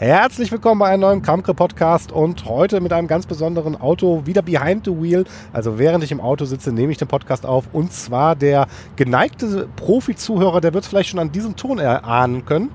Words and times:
Herzlich 0.00 0.52
willkommen 0.52 0.78
bei 0.78 0.90
einem 0.90 1.00
neuen 1.00 1.22
Kramke 1.22 1.54
Podcast 1.54 2.12
und 2.12 2.44
heute 2.44 2.80
mit 2.80 2.92
einem 2.92 3.08
ganz 3.08 3.26
besonderen 3.26 3.74
Auto 3.74 4.26
wieder 4.26 4.42
behind 4.42 4.84
the 4.84 4.92
wheel. 4.92 5.24
Also 5.52 5.76
während 5.80 6.04
ich 6.04 6.12
im 6.12 6.20
Auto 6.20 6.44
sitze, 6.44 6.70
nehme 6.70 6.92
ich 6.92 6.98
den 6.98 7.08
Podcast 7.08 7.44
auf 7.44 7.64
und 7.72 7.92
zwar 7.92 8.36
der 8.36 8.68
geneigte 8.94 9.68
Profi-Zuhörer, 9.74 10.60
der 10.60 10.72
wird 10.72 10.84
es 10.84 10.88
vielleicht 10.88 11.10
schon 11.10 11.18
an 11.18 11.32
diesem 11.32 11.56
Ton 11.56 11.80
erahnen 11.80 12.44
können. 12.46 12.70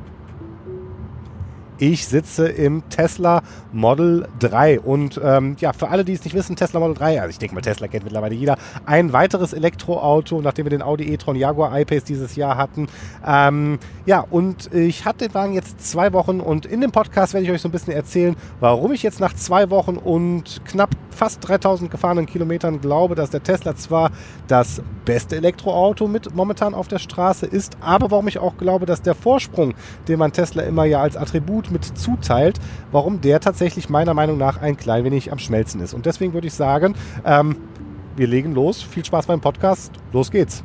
Ich 1.86 2.08
sitze 2.08 2.48
im 2.48 2.82
Tesla 2.90 3.42
Model 3.74 4.30
3 4.40 4.80
und 4.80 5.20
ähm, 5.22 5.58
ja, 5.60 5.74
für 5.74 5.90
alle, 5.90 6.06
die 6.06 6.14
es 6.14 6.24
nicht 6.24 6.34
wissen, 6.34 6.56
Tesla 6.56 6.80
Model 6.80 6.96
3, 6.96 7.20
also 7.20 7.32
ich 7.32 7.40
denke 7.40 7.56
mal, 7.56 7.60
Tesla 7.60 7.90
kennt 7.90 8.06
mittlerweile 8.06 8.34
jeder, 8.34 8.58
ein 8.86 9.12
weiteres 9.12 9.52
Elektroauto, 9.52 10.40
nachdem 10.40 10.68
wir 10.68 10.70
den 10.70 10.82
Audi 10.82 11.12
e-tron 11.12 11.36
Jaguar 11.36 11.78
I-Pace 11.78 12.06
dieses 12.06 12.38
Jahr 12.38 12.56
hatten. 12.56 12.88
Ähm, 13.28 13.80
ja, 14.06 14.22
und 14.22 14.74
ich 14.74 15.04
hatte 15.04 15.28
den 15.28 15.34
Wagen 15.34 15.52
jetzt 15.56 15.86
zwei 15.86 16.14
Wochen 16.14 16.40
und 16.40 16.66
in 16.66 16.80
dem 16.80 16.94
Podcast 16.94 17.34
werde 17.34 17.48
ich 17.48 17.52
euch 17.52 17.62
so 17.62 17.68
ein 17.68 17.74
bisschen 17.74 17.92
erzählen, 17.92 18.38
warum 18.62 18.94
ich 18.94 19.04
jetzt 19.04 19.20
nach 19.20 19.34
zwei 19.34 19.70
Wochen 19.70 19.98
und 19.98 20.62
knapp 20.64 20.92
fast 21.14 21.48
3000 21.48 21.90
gefahrenen 21.90 22.26
Kilometern 22.26 22.82
glaube, 22.82 23.16
dass 23.16 23.30
der 23.30 23.44
Tesla 23.44 23.76
zwar 23.76 24.12
das 24.48 24.82
beste 25.06 25.36
Elektroauto 25.38 26.08
mit 26.08 26.36
momentan 26.36 26.74
auf 26.74 26.88
der 26.88 27.00
Straße 27.00 27.46
ist, 27.46 27.78
aber 27.82 28.12
warum 28.12 28.28
ich 28.28 28.40
auch 28.40 28.58
glaube, 28.58 28.86
dass 28.86 29.02
der 29.02 29.16
Vorsprung, 29.16 29.74
den 30.08 30.20
man 30.20 30.34
Tesla 30.34 30.64
immer 30.64 30.86
ja 30.86 31.02
als 31.02 31.18
Attribut 31.18 31.72
mit 31.72 31.86
zuteilt, 31.86 32.60
warum 32.92 33.22
der 33.22 33.40
tatsächlich 33.40 33.90
meiner 33.90 34.14
Meinung 34.14 34.38
nach 34.38 34.62
ein 34.62 34.78
klein 34.78 35.04
wenig 35.04 35.32
am 35.32 35.40
Schmelzen 35.40 35.82
ist. 35.82 35.94
Und 35.94 36.06
deswegen 36.06 36.34
würde 36.34 36.48
ich 36.48 36.54
sagen, 36.54 36.96
ähm, 37.26 37.58
wir 38.16 38.28
legen 38.28 38.54
los. 38.54 38.82
Viel 38.82 39.04
Spaß 39.04 39.26
beim 39.26 39.42
Podcast. 39.42 39.92
Los 40.12 40.30
geht's. 40.30 40.64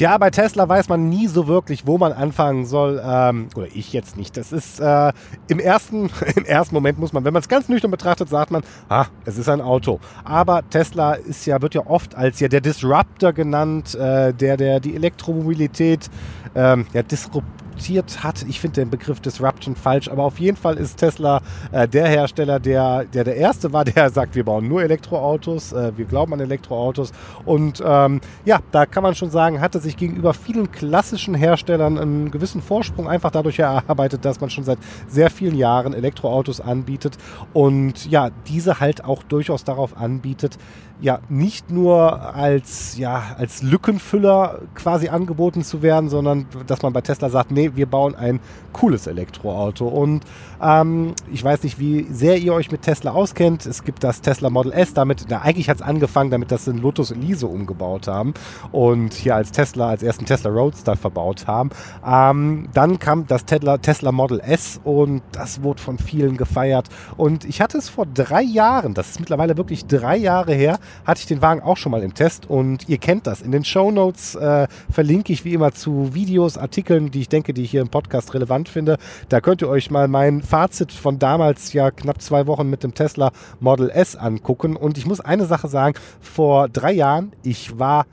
Tja, 0.00 0.16
bei 0.16 0.30
Tesla 0.30 0.66
weiß 0.66 0.88
man 0.88 1.10
nie 1.10 1.26
so 1.26 1.46
wirklich, 1.46 1.86
wo 1.86 1.98
man 1.98 2.14
anfangen 2.14 2.64
soll. 2.64 3.02
Ähm, 3.04 3.48
oder 3.54 3.66
ich 3.74 3.92
jetzt 3.92 4.16
nicht. 4.16 4.34
Das 4.38 4.50
ist 4.50 4.80
äh, 4.80 5.12
im, 5.46 5.58
ersten, 5.58 6.08
im 6.36 6.46
ersten 6.46 6.74
Moment 6.74 6.98
muss 6.98 7.12
man, 7.12 7.22
wenn 7.24 7.34
man 7.34 7.42
es 7.42 7.50
ganz 7.50 7.68
nüchtern 7.68 7.90
betrachtet, 7.90 8.30
sagt 8.30 8.50
man, 8.50 8.62
ah, 8.88 9.04
es 9.26 9.36
ist 9.36 9.50
ein 9.50 9.60
Auto. 9.60 10.00
Aber 10.24 10.66
Tesla 10.70 11.12
ist 11.12 11.44
ja, 11.44 11.60
wird 11.60 11.74
ja 11.74 11.82
oft 11.86 12.14
als 12.14 12.40
ja 12.40 12.48
der 12.48 12.62
Disruptor 12.62 13.34
genannt, 13.34 13.94
äh, 13.94 14.32
der, 14.32 14.56
der 14.56 14.80
die 14.80 14.96
Elektromobilität 14.96 16.08
ähm, 16.54 16.86
ja, 16.94 17.02
disrupt 17.02 17.59
adoptiert 17.80 18.22
hat. 18.22 18.44
Ich 18.48 18.60
finde 18.60 18.82
den 18.82 18.90
Begriff 18.90 19.20
Disruption 19.20 19.74
falsch, 19.74 20.08
aber 20.08 20.24
auf 20.24 20.38
jeden 20.38 20.56
Fall 20.56 20.76
ist 20.76 20.98
Tesla 20.98 21.40
äh, 21.72 21.88
der 21.88 22.08
Hersteller, 22.08 22.60
der, 22.60 23.04
der 23.04 23.24
der 23.24 23.36
erste 23.36 23.72
war, 23.72 23.84
der 23.84 24.10
sagt, 24.10 24.34
wir 24.34 24.44
bauen 24.44 24.68
nur 24.68 24.82
Elektroautos, 24.82 25.72
äh, 25.72 25.92
wir 25.96 26.04
glauben 26.04 26.34
an 26.34 26.40
Elektroautos. 26.40 27.12
Und 27.44 27.82
ähm, 27.84 28.20
ja, 28.44 28.60
da 28.70 28.86
kann 28.86 29.02
man 29.02 29.14
schon 29.14 29.30
sagen, 29.30 29.60
hatte 29.60 29.80
sich 29.80 29.96
gegenüber 29.96 30.34
vielen 30.34 30.70
klassischen 30.70 31.34
Herstellern 31.34 31.98
einen 31.98 32.30
gewissen 32.30 32.60
Vorsprung 32.60 33.08
einfach 33.08 33.30
dadurch 33.30 33.58
erarbeitet, 33.58 34.24
dass 34.24 34.40
man 34.40 34.50
schon 34.50 34.64
seit 34.64 34.78
sehr 35.08 35.30
vielen 35.30 35.56
Jahren 35.56 35.94
Elektroautos 35.94 36.60
anbietet 36.60 37.16
und 37.54 38.10
ja, 38.10 38.30
diese 38.46 38.80
halt 38.80 39.04
auch 39.04 39.22
durchaus 39.22 39.64
darauf 39.64 39.96
anbietet, 39.96 40.58
ja 41.00 41.20
nicht 41.28 41.70
nur 41.70 42.34
als, 42.34 42.98
ja, 42.98 43.22
als 43.38 43.62
Lückenfüller 43.62 44.60
quasi 44.74 45.08
angeboten 45.08 45.62
zu 45.62 45.82
werden, 45.82 46.08
sondern 46.08 46.46
dass 46.66 46.82
man 46.82 46.92
bei 46.92 47.00
Tesla 47.00 47.30
sagt, 47.30 47.50
nee, 47.50 47.72
wir 47.74 47.86
bauen 47.86 48.14
ein 48.14 48.40
cooles 48.72 49.06
Elektroauto. 49.06 49.88
Und 49.88 50.24
ähm, 50.62 51.14
ich 51.32 51.42
weiß 51.42 51.62
nicht, 51.62 51.78
wie 51.78 52.06
sehr 52.10 52.38
ihr 52.38 52.52
euch 52.52 52.70
mit 52.70 52.82
Tesla 52.82 53.12
auskennt. 53.12 53.66
Es 53.66 53.84
gibt 53.84 54.04
das 54.04 54.20
Tesla 54.20 54.50
Model 54.50 54.72
S, 54.72 54.94
damit, 54.94 55.26
na, 55.28 55.42
eigentlich 55.42 55.68
hat 55.68 55.76
es 55.76 55.82
angefangen, 55.82 56.30
damit 56.30 56.50
das 56.52 56.66
in 56.68 56.78
Lotus 56.78 57.10
Elise 57.10 57.46
umgebaut 57.46 58.08
haben 58.08 58.34
und 58.72 59.14
hier 59.14 59.36
als 59.36 59.52
Tesla, 59.52 59.88
als 59.88 60.02
ersten 60.02 60.26
Tesla 60.26 60.50
Roadster 60.50 60.96
verbaut 60.96 61.46
haben. 61.46 61.70
Ähm, 62.06 62.68
dann 62.74 62.98
kam 62.98 63.26
das 63.26 63.44
Tesla, 63.44 63.78
Tesla 63.78 64.12
Model 64.12 64.40
S 64.40 64.80
und 64.84 65.22
das 65.32 65.62
wurde 65.62 65.80
von 65.80 65.98
vielen 65.98 66.36
gefeiert. 66.36 66.88
Und 67.16 67.44
ich 67.44 67.60
hatte 67.60 67.78
es 67.78 67.88
vor 67.88 68.06
drei 68.06 68.42
Jahren, 68.42 68.94
das 68.94 69.10
ist 69.10 69.20
mittlerweile 69.20 69.56
wirklich 69.56 69.86
drei 69.86 70.16
Jahre 70.16 70.54
her, 70.54 70.78
hatte 71.04 71.20
ich 71.20 71.26
den 71.26 71.42
Wagen 71.42 71.62
auch 71.62 71.76
schon 71.76 71.92
mal 71.92 72.02
im 72.02 72.14
Test 72.14 72.48
und 72.48 72.88
ihr 72.88 72.98
kennt 72.98 73.26
das. 73.26 73.40
In 73.40 73.52
den 73.52 73.64
Show 73.64 73.90
Notes 73.90 74.34
äh, 74.34 74.66
verlinke 74.90 75.32
ich 75.32 75.44
wie 75.44 75.54
immer 75.54 75.72
zu 75.72 76.14
Videos, 76.14 76.58
Artikeln, 76.58 77.10
die 77.10 77.20
ich 77.20 77.28
denke, 77.28 77.54
die 77.54 77.62
ich 77.62 77.70
hier 77.70 77.80
im 77.80 77.88
Podcast 77.88 78.34
relevant 78.34 78.68
finde. 78.68 78.98
Da 79.28 79.40
könnt 79.40 79.62
ihr 79.62 79.68
euch 79.68 79.90
mal 79.90 80.08
mein 80.08 80.42
Fazit 80.50 80.90
von 80.90 81.20
damals, 81.20 81.72
ja 81.72 81.92
knapp 81.92 82.20
zwei 82.20 82.48
Wochen 82.48 82.68
mit 82.68 82.82
dem 82.82 82.92
Tesla 82.92 83.30
Model 83.60 83.88
S 83.88 84.16
angucken. 84.16 84.74
Und 84.74 84.98
ich 84.98 85.06
muss 85.06 85.20
eine 85.20 85.46
Sache 85.46 85.68
sagen, 85.68 85.94
vor 86.20 86.68
drei 86.68 86.92
Jahren, 86.92 87.32
ich 87.44 87.78
war 87.78 88.06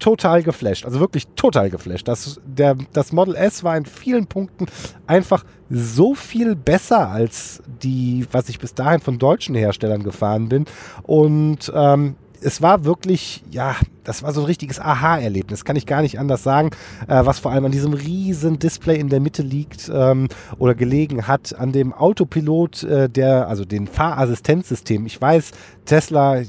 total 0.00 0.42
geflasht. 0.42 0.84
Also 0.84 0.98
wirklich 0.98 1.28
total 1.36 1.70
geflasht. 1.70 2.08
Das, 2.08 2.40
der, 2.44 2.76
das 2.92 3.12
Model 3.12 3.36
S 3.36 3.62
war 3.62 3.76
in 3.76 3.86
vielen 3.86 4.26
Punkten 4.26 4.66
einfach 5.06 5.44
so 5.70 6.14
viel 6.14 6.56
besser 6.56 7.08
als 7.08 7.62
die, 7.82 8.26
was 8.32 8.48
ich 8.48 8.58
bis 8.58 8.74
dahin 8.74 9.00
von 9.00 9.18
deutschen 9.18 9.54
Herstellern 9.54 10.02
gefahren 10.02 10.48
bin. 10.48 10.64
Und 11.04 11.70
ähm, 11.72 12.16
es 12.40 12.62
war 12.62 12.84
wirklich, 12.84 13.42
ja, 13.50 13.76
das 14.04 14.22
war 14.22 14.32
so 14.32 14.40
ein 14.40 14.46
richtiges 14.46 14.80
Aha-Erlebnis, 14.80 15.64
kann 15.64 15.76
ich 15.76 15.86
gar 15.86 16.02
nicht 16.02 16.18
anders 16.18 16.42
sagen, 16.42 16.70
äh, 17.06 17.24
was 17.24 17.38
vor 17.38 17.52
allem 17.52 17.64
an 17.64 17.72
diesem 17.72 17.92
riesen 17.92 18.58
Display 18.58 18.98
in 18.98 19.08
der 19.08 19.20
Mitte 19.20 19.42
liegt 19.42 19.90
ähm, 19.92 20.28
oder 20.58 20.74
gelegen 20.74 21.26
hat, 21.26 21.58
an 21.58 21.72
dem 21.72 21.92
Autopilot, 21.92 22.84
äh, 22.84 23.08
der, 23.08 23.48
also 23.48 23.64
den 23.64 23.86
Fahrassistenzsystem. 23.86 25.06
Ich 25.06 25.20
weiß, 25.20 25.50
Tesla 25.84 26.42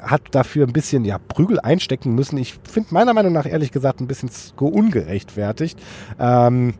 hat 0.00 0.22
dafür 0.30 0.66
ein 0.66 0.72
bisschen 0.72 1.04
ja, 1.04 1.18
Prügel 1.18 1.60
einstecken 1.60 2.14
müssen. 2.14 2.38
Ich 2.38 2.58
finde 2.62 2.94
meiner 2.94 3.12
Meinung 3.12 3.32
nach 3.32 3.46
ehrlich 3.46 3.70
gesagt 3.70 4.00
ein 4.00 4.06
bisschen 4.06 4.30
ungerechtfertigt. 4.58 5.78
Ähm, 6.18 6.74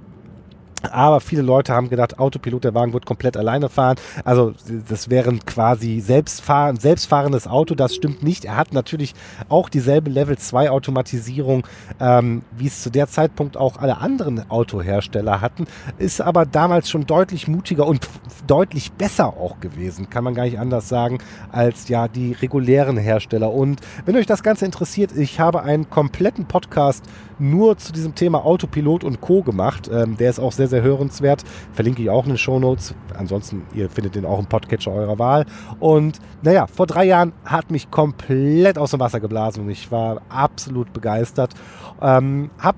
aber 0.82 1.20
viele 1.20 1.42
Leute 1.42 1.74
haben 1.74 1.90
gedacht, 1.90 2.18
Autopilot, 2.18 2.64
der 2.64 2.74
Wagen 2.74 2.92
wird 2.92 3.06
komplett 3.06 3.36
alleine 3.36 3.68
fahren. 3.68 3.96
Also 4.24 4.54
das 4.88 5.10
wäre 5.10 5.30
quasi 5.46 6.00
selbstfahren, 6.00 6.76
selbstfahrendes 6.76 7.46
Auto. 7.46 7.74
Das 7.74 7.94
stimmt 7.94 8.22
nicht. 8.22 8.44
Er 8.44 8.56
hat 8.56 8.72
natürlich 8.72 9.14
auch 9.48 9.68
dieselbe 9.68 10.10
Level 10.10 10.38
2 10.38 10.70
Automatisierung, 10.70 11.66
ähm, 12.00 12.42
wie 12.56 12.66
es 12.66 12.82
zu 12.82 12.90
der 12.90 13.08
Zeitpunkt 13.08 13.56
auch 13.56 13.76
alle 13.76 13.98
anderen 13.98 14.50
Autohersteller 14.50 15.40
hatten. 15.40 15.66
Ist 15.98 16.20
aber 16.20 16.46
damals 16.46 16.90
schon 16.90 17.06
deutlich 17.06 17.48
mutiger 17.48 17.86
und 17.86 18.08
deutlich 18.46 18.92
besser 18.92 19.28
auch 19.28 19.60
gewesen, 19.60 20.10
kann 20.10 20.24
man 20.24 20.34
gar 20.34 20.44
nicht 20.44 20.58
anders 20.58 20.88
sagen, 20.88 21.18
als 21.52 21.88
ja 21.88 22.08
die 22.08 22.32
regulären 22.32 22.96
Hersteller. 22.96 23.52
Und 23.52 23.80
wenn 24.04 24.16
euch 24.16 24.26
das 24.26 24.42
Ganze 24.42 24.64
interessiert, 24.64 25.12
ich 25.16 25.40
habe 25.40 25.62
einen 25.62 25.90
kompletten 25.90 26.46
Podcast 26.46 27.04
nur 27.40 27.76
zu 27.78 27.92
diesem 27.92 28.14
Thema 28.14 28.44
Autopilot 28.44 29.04
und 29.04 29.20
Co. 29.20 29.42
gemacht. 29.42 29.90
Ähm, 29.92 30.16
der 30.16 30.30
ist 30.30 30.38
auch 30.38 30.52
sehr, 30.52 30.68
sehr 30.68 30.82
hörenswert. 30.82 31.44
Verlinke 31.72 32.02
ich 32.02 32.10
auch 32.10 32.24
in 32.24 32.30
den 32.30 32.38
Show 32.38 32.58
Notes. 32.58 32.94
Ansonsten, 33.16 33.62
ihr 33.74 33.90
findet 33.90 34.14
den 34.14 34.24
auch 34.24 34.38
im 34.38 34.46
Podcatcher 34.46 34.92
eurer 34.92 35.18
Wahl. 35.18 35.46
Und 35.78 36.18
naja, 36.42 36.66
vor 36.66 36.86
drei 36.86 37.04
Jahren 37.04 37.32
hat 37.44 37.70
mich 37.70 37.90
komplett 37.90 38.78
aus 38.78 38.92
dem 38.92 39.00
Wasser 39.00 39.20
geblasen 39.20 39.64
und 39.64 39.70
ich 39.70 39.90
war 39.90 40.22
absolut 40.28 40.92
begeistert. 40.92 41.54
Ähm, 42.00 42.50
hab 42.58 42.76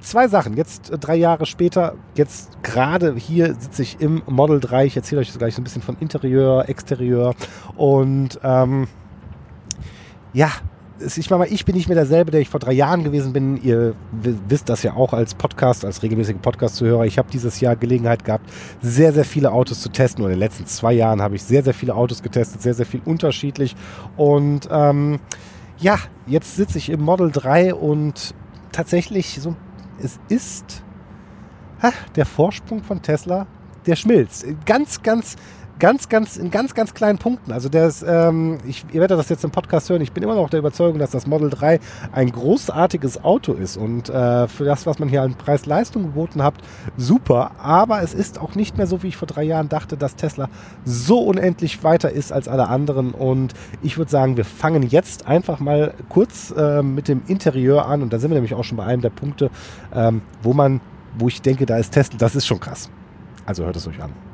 zwei 0.00 0.28
Sachen. 0.28 0.56
Jetzt 0.56 0.90
äh, 0.90 0.98
drei 0.98 1.16
Jahre 1.16 1.46
später, 1.46 1.94
jetzt 2.14 2.62
gerade 2.62 3.14
hier 3.16 3.54
sitze 3.54 3.82
ich 3.82 4.00
im 4.00 4.22
Model 4.26 4.60
3. 4.60 4.86
Ich 4.86 4.96
erzähle 4.96 5.20
euch 5.20 5.36
gleich 5.36 5.54
so 5.54 5.60
ein 5.60 5.64
bisschen 5.64 5.82
von 5.82 5.96
Interieur, 6.00 6.68
Exterieur 6.68 7.34
und 7.76 8.38
ähm, 8.42 8.88
ja, 10.32 10.50
ich 11.00 11.30
meine, 11.30 11.46
ich 11.46 11.64
bin 11.64 11.74
nicht 11.74 11.88
mehr 11.88 11.94
derselbe, 11.94 12.30
der 12.30 12.40
ich 12.40 12.48
vor 12.48 12.60
drei 12.60 12.72
Jahren 12.72 13.04
gewesen 13.04 13.32
bin. 13.32 13.62
Ihr 13.62 13.94
wisst 14.12 14.68
das 14.68 14.82
ja 14.82 14.94
auch 14.94 15.12
als 15.12 15.34
Podcast, 15.34 15.84
als 15.84 16.02
regelmäßiger 16.02 16.38
Podcast-Zuhörer. 16.38 17.06
Ich 17.06 17.18
habe 17.18 17.30
dieses 17.30 17.60
Jahr 17.60 17.76
Gelegenheit 17.76 18.24
gehabt, 18.24 18.48
sehr, 18.82 19.12
sehr 19.12 19.24
viele 19.24 19.52
Autos 19.52 19.80
zu 19.80 19.88
testen. 19.88 20.24
Und 20.24 20.30
in 20.30 20.36
den 20.36 20.40
letzten 20.40 20.66
zwei 20.66 20.92
Jahren 20.92 21.22
habe 21.22 21.36
ich 21.36 21.42
sehr, 21.42 21.62
sehr 21.62 21.74
viele 21.74 21.94
Autos 21.94 22.22
getestet, 22.22 22.62
sehr, 22.62 22.74
sehr 22.74 22.86
viel 22.86 23.00
unterschiedlich. 23.04 23.74
Und 24.16 24.68
ähm, 24.70 25.20
ja, 25.78 25.98
jetzt 26.26 26.56
sitze 26.56 26.78
ich 26.78 26.90
im 26.90 27.00
Model 27.00 27.30
3 27.30 27.74
und 27.74 28.34
tatsächlich, 28.72 29.40
so, 29.40 29.56
es 30.02 30.20
ist 30.28 30.82
ha, 31.82 31.92
der 32.16 32.26
Vorsprung 32.26 32.82
von 32.82 33.00
Tesla, 33.02 33.46
der 33.86 33.96
schmilzt. 33.96 34.46
Ganz, 34.66 35.02
ganz 35.02 35.36
ganz, 35.80 36.08
ganz, 36.08 36.36
in 36.36 36.50
ganz, 36.52 36.74
ganz 36.74 36.94
kleinen 36.94 37.18
Punkten. 37.18 37.50
Also 37.50 37.68
der 37.68 37.88
ist, 37.88 38.04
ähm, 38.06 38.58
ich, 38.66 38.84
ihr 38.92 39.00
werdet 39.00 39.18
das 39.18 39.28
jetzt 39.28 39.42
im 39.42 39.50
Podcast 39.50 39.90
hören, 39.90 40.02
ich 40.02 40.12
bin 40.12 40.22
immer 40.22 40.36
noch 40.36 40.50
der 40.50 40.60
Überzeugung, 40.60 41.00
dass 41.00 41.10
das 41.10 41.26
Model 41.26 41.50
3 41.50 41.80
ein 42.12 42.30
großartiges 42.30 43.24
Auto 43.24 43.54
ist 43.54 43.76
und 43.76 44.08
äh, 44.08 44.46
für 44.46 44.64
das, 44.64 44.86
was 44.86 44.98
man 45.00 45.08
hier 45.08 45.22
an 45.22 45.34
Preis-Leistung 45.34 46.02
geboten 46.02 46.42
hat, 46.42 46.54
super. 46.96 47.52
Aber 47.60 48.02
es 48.02 48.14
ist 48.14 48.38
auch 48.38 48.54
nicht 48.54 48.76
mehr 48.76 48.86
so, 48.86 49.02
wie 49.02 49.08
ich 49.08 49.16
vor 49.16 49.26
drei 49.26 49.42
Jahren 49.42 49.68
dachte, 49.68 49.96
dass 49.96 50.14
Tesla 50.14 50.48
so 50.84 51.18
unendlich 51.18 51.82
weiter 51.82 52.10
ist 52.10 52.32
als 52.32 52.46
alle 52.46 52.68
anderen. 52.68 53.12
Und 53.12 53.54
ich 53.82 53.98
würde 53.98 54.10
sagen, 54.10 54.36
wir 54.36 54.44
fangen 54.44 54.82
jetzt 54.82 55.26
einfach 55.26 55.58
mal 55.58 55.94
kurz 56.08 56.52
äh, 56.56 56.82
mit 56.82 57.08
dem 57.08 57.22
Interieur 57.26 57.86
an 57.86 58.02
und 58.02 58.12
da 58.12 58.18
sind 58.18 58.30
wir 58.30 58.36
nämlich 58.36 58.54
auch 58.54 58.64
schon 58.64 58.76
bei 58.76 58.84
einem 58.84 59.02
der 59.02 59.10
Punkte, 59.10 59.50
ähm, 59.94 60.22
wo 60.42 60.52
man, 60.52 60.80
wo 61.18 61.26
ich 61.28 61.42
denke, 61.42 61.66
da 61.66 61.78
ist 61.78 61.92
Tesla, 61.92 62.18
das 62.18 62.36
ist 62.36 62.46
schon 62.46 62.60
krass. 62.60 62.90
Also 63.46 63.64
hört 63.64 63.76
es 63.76 63.88
euch 63.88 64.00
an. 64.02 64.29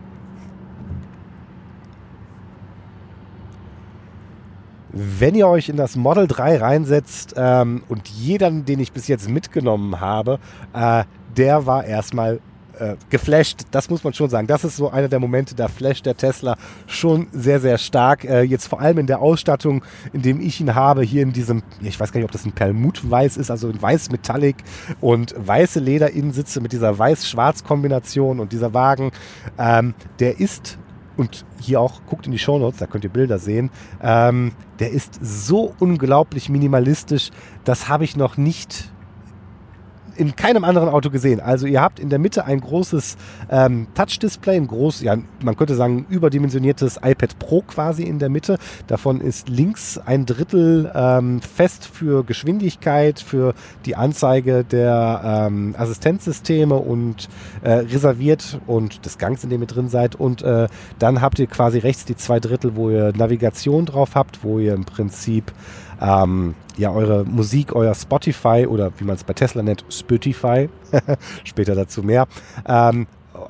Wenn 4.96 5.34
ihr 5.34 5.46
euch 5.46 5.68
in 5.68 5.76
das 5.76 5.94
Model 5.96 6.26
3 6.26 6.58
reinsetzt 6.58 7.34
ähm, 7.36 7.82
und 7.88 8.08
jeder, 8.08 8.50
den 8.50 8.80
ich 8.80 8.92
bis 8.92 9.08
jetzt 9.08 9.28
mitgenommen 9.28 10.00
habe, 10.00 10.38
äh, 10.72 11.04
der 11.36 11.66
war 11.66 11.84
erstmal 11.84 12.40
äh, 12.78 12.96
geflasht. 13.10 13.62
Das 13.70 13.90
muss 13.90 14.04
man 14.04 14.14
schon 14.14 14.30
sagen. 14.30 14.46
Das 14.46 14.64
ist 14.64 14.76
so 14.76 14.90
einer 14.90 15.08
der 15.08 15.18
Momente, 15.18 15.54
da 15.54 15.68
flasht 15.68 16.06
der 16.06 16.16
Tesla 16.16 16.56
schon 16.86 17.26
sehr, 17.32 17.60
sehr 17.60 17.78
stark. 17.78 18.24
Äh, 18.24 18.42
jetzt 18.42 18.68
vor 18.68 18.80
allem 18.80 18.98
in 18.98 19.06
der 19.06 19.20
Ausstattung, 19.20 19.82
in 20.12 20.22
dem 20.22 20.40
ich 20.40 20.60
ihn 20.60 20.74
habe, 20.74 21.02
hier 21.02 21.22
in 21.22 21.32
diesem, 21.32 21.62
ich 21.80 21.98
weiß 21.98 22.12
gar 22.12 22.20
nicht, 22.20 22.26
ob 22.26 22.32
das 22.32 22.44
ein 22.44 22.52
Perlmutt-Weiß 22.52 23.36
ist, 23.36 23.50
also 23.50 23.68
ein 23.68 23.80
weiß-metallic 23.80 24.56
und 25.00 25.34
weiße 25.36 25.80
Lederinnensitze 25.80 26.60
mit 26.60 26.72
dieser 26.72 26.98
weiß-schwarz-Kombination 26.98 28.40
und 28.40 28.52
dieser 28.52 28.72
Wagen, 28.72 29.10
ähm, 29.58 29.94
der 30.20 30.40
ist 30.40 30.78
und 31.16 31.44
hier 31.60 31.80
auch, 31.80 32.00
guckt 32.06 32.26
in 32.26 32.32
die 32.32 32.38
Shownotes, 32.38 32.78
da 32.78 32.86
könnt 32.86 33.04
ihr 33.04 33.10
Bilder 33.10 33.38
sehen. 33.38 33.70
Ähm, 34.02 34.52
der 34.78 34.90
ist 34.90 35.18
so 35.20 35.74
unglaublich 35.78 36.48
minimalistisch, 36.48 37.30
das 37.64 37.88
habe 37.88 38.04
ich 38.04 38.16
noch 38.16 38.36
nicht 38.36 38.90
in 40.16 40.36
keinem 40.36 40.64
anderen 40.64 40.88
Auto 40.88 41.10
gesehen. 41.10 41.40
Also 41.40 41.66
ihr 41.66 41.80
habt 41.80 41.98
in 41.98 42.10
der 42.10 42.18
Mitte 42.18 42.44
ein 42.44 42.60
großes 42.60 43.16
ähm, 43.50 43.86
Touch-Display, 43.94 44.56
ein 44.56 44.66
groß, 44.66 45.02
ja, 45.02 45.16
man 45.42 45.56
könnte 45.56 45.74
sagen, 45.74 46.06
überdimensioniertes 46.08 46.98
iPad 47.02 47.38
Pro 47.38 47.62
quasi 47.62 48.02
in 48.02 48.18
der 48.18 48.28
Mitte. 48.28 48.58
Davon 48.86 49.20
ist 49.20 49.48
links 49.48 49.98
ein 49.98 50.26
Drittel 50.26 50.90
ähm, 50.94 51.40
fest 51.40 51.86
für 51.86 52.24
Geschwindigkeit, 52.24 53.20
für 53.20 53.54
die 53.84 53.96
Anzeige 53.96 54.64
der 54.64 55.46
ähm, 55.48 55.74
Assistenzsysteme 55.78 56.76
und 56.76 57.28
äh, 57.62 57.72
reserviert 57.72 58.60
und 58.66 59.04
des 59.04 59.18
Gangs, 59.18 59.44
in 59.44 59.50
dem 59.50 59.62
ihr 59.62 59.66
drin 59.66 59.88
seid. 59.88 60.14
Und 60.14 60.42
äh, 60.42 60.68
dann 60.98 61.20
habt 61.20 61.38
ihr 61.38 61.46
quasi 61.46 61.78
rechts 61.78 62.04
die 62.04 62.16
zwei 62.16 62.40
Drittel, 62.40 62.76
wo 62.76 62.90
ihr 62.90 63.12
Navigation 63.16 63.86
drauf 63.86 64.14
habt, 64.14 64.42
wo 64.42 64.58
ihr 64.58 64.74
im 64.74 64.84
Prinzip 64.84 65.52
ähm, 66.00 66.54
ja 66.76 66.90
eure 66.90 67.24
Musik, 67.24 67.74
euer 67.74 67.94
Spotify 67.94 68.66
oder 68.68 68.90
wie 68.98 69.04
man 69.04 69.16
es 69.16 69.24
bei 69.24 69.32
Tesla 69.32 69.62
nennt, 69.62 69.84
Spotify, 69.88 70.68
später 71.44 71.74
dazu 71.74 72.02
mehr, 72.02 72.26
ähm, 72.66 73.06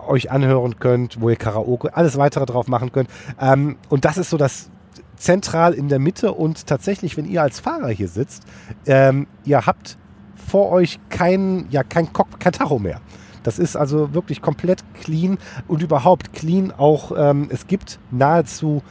euch 0.09 0.31
anhören 0.31 0.79
könnt, 0.79 1.21
wo 1.21 1.31
ihr 1.31 1.37
Karaoke, 1.37 1.97
alles 1.97 2.17
weitere 2.17 2.47
drauf 2.47 2.69
machen 2.69 2.93
könnt. 2.93 3.09
Ähm, 3.41 3.77
und 3.89 4.05
das 4.05 4.19
ist 4.19 4.31
so 4.31 4.37
das 4.37 4.71
zentral 5.17 5.73
in 5.73 5.89
der 5.89 5.99
Mitte 5.99 6.33
und 6.33 6.67
tatsächlich, 6.67 7.17
wenn 7.17 7.25
ihr 7.25 7.43
als 7.43 7.61
Fahrer 7.61 7.89
hier 7.89 8.09
sitzt, 8.09 8.45
ähm, 8.87 9.27
ihr 9.45 9.67
habt 9.67 9.97
vor 10.37 10.71
euch 10.71 11.01
kein, 11.09 11.67
ja, 11.71 11.83
kein, 11.83 12.13
Cock, 12.13 12.39
kein 12.39 12.53
Tacho 12.53 12.79
mehr. 12.79 13.01
Das 13.43 13.59
ist 13.59 13.77
also 13.77 14.13
wirklich 14.13 14.43
komplett 14.43 14.83
clean 14.95 15.39
und 15.69 15.83
überhaupt 15.83 16.33
clean 16.33 16.73
auch, 16.77 17.13
ähm, 17.17 17.49
es 17.51 17.67
gibt 17.67 17.99
nahezu 18.11 18.83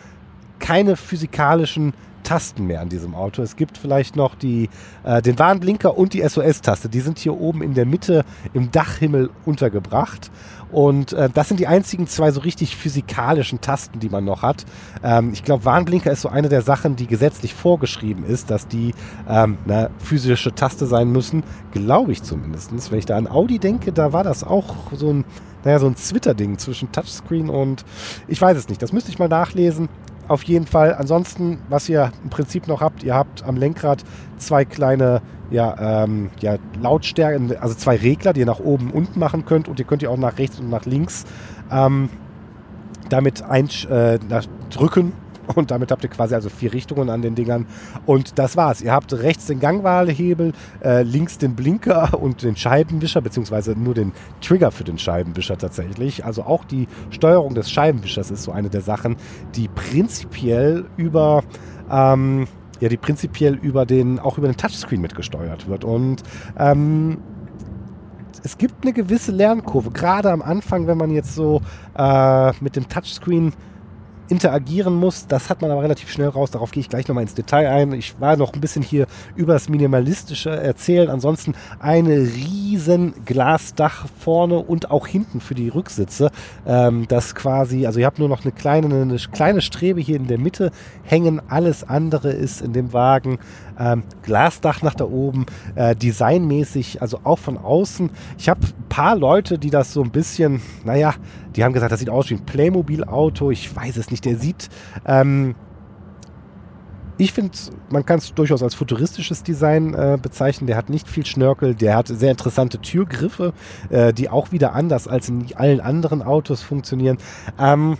keine 0.59 0.95
physikalischen 0.95 1.93
Tasten 2.25 2.67
mehr 2.67 2.81
an 2.81 2.89
diesem 2.89 3.15
Auto. 3.15 3.41
Es 3.41 3.55
gibt 3.55 3.77
vielleicht 3.77 4.17
noch 4.17 4.35
die, 4.35 4.69
äh, 5.03 5.21
den 5.21 5.39
Warnblinker 5.39 5.97
und 5.97 6.13
die 6.13 6.27
SOS-Taste. 6.27 6.89
Die 6.89 6.99
sind 6.99 7.19
hier 7.19 7.39
oben 7.39 7.61
in 7.61 7.73
der 7.73 7.85
Mitte 7.85 8.25
im 8.53 8.71
Dachhimmel 8.71 9.29
untergebracht. 9.45 10.29
Und 10.71 11.13
äh, 11.13 11.29
das 11.33 11.47
sind 11.47 11.59
die 11.59 11.67
einzigen 11.67 12.07
zwei 12.07 12.31
so 12.31 12.41
richtig 12.41 12.75
physikalischen 12.75 13.61
Tasten, 13.61 13.99
die 13.99 14.09
man 14.09 14.25
noch 14.25 14.41
hat. 14.41 14.65
Ähm, 15.03 15.31
ich 15.31 15.43
glaube, 15.43 15.63
Warnblinker 15.63 16.11
ist 16.11 16.21
so 16.21 16.29
eine 16.29 16.49
der 16.49 16.63
Sachen, 16.63 16.97
die 16.97 17.07
gesetzlich 17.07 17.53
vorgeschrieben 17.53 18.25
ist, 18.25 18.49
dass 18.49 18.67
die 18.67 18.93
ähm, 19.29 19.57
eine 19.65 19.89
physische 19.99 20.53
Taste 20.53 20.85
sein 20.87 21.11
müssen. 21.11 21.43
Glaube 21.71 22.11
ich 22.11 22.23
zumindest. 22.23 22.91
Wenn 22.91 22.99
ich 22.99 23.05
da 23.05 23.15
an 23.15 23.27
Audi 23.27 23.59
denke, 23.59 23.93
da 23.93 24.11
war 24.11 24.23
das 24.23 24.43
auch 24.43 24.91
so 24.91 25.13
ein, 25.13 25.23
naja, 25.63 25.79
so 25.79 25.87
ein 25.87 25.95
Twitter-Ding 25.95 26.57
zwischen 26.57 26.91
Touchscreen 26.91 27.49
und 27.49 27.85
ich 28.27 28.41
weiß 28.41 28.57
es 28.57 28.67
nicht. 28.67 28.81
Das 28.81 28.91
müsste 28.91 29.11
ich 29.11 29.19
mal 29.19 29.29
nachlesen 29.29 29.87
auf 30.27 30.43
jeden 30.43 30.65
Fall. 30.65 30.93
Ansonsten, 30.93 31.59
was 31.69 31.87
ihr 31.89 32.11
im 32.23 32.29
Prinzip 32.29 32.67
noch 32.67 32.81
habt, 32.81 33.03
ihr 33.03 33.15
habt 33.15 33.43
am 33.43 33.57
Lenkrad 33.57 34.03
zwei 34.37 34.65
kleine 34.65 35.21
ja, 35.51 36.03
ähm, 36.03 36.31
ja, 36.39 36.57
Lautstärken, 36.81 37.55
also 37.57 37.75
zwei 37.75 37.95
Regler, 37.97 38.33
die 38.33 38.41
ihr 38.41 38.45
nach 38.45 38.59
oben, 38.59 38.91
unten 38.91 39.19
machen 39.19 39.45
könnt 39.45 39.67
und 39.67 39.79
ihr 39.79 39.85
könnt 39.85 40.01
ihr 40.01 40.09
auch 40.09 40.17
nach 40.17 40.37
rechts 40.37 40.59
und 40.59 40.69
nach 40.69 40.85
links 40.85 41.25
ähm, 41.71 42.09
damit 43.09 43.43
drücken 44.71 45.13
und 45.55 45.71
damit 45.71 45.91
habt 45.91 46.03
ihr 46.03 46.09
quasi 46.09 46.35
also 46.35 46.49
vier 46.49 46.73
Richtungen 46.73 47.09
an 47.09 47.21
den 47.21 47.35
Dingern. 47.35 47.65
Und 48.05 48.39
das 48.39 48.57
war's. 48.57 48.81
Ihr 48.81 48.91
habt 48.91 49.13
rechts 49.13 49.45
den 49.45 49.59
Gangwahlhebel, 49.59 50.53
äh, 50.83 51.03
links 51.03 51.37
den 51.37 51.55
Blinker 51.55 52.19
und 52.19 52.43
den 52.43 52.55
Scheibenwischer, 52.55 53.21
beziehungsweise 53.21 53.73
nur 53.77 53.93
den 53.93 54.11
Trigger 54.41 54.71
für 54.71 54.83
den 54.83 54.97
Scheibenwischer 54.97 55.57
tatsächlich. 55.57 56.25
Also 56.25 56.43
auch 56.43 56.65
die 56.65 56.87
Steuerung 57.11 57.53
des 57.53 57.69
Scheibenwischers 57.71 58.31
ist 58.31 58.43
so 58.43 58.51
eine 58.51 58.69
der 58.69 58.81
Sachen, 58.81 59.17
die 59.55 59.67
prinzipiell 59.67 60.85
über 60.97 61.43
ähm, 61.91 62.47
ja, 62.79 62.89
die 62.89 62.97
prinzipiell 62.97 63.55
über 63.55 63.85
den, 63.85 64.19
auch 64.19 64.37
über 64.37 64.47
den 64.47 64.57
Touchscreen 64.57 65.01
mitgesteuert 65.01 65.67
wird. 65.67 65.83
Und 65.83 66.23
ähm, 66.57 67.17
es 68.43 68.57
gibt 68.57 68.83
eine 68.83 68.93
gewisse 68.93 69.31
Lernkurve, 69.31 69.91
gerade 69.91 70.31
am 70.31 70.41
Anfang, 70.41 70.87
wenn 70.87 70.97
man 70.97 71.09
jetzt 71.09 71.33
so 71.33 71.61
äh, 71.97 72.51
mit 72.61 72.75
dem 72.75 72.87
Touchscreen 72.87 73.53
interagieren 74.29 74.95
muss. 74.95 75.27
Das 75.27 75.49
hat 75.49 75.61
man 75.61 75.71
aber 75.71 75.83
relativ 75.83 76.09
schnell 76.09 76.29
raus. 76.29 76.51
Darauf 76.51 76.71
gehe 76.71 76.81
ich 76.81 76.89
gleich 76.89 77.07
nochmal 77.07 77.23
ins 77.23 77.33
Detail 77.33 77.69
ein. 77.69 77.93
Ich 77.93 78.19
war 78.19 78.37
noch 78.37 78.53
ein 78.53 78.61
bisschen 78.61 78.81
hier 78.81 79.07
über 79.35 79.53
das 79.53 79.69
Minimalistische 79.69 80.49
erzählen. 80.49 81.09
Ansonsten 81.09 81.53
eine 81.79 82.17
riesen 82.17 83.13
Glasdach 83.25 84.07
vorne 84.19 84.57
und 84.59 84.91
auch 84.91 85.07
hinten 85.07 85.41
für 85.41 85.55
die 85.55 85.69
Rücksitze. 85.69 86.31
Ähm, 86.65 87.05
das 87.07 87.35
quasi, 87.35 87.85
also 87.85 87.99
ihr 87.99 88.05
habt 88.05 88.19
nur 88.19 88.29
noch 88.29 88.43
eine 88.43 88.51
kleine, 88.51 88.87
eine 88.87 89.17
kleine 89.31 89.61
Strebe 89.61 90.01
hier 90.01 90.15
in 90.15 90.27
der 90.27 90.39
Mitte 90.39 90.71
hängen. 91.03 91.41
Alles 91.47 91.83
andere 91.83 92.31
ist 92.31 92.61
in 92.61 92.73
dem 92.73 92.93
Wagen 92.93 93.39
ähm, 93.79 94.03
Glasdach 94.23 94.81
nach 94.81 94.95
da 94.95 95.05
oben, 95.05 95.45
äh, 95.75 95.95
designmäßig, 95.95 97.01
also 97.01 97.19
auch 97.23 97.39
von 97.39 97.57
außen. 97.57 98.09
Ich 98.37 98.49
habe 98.49 98.61
ein 98.61 98.89
paar 98.89 99.15
Leute, 99.15 99.57
die 99.57 99.69
das 99.69 99.93
so 99.93 100.01
ein 100.01 100.11
bisschen, 100.11 100.61
naja, 100.83 101.15
die 101.55 101.63
haben 101.63 101.73
gesagt, 101.73 101.91
das 101.91 101.99
sieht 101.99 102.09
aus 102.09 102.29
wie 102.29 102.35
ein 102.35 102.45
Playmobil-Auto. 102.45 103.51
Ich 103.51 103.73
weiß 103.75 103.97
es 103.97 104.11
nicht. 104.11 104.25
Der 104.25 104.37
sieht. 104.37 104.69
Ähm, 105.05 105.55
ich 107.17 107.31
finde, 107.31 107.57
man 107.89 108.05
kann 108.05 108.17
es 108.17 108.33
durchaus 108.33 108.61
als 108.61 108.75
futuristisches 108.75 109.41
Design 109.41 109.93
äh, 109.93 110.17
bezeichnen. 110.21 110.67
Der 110.67 110.75
hat 110.75 110.89
nicht 110.89 111.07
viel 111.07 111.25
Schnörkel, 111.25 111.73
der 111.73 111.95
hat 111.95 112.07
sehr 112.09 112.31
interessante 112.31 112.79
Türgriffe, 112.79 113.53
äh, 113.89 114.11
die 114.11 114.29
auch 114.29 114.51
wieder 114.51 114.73
anders 114.73 115.07
als 115.07 115.29
in 115.29 115.45
allen 115.55 115.79
anderen 115.79 116.21
Autos 116.21 116.61
funktionieren. 116.61 117.17
Ähm, 117.57 117.97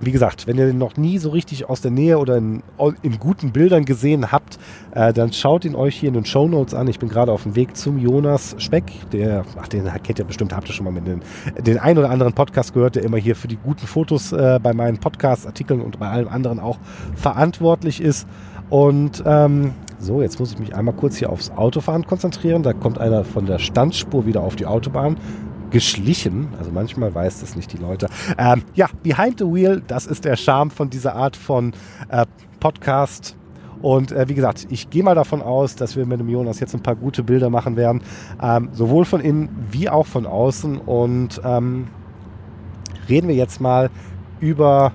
wie 0.00 0.12
gesagt, 0.12 0.46
wenn 0.46 0.58
ihr 0.58 0.66
den 0.66 0.78
noch 0.78 0.96
nie 0.96 1.18
so 1.18 1.30
richtig 1.30 1.68
aus 1.68 1.80
der 1.80 1.90
Nähe 1.90 2.18
oder 2.18 2.36
in, 2.36 2.62
in 3.02 3.18
guten 3.18 3.52
Bildern 3.52 3.84
gesehen 3.84 4.30
habt, 4.30 4.58
äh, 4.92 5.12
dann 5.12 5.32
schaut 5.32 5.64
ihn 5.64 5.74
euch 5.74 5.96
hier 5.96 6.08
in 6.08 6.14
den 6.14 6.24
Show 6.24 6.48
Notes 6.48 6.74
an. 6.74 6.86
Ich 6.88 6.98
bin 6.98 7.08
gerade 7.08 7.32
auf 7.32 7.42
dem 7.42 7.56
Weg 7.56 7.76
zum 7.76 7.98
Jonas 7.98 8.54
Speck. 8.58 8.84
Der, 9.12 9.44
ach, 9.60 9.68
den 9.68 9.90
kennt 10.02 10.18
ihr 10.18 10.24
bestimmt, 10.24 10.54
habt 10.54 10.68
ihr 10.68 10.74
schon 10.74 10.84
mal 10.84 10.92
mit 10.92 11.06
den, 11.06 11.22
den 11.60 11.78
ein 11.78 11.98
oder 11.98 12.10
anderen 12.10 12.32
Podcast 12.32 12.74
gehört, 12.74 12.94
der 12.94 13.02
immer 13.02 13.16
hier 13.16 13.34
für 13.34 13.48
die 13.48 13.56
guten 13.56 13.86
Fotos 13.86 14.32
äh, 14.32 14.60
bei 14.62 14.72
meinen 14.72 14.98
Podcast-Artikeln 14.98 15.80
und 15.80 15.98
bei 15.98 16.08
allem 16.08 16.28
anderen 16.28 16.60
auch 16.60 16.78
verantwortlich 17.16 18.00
ist. 18.00 18.26
Und 18.70 19.22
ähm, 19.26 19.72
so, 19.98 20.22
jetzt 20.22 20.38
muss 20.38 20.52
ich 20.52 20.58
mich 20.58 20.76
einmal 20.76 20.94
kurz 20.94 21.16
hier 21.16 21.30
aufs 21.30 21.50
Autofahren 21.50 22.06
konzentrieren. 22.06 22.62
Da 22.62 22.72
kommt 22.72 22.98
einer 22.98 23.24
von 23.24 23.46
der 23.46 23.58
Standspur 23.58 24.26
wieder 24.26 24.42
auf 24.42 24.54
die 24.54 24.66
Autobahn 24.66 25.16
geschlichen. 25.70 26.48
Also 26.58 26.70
manchmal 26.70 27.14
weiß 27.14 27.40
das 27.40 27.56
nicht 27.56 27.72
die 27.72 27.78
Leute. 27.78 28.08
Ähm, 28.38 28.62
ja, 28.74 28.88
Behind 29.02 29.38
the 29.38 29.44
Wheel, 29.44 29.82
das 29.86 30.06
ist 30.06 30.24
der 30.24 30.36
Charme 30.36 30.70
von 30.70 30.90
dieser 30.90 31.14
Art 31.14 31.36
von 31.36 31.72
äh, 32.08 32.26
Podcast. 32.60 33.36
Und 33.80 34.10
äh, 34.10 34.28
wie 34.28 34.34
gesagt, 34.34 34.66
ich 34.70 34.90
gehe 34.90 35.02
mal 35.02 35.14
davon 35.14 35.40
aus, 35.40 35.76
dass 35.76 35.96
wir 35.96 36.04
mit 36.04 36.18
dem 36.18 36.28
Jonas 36.28 36.60
jetzt 36.60 36.74
ein 36.74 36.82
paar 36.82 36.96
gute 36.96 37.22
Bilder 37.22 37.50
machen 37.50 37.76
werden. 37.76 38.02
Ähm, 38.42 38.70
sowohl 38.72 39.04
von 39.04 39.20
innen 39.20 39.48
wie 39.70 39.88
auch 39.88 40.06
von 40.06 40.26
außen. 40.26 40.78
Und 40.78 41.40
ähm, 41.44 41.88
reden 43.08 43.28
wir 43.28 43.36
jetzt 43.36 43.60
mal 43.60 43.90
über 44.40 44.92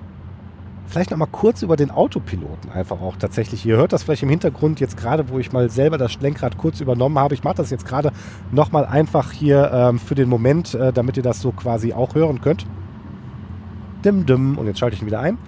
vielleicht 0.86 1.10
noch 1.10 1.18
mal 1.18 1.26
kurz 1.26 1.62
über 1.62 1.76
den 1.76 1.90
Autopiloten 1.90 2.70
einfach 2.70 3.00
auch 3.00 3.16
tatsächlich. 3.16 3.64
Ihr 3.66 3.76
hört 3.76 3.92
das 3.92 4.02
vielleicht 4.02 4.22
im 4.22 4.28
Hintergrund 4.28 4.80
jetzt 4.80 4.96
gerade, 4.96 5.28
wo 5.28 5.38
ich 5.38 5.52
mal 5.52 5.70
selber 5.70 5.98
das 5.98 6.20
Lenkrad 6.20 6.58
kurz 6.58 6.80
übernommen 6.80 7.18
habe. 7.18 7.34
Ich 7.34 7.44
mache 7.44 7.56
das 7.56 7.70
jetzt 7.70 7.86
gerade 7.86 8.12
noch 8.52 8.72
mal 8.72 8.84
einfach 8.84 9.32
hier 9.32 9.70
ähm, 9.72 9.98
für 9.98 10.14
den 10.14 10.28
Moment, 10.28 10.74
äh, 10.74 10.92
damit 10.92 11.16
ihr 11.16 11.22
das 11.22 11.40
so 11.40 11.52
quasi 11.52 11.92
auch 11.92 12.14
hören 12.14 12.40
könnt. 12.40 12.66
Dim, 14.04 14.26
dim. 14.26 14.58
Und 14.58 14.66
jetzt 14.66 14.78
schalte 14.78 14.96
ich 14.96 15.02
ihn 15.02 15.06
wieder 15.06 15.20
ein. 15.20 15.38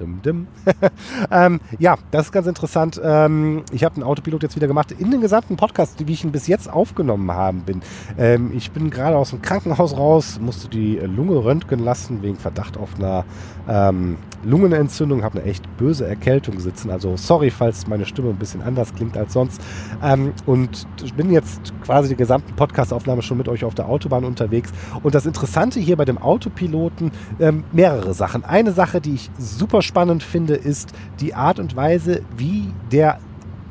Dim, 0.00 0.22
dim. 0.22 0.46
ähm, 1.30 1.60
ja, 1.78 1.96
das 2.10 2.26
ist 2.26 2.32
ganz 2.32 2.46
interessant. 2.46 3.00
Ähm, 3.02 3.62
ich 3.72 3.84
habe 3.84 3.96
einen 3.96 4.04
Autopilot 4.04 4.42
jetzt 4.42 4.56
wieder 4.56 4.66
gemacht. 4.66 4.92
In 4.92 5.10
den 5.10 5.20
gesamten 5.20 5.56
Podcast, 5.56 6.06
wie 6.06 6.12
ich 6.12 6.24
ihn 6.24 6.32
bis 6.32 6.46
jetzt 6.46 6.70
aufgenommen 6.70 7.30
haben 7.30 7.60
bin. 7.60 7.80
Ähm, 8.18 8.52
ich 8.54 8.70
bin 8.72 8.90
gerade 8.90 9.16
aus 9.16 9.30
dem 9.30 9.42
Krankenhaus 9.42 9.96
raus, 9.96 10.38
musste 10.40 10.68
die 10.68 10.96
Lunge 10.96 11.44
röntgen 11.44 11.80
lassen 11.80 12.22
wegen 12.22 12.36
Verdacht 12.36 12.76
auf 12.76 12.96
einer 12.96 13.24
ähm, 13.68 14.16
Lungenentzündung, 14.44 15.22
habe 15.22 15.40
eine 15.40 15.48
echt 15.48 15.64
böse 15.76 16.06
Erkältung 16.06 16.60
sitzen. 16.60 16.90
Also 16.90 17.16
sorry, 17.16 17.50
falls 17.50 17.86
meine 17.86 18.04
Stimme 18.04 18.30
ein 18.30 18.36
bisschen 18.36 18.62
anders 18.62 18.94
klingt 18.94 19.16
als 19.16 19.32
sonst. 19.32 19.60
Ähm, 20.02 20.32
und 20.46 20.86
ich 21.02 21.14
bin 21.14 21.30
jetzt 21.30 21.72
quasi 21.84 22.10
die 22.10 22.16
gesamte 22.16 22.52
Podcastaufnahme 22.54 23.22
schon 23.22 23.38
mit 23.38 23.48
euch 23.48 23.64
auf 23.64 23.74
der 23.74 23.88
Autobahn 23.88 24.24
unterwegs. 24.24 24.70
Und 25.02 25.14
das 25.14 25.26
Interessante 25.26 25.80
hier 25.80 25.96
bei 25.96 26.04
dem 26.04 26.18
Autopiloten, 26.18 27.10
ähm, 27.40 27.64
mehrere 27.72 28.14
Sachen. 28.14 28.44
Eine 28.44 28.72
Sache, 28.72 29.00
die 29.00 29.14
ich 29.14 29.30
super 29.38 29.82
spannend 29.82 30.22
finde, 30.22 30.54
ist 30.54 30.92
die 31.20 31.34
Art 31.34 31.58
und 31.58 31.76
Weise, 31.76 32.22
wie 32.36 32.72
der 32.90 33.18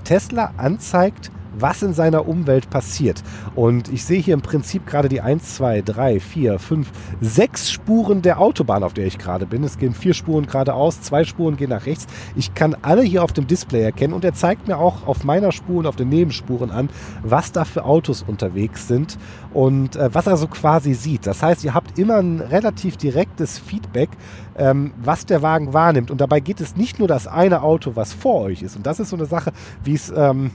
Tesla 0.03 0.53
anzeigt, 0.57 1.31
was 1.57 1.83
in 1.83 1.93
seiner 1.93 2.27
Umwelt 2.27 2.69
passiert. 2.69 3.23
Und 3.55 3.91
ich 3.91 4.05
sehe 4.05 4.21
hier 4.21 4.33
im 4.33 4.41
Prinzip 4.41 4.85
gerade 4.85 5.09
die 5.09 5.21
1, 5.21 5.55
2, 5.55 5.81
3, 5.81 6.19
4, 6.19 6.59
5, 6.59 6.91
6 7.21 7.71
Spuren 7.71 8.21
der 8.21 8.39
Autobahn, 8.39 8.83
auf 8.83 8.93
der 8.93 9.05
ich 9.05 9.17
gerade 9.17 9.45
bin. 9.45 9.63
Es 9.63 9.77
gehen 9.77 9.93
vier 9.93 10.13
Spuren 10.13 10.45
geradeaus, 10.45 11.01
zwei 11.01 11.23
Spuren 11.23 11.57
gehen 11.57 11.69
nach 11.69 11.85
rechts. 11.85 12.07
Ich 12.35 12.53
kann 12.53 12.75
alle 12.81 13.01
hier 13.01 13.23
auf 13.23 13.33
dem 13.33 13.47
Display 13.47 13.81
erkennen 13.81 14.13
und 14.13 14.23
er 14.23 14.33
zeigt 14.33 14.67
mir 14.67 14.77
auch 14.77 15.07
auf 15.07 15.23
meiner 15.23 15.51
Spur 15.51 15.79
und 15.79 15.87
auf 15.87 15.95
den 15.95 16.09
Nebenspuren 16.09 16.71
an, 16.71 16.89
was 17.23 17.51
da 17.51 17.65
für 17.65 17.85
Autos 17.85 18.23
unterwegs 18.23 18.87
sind 18.87 19.17
und 19.53 19.95
äh, 19.95 20.13
was 20.13 20.27
er 20.27 20.37
so 20.37 20.47
quasi 20.47 20.93
sieht. 20.93 21.27
Das 21.27 21.43
heißt, 21.43 21.63
ihr 21.63 21.73
habt 21.73 21.97
immer 21.97 22.17
ein 22.17 22.39
relativ 22.39 22.97
direktes 22.97 23.59
Feedback, 23.59 24.09
ähm, 24.57 24.93
was 25.03 25.25
der 25.25 25.41
Wagen 25.41 25.73
wahrnimmt. 25.73 26.11
Und 26.11 26.21
dabei 26.21 26.39
geht 26.39 26.61
es 26.61 26.75
nicht 26.75 26.99
nur 26.99 27.07
das 27.07 27.27
eine 27.27 27.61
Auto, 27.61 27.95
was 27.95 28.13
vor 28.13 28.41
euch 28.41 28.61
ist. 28.61 28.75
Und 28.75 28.85
das 28.85 28.99
ist 28.99 29.09
so 29.09 29.15
eine 29.15 29.25
Sache, 29.25 29.51
wie 29.83 29.93
es... 29.93 30.11
Ähm, 30.15 30.51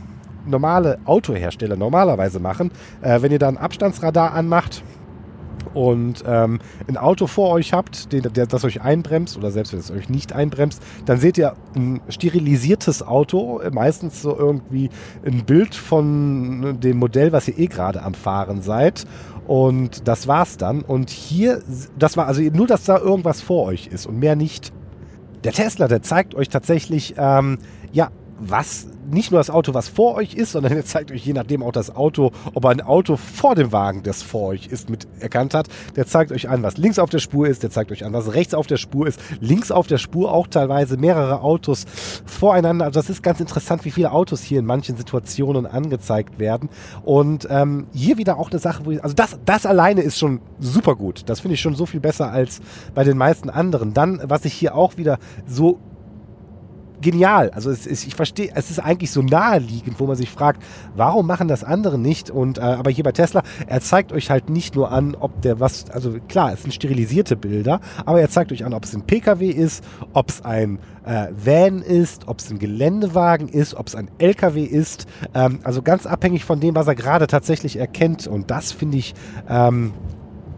normale 0.47 0.99
Autohersteller 1.05 1.77
normalerweise 1.77 2.41
machen. 2.41 2.71
Äh, 3.03 3.23
wenn 3.23 3.33
ihr 3.33 3.39
da 3.39 3.49
ein 3.49 3.59
Abstandsradar 3.59 4.33
anmacht, 4.33 4.83
und 5.77 6.25
ähm, 6.27 6.59
ein 6.89 6.97
Auto 6.97 7.27
vor 7.27 7.51
euch 7.51 7.75
habt, 7.75 8.11
den, 8.11 8.23
der, 8.23 8.47
das 8.47 8.65
euch 8.65 8.81
einbremst 8.81 9.37
oder 9.37 9.51
selbst 9.51 9.73
wenn 9.73 9.81
es 9.81 9.91
euch 9.91 10.09
nicht 10.09 10.33
einbremst, 10.33 10.83
dann 11.05 11.19
seht 11.19 11.37
ihr 11.37 11.55
ein 11.75 12.01
sterilisiertes 12.09 13.07
Auto, 13.07 13.61
meistens 13.73 14.23
so 14.23 14.37
irgendwie 14.37 14.89
ein 15.25 15.45
Bild 15.45 15.75
von 15.75 16.81
dem 16.81 16.97
Modell, 16.97 17.33
was 17.33 17.47
ihr 17.49 17.59
eh 17.59 17.67
gerade 17.67 18.03
am 18.03 18.15
Fahren 18.15 18.63
seid. 18.63 19.05
Und 19.47 20.09
das 20.09 20.27
war's 20.27 20.57
dann. 20.57 20.81
Und 20.81 21.11
hier, 21.11 21.63
das 21.99 22.17
war 22.17 22.27
also 22.27 22.41
nur, 22.41 22.67
dass 22.67 22.85
da 22.85 22.99
irgendwas 22.99 23.43
vor 23.43 23.67
euch 23.67 23.87
ist 23.89 24.07
und 24.07 24.19
mehr 24.19 24.35
nicht. 24.35 24.73
Der 25.45 25.53
Tesla, 25.53 25.89
der 25.89 26.03
zeigt 26.03 26.35
euch 26.35 26.49
tatsächlich, 26.49 27.15
ähm, 27.19 27.59
ja, 27.93 28.11
was 28.39 28.87
nicht 29.09 29.31
nur 29.31 29.41
das 29.41 29.51
Auto, 29.51 29.73
was 29.73 29.89
vor 29.89 30.15
euch 30.15 30.35
ist, 30.35 30.53
sondern 30.53 30.73
er 30.77 30.85
zeigt 30.85 31.11
euch 31.11 31.25
je 31.25 31.33
nachdem 31.33 31.63
auch 31.63 31.73
das 31.73 31.95
Auto, 31.95 32.33
ob 32.55 32.65
ein 32.67 32.81
Auto 32.81 33.17
vor 33.17 33.55
dem 33.55 33.73
Wagen, 33.73 34.03
das 34.03 34.23
vor 34.23 34.49
euch 34.49 34.67
ist, 34.67 34.91
mit 34.91 35.07
erkannt 35.21 35.55
hat. 35.55 35.69
Der 35.95 36.07
zeigt 36.07 36.33
euch 36.33 36.49
an, 36.49 36.63
was 36.63 36.77
links 36.77 36.99
auf 36.99 37.11
der 37.11 37.19
Spur 37.19 37.47
ist, 37.47 37.63
der 37.63 37.71
zeigt 37.71 37.93
euch 37.93 38.05
an, 38.05 38.13
was 38.13 38.35
rechts 38.35 38.55
auf 38.55 38.67
der 38.67 38.77
Spur 38.77 39.07
ist. 39.07 39.21
Links 39.41 39.71
auf 39.71 39.87
der 39.87 39.99
Spur 39.99 40.33
auch 40.33 40.47
teilweise 40.47 40.97
mehrere 40.97 41.41
Autos 41.41 41.87
voreinander. 42.25 42.87
Also 42.87 43.01
das 43.01 43.11
ist 43.11 43.23
ganz 43.23 43.41
interessant, 43.41 43.85
wie 43.85 43.91
viele 43.91 44.13
Autos 44.13 44.43
hier 44.43 44.59
in 44.59 44.67
manchen 44.67 44.97
Situationen 44.97 45.67
angezeigt 45.67 46.39
werden. 46.39 46.69
Und 47.05 47.47
ähm, 47.51 47.87
hier 47.93 48.19
wieder 48.19 48.39
auch 48.39 48.51
eine 48.51 48.59
Sache, 48.59 48.85
wo 48.85 48.91
ich, 48.91 49.03
also 49.03 49.15
das, 49.15 49.39
das 49.45 49.67
alleine 49.67 50.03
ist 50.03 50.19
schon 50.19 50.41
super 50.59 50.97
gut. 50.97 51.23
Das 51.27 51.41
finde 51.41 51.55
ich 51.55 51.61
schon 51.61 51.75
so 51.75 51.87
viel 51.87 52.01
besser 52.01 52.31
als 52.31 52.61
bei 52.95 53.05
den 53.05 53.17
meisten 53.17 53.51
anderen. 53.51 53.95
Dann, 53.95 54.21
was 54.25 54.45
ich 54.45 54.53
hier 54.53 54.75
auch 54.75 54.97
wieder 54.97 55.19
so 55.47 55.79
genial. 57.07 57.51
Also 57.51 57.71
es 57.71 57.87
ist, 57.87 58.05
ich 58.05 58.17
verstehe, 58.17 58.51
es 58.57 58.69
ist 58.69 58.81
eigentlich 58.81 59.13
so 59.13 59.23
naheliegend, 59.23 60.01
wo 60.01 60.07
man 60.07 60.17
sich 60.17 60.29
fragt, 60.29 60.61
warum 60.97 61.25
machen 61.27 61.47
das 61.47 61.63
andere 61.63 61.99
nicht? 61.99 62.31
Und 62.31 62.59
äh, 62.59 62.63
aber 62.63 62.91
hier 62.91 63.05
bei 63.05 63.13
Tesla, 63.13 63.45
er 63.69 63.81
zeigt 63.81 64.13
euch 64.13 64.29
halt 64.29 64.51
nicht 64.51 64.75
nur 64.75 64.91
an, 64.91 65.15
ob 65.15 65.41
der 65.41 65.61
was, 65.61 65.89
also 65.91 66.17
klar, 66.29 66.53
es 66.53 66.63
sind 66.63 66.75
sterilisierte 66.75 67.37
Bilder, 67.37 67.81
aber 68.05 68.21
er 68.21 68.29
zeigt 68.29 68.51
euch 68.51 68.65
an, 68.65 68.75
ob 68.75 68.83
es 68.83 68.93
ein 68.93 69.03
PKW 69.03 69.49
ist, 69.49 69.85
ob 70.15 70.31
es 70.31 70.45
ein 70.45 70.81
äh, 71.05 71.29
Van 71.33 71.81
ist, 71.81 72.27
ob 72.27 72.41
es 72.41 72.51
ein 72.51 72.59
Geländewagen 72.59 73.49
ist, 73.49 73.75
ob 73.75 73.87
es 73.87 73.95
ein 73.95 74.11
LKW 74.19 74.65
ist. 74.65 75.07
Ähm, 75.33 75.61
also 75.63 75.83
ganz 75.83 76.07
abhängig 76.07 76.45
von 76.45 76.59
dem, 76.59 76.75
was 76.75 76.89
er 76.89 76.97
gerade 76.97 77.29
tatsächlich 77.29 77.77
erkennt. 77.79 78.27
Und 78.27 78.51
das 78.51 78.73
finde 78.73 78.99
ich 78.99 79.15
ähm, 79.49 79.93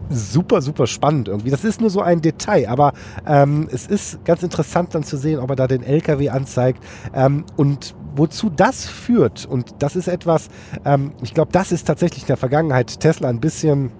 super, 0.09 0.61
super 0.61 0.87
spannend 0.87 1.27
irgendwie. 1.27 1.49
Das 1.49 1.63
ist 1.63 1.81
nur 1.81 1.89
so 1.89 2.01
ein 2.01 2.21
Detail, 2.21 2.67
aber 2.67 2.93
ähm, 3.25 3.67
es 3.71 3.87
ist 3.87 4.23
ganz 4.25 4.43
interessant 4.43 4.95
dann 4.95 5.03
zu 5.03 5.17
sehen, 5.17 5.39
ob 5.39 5.49
er 5.51 5.55
da 5.55 5.67
den 5.67 5.83
LKW 5.83 6.29
anzeigt 6.29 6.83
ähm, 7.13 7.45
und 7.55 7.95
wozu 8.15 8.49
das 8.49 8.85
führt. 8.85 9.45
Und 9.45 9.75
das 9.79 9.95
ist 9.95 10.07
etwas, 10.07 10.49
ähm, 10.85 11.13
ich 11.21 11.33
glaube, 11.33 11.51
das 11.51 11.71
ist 11.71 11.85
tatsächlich 11.85 12.23
in 12.23 12.27
der 12.27 12.37
Vergangenheit 12.37 12.99
Tesla 12.99 13.29
ein 13.29 13.39
bisschen 13.39 13.91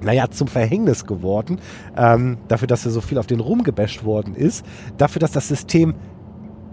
naja, 0.00 0.30
zum 0.30 0.46
Verhängnis 0.46 1.06
geworden, 1.06 1.58
ähm, 1.96 2.38
dafür, 2.46 2.68
dass 2.68 2.84
er 2.84 2.92
so 2.92 3.00
viel 3.00 3.18
auf 3.18 3.26
den 3.26 3.40
rumgebasht 3.40 4.04
worden 4.04 4.36
ist, 4.36 4.64
dafür, 4.96 5.18
dass 5.18 5.32
das 5.32 5.48
System, 5.48 5.94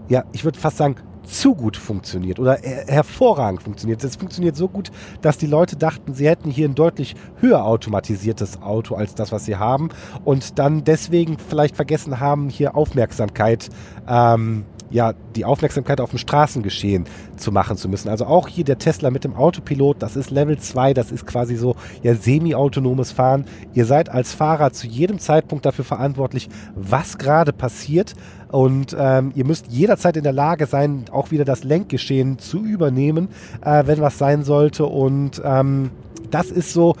ja, 0.08 0.22
ich 0.30 0.44
würde 0.44 0.60
fast 0.60 0.76
sagen, 0.76 0.94
zu 1.26 1.54
gut 1.54 1.76
funktioniert 1.76 2.38
oder 2.38 2.58
hervorragend 2.62 3.62
funktioniert. 3.62 4.02
Es 4.02 4.16
funktioniert 4.16 4.56
so 4.56 4.68
gut, 4.68 4.90
dass 5.20 5.38
die 5.38 5.46
Leute 5.46 5.76
dachten, 5.76 6.14
sie 6.14 6.28
hätten 6.28 6.50
hier 6.50 6.68
ein 6.68 6.74
deutlich 6.74 7.14
höher 7.40 7.64
automatisiertes 7.64 8.62
Auto 8.62 8.94
als 8.94 9.14
das, 9.14 9.32
was 9.32 9.44
sie 9.44 9.56
haben 9.56 9.90
und 10.24 10.58
dann 10.58 10.84
deswegen 10.84 11.38
vielleicht 11.38 11.76
vergessen 11.76 12.20
haben, 12.20 12.48
hier 12.48 12.76
Aufmerksamkeit 12.76 13.68
ähm, 14.08 14.64
ja, 14.90 15.14
die 15.34 15.44
Aufmerksamkeit 15.44 16.00
auf 16.00 16.10
dem 16.10 16.18
Straßengeschehen 16.18 17.04
zu 17.36 17.52
machen 17.52 17.76
zu 17.76 17.88
müssen. 17.88 18.08
Also 18.08 18.26
auch 18.26 18.48
hier 18.48 18.64
der 18.64 18.78
Tesla 18.78 19.10
mit 19.10 19.24
dem 19.24 19.34
Autopilot, 19.34 20.02
das 20.02 20.16
ist 20.16 20.30
Level 20.30 20.58
2, 20.58 20.94
das 20.94 21.10
ist 21.10 21.26
quasi 21.26 21.56
so 21.56 21.76
ja 22.02 22.14
semi-autonomes 22.14 23.12
Fahren. 23.12 23.44
Ihr 23.74 23.86
seid 23.86 24.08
als 24.08 24.32
Fahrer 24.32 24.72
zu 24.72 24.86
jedem 24.86 25.18
Zeitpunkt 25.18 25.66
dafür 25.66 25.84
verantwortlich, 25.84 26.48
was 26.74 27.18
gerade 27.18 27.52
passiert. 27.52 28.14
Und 28.48 28.96
ähm, 28.98 29.32
ihr 29.34 29.44
müsst 29.44 29.66
jederzeit 29.68 30.16
in 30.16 30.22
der 30.22 30.32
Lage 30.32 30.66
sein, 30.66 31.06
auch 31.10 31.32
wieder 31.32 31.44
das 31.44 31.64
Lenkgeschehen 31.64 32.38
zu 32.38 32.64
übernehmen, 32.64 33.28
äh, 33.64 33.82
wenn 33.86 34.00
was 34.00 34.18
sein 34.18 34.44
sollte. 34.44 34.86
Und 34.86 35.42
ähm, 35.44 35.90
das 36.30 36.50
ist 36.50 36.72
so, 36.72 36.94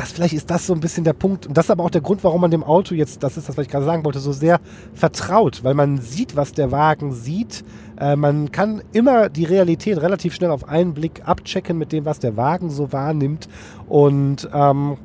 das 0.00 0.12
vielleicht 0.12 0.32
ist 0.32 0.50
das 0.50 0.66
so 0.66 0.72
ein 0.72 0.80
bisschen 0.80 1.04
der 1.04 1.12
Punkt. 1.12 1.46
Und 1.46 1.56
das 1.56 1.66
ist 1.66 1.70
aber 1.70 1.84
auch 1.84 1.90
der 1.90 2.00
Grund, 2.00 2.24
warum 2.24 2.40
man 2.40 2.50
dem 2.50 2.64
Auto 2.64 2.94
jetzt, 2.94 3.22
das 3.22 3.36
ist 3.36 3.50
das, 3.50 3.58
was 3.58 3.66
ich 3.66 3.70
gerade 3.70 3.84
sagen 3.84 4.02
wollte, 4.02 4.18
so 4.18 4.32
sehr 4.32 4.58
vertraut, 4.94 5.62
weil 5.62 5.74
man 5.74 5.98
sieht, 5.98 6.36
was 6.36 6.52
der 6.52 6.72
Wagen 6.72 7.12
sieht. 7.12 7.64
Äh, 7.98 8.16
man 8.16 8.50
kann 8.50 8.82
immer 8.92 9.28
die 9.28 9.44
Realität 9.44 10.00
relativ 10.00 10.34
schnell 10.34 10.50
auf 10.50 10.66
einen 10.66 10.94
Blick 10.94 11.20
abchecken 11.26 11.76
mit 11.76 11.92
dem, 11.92 12.06
was 12.06 12.18
der 12.18 12.38
Wagen 12.38 12.70
so 12.70 12.92
wahrnimmt. 12.92 13.48
Und 13.88 14.48
ähm, 14.54 14.96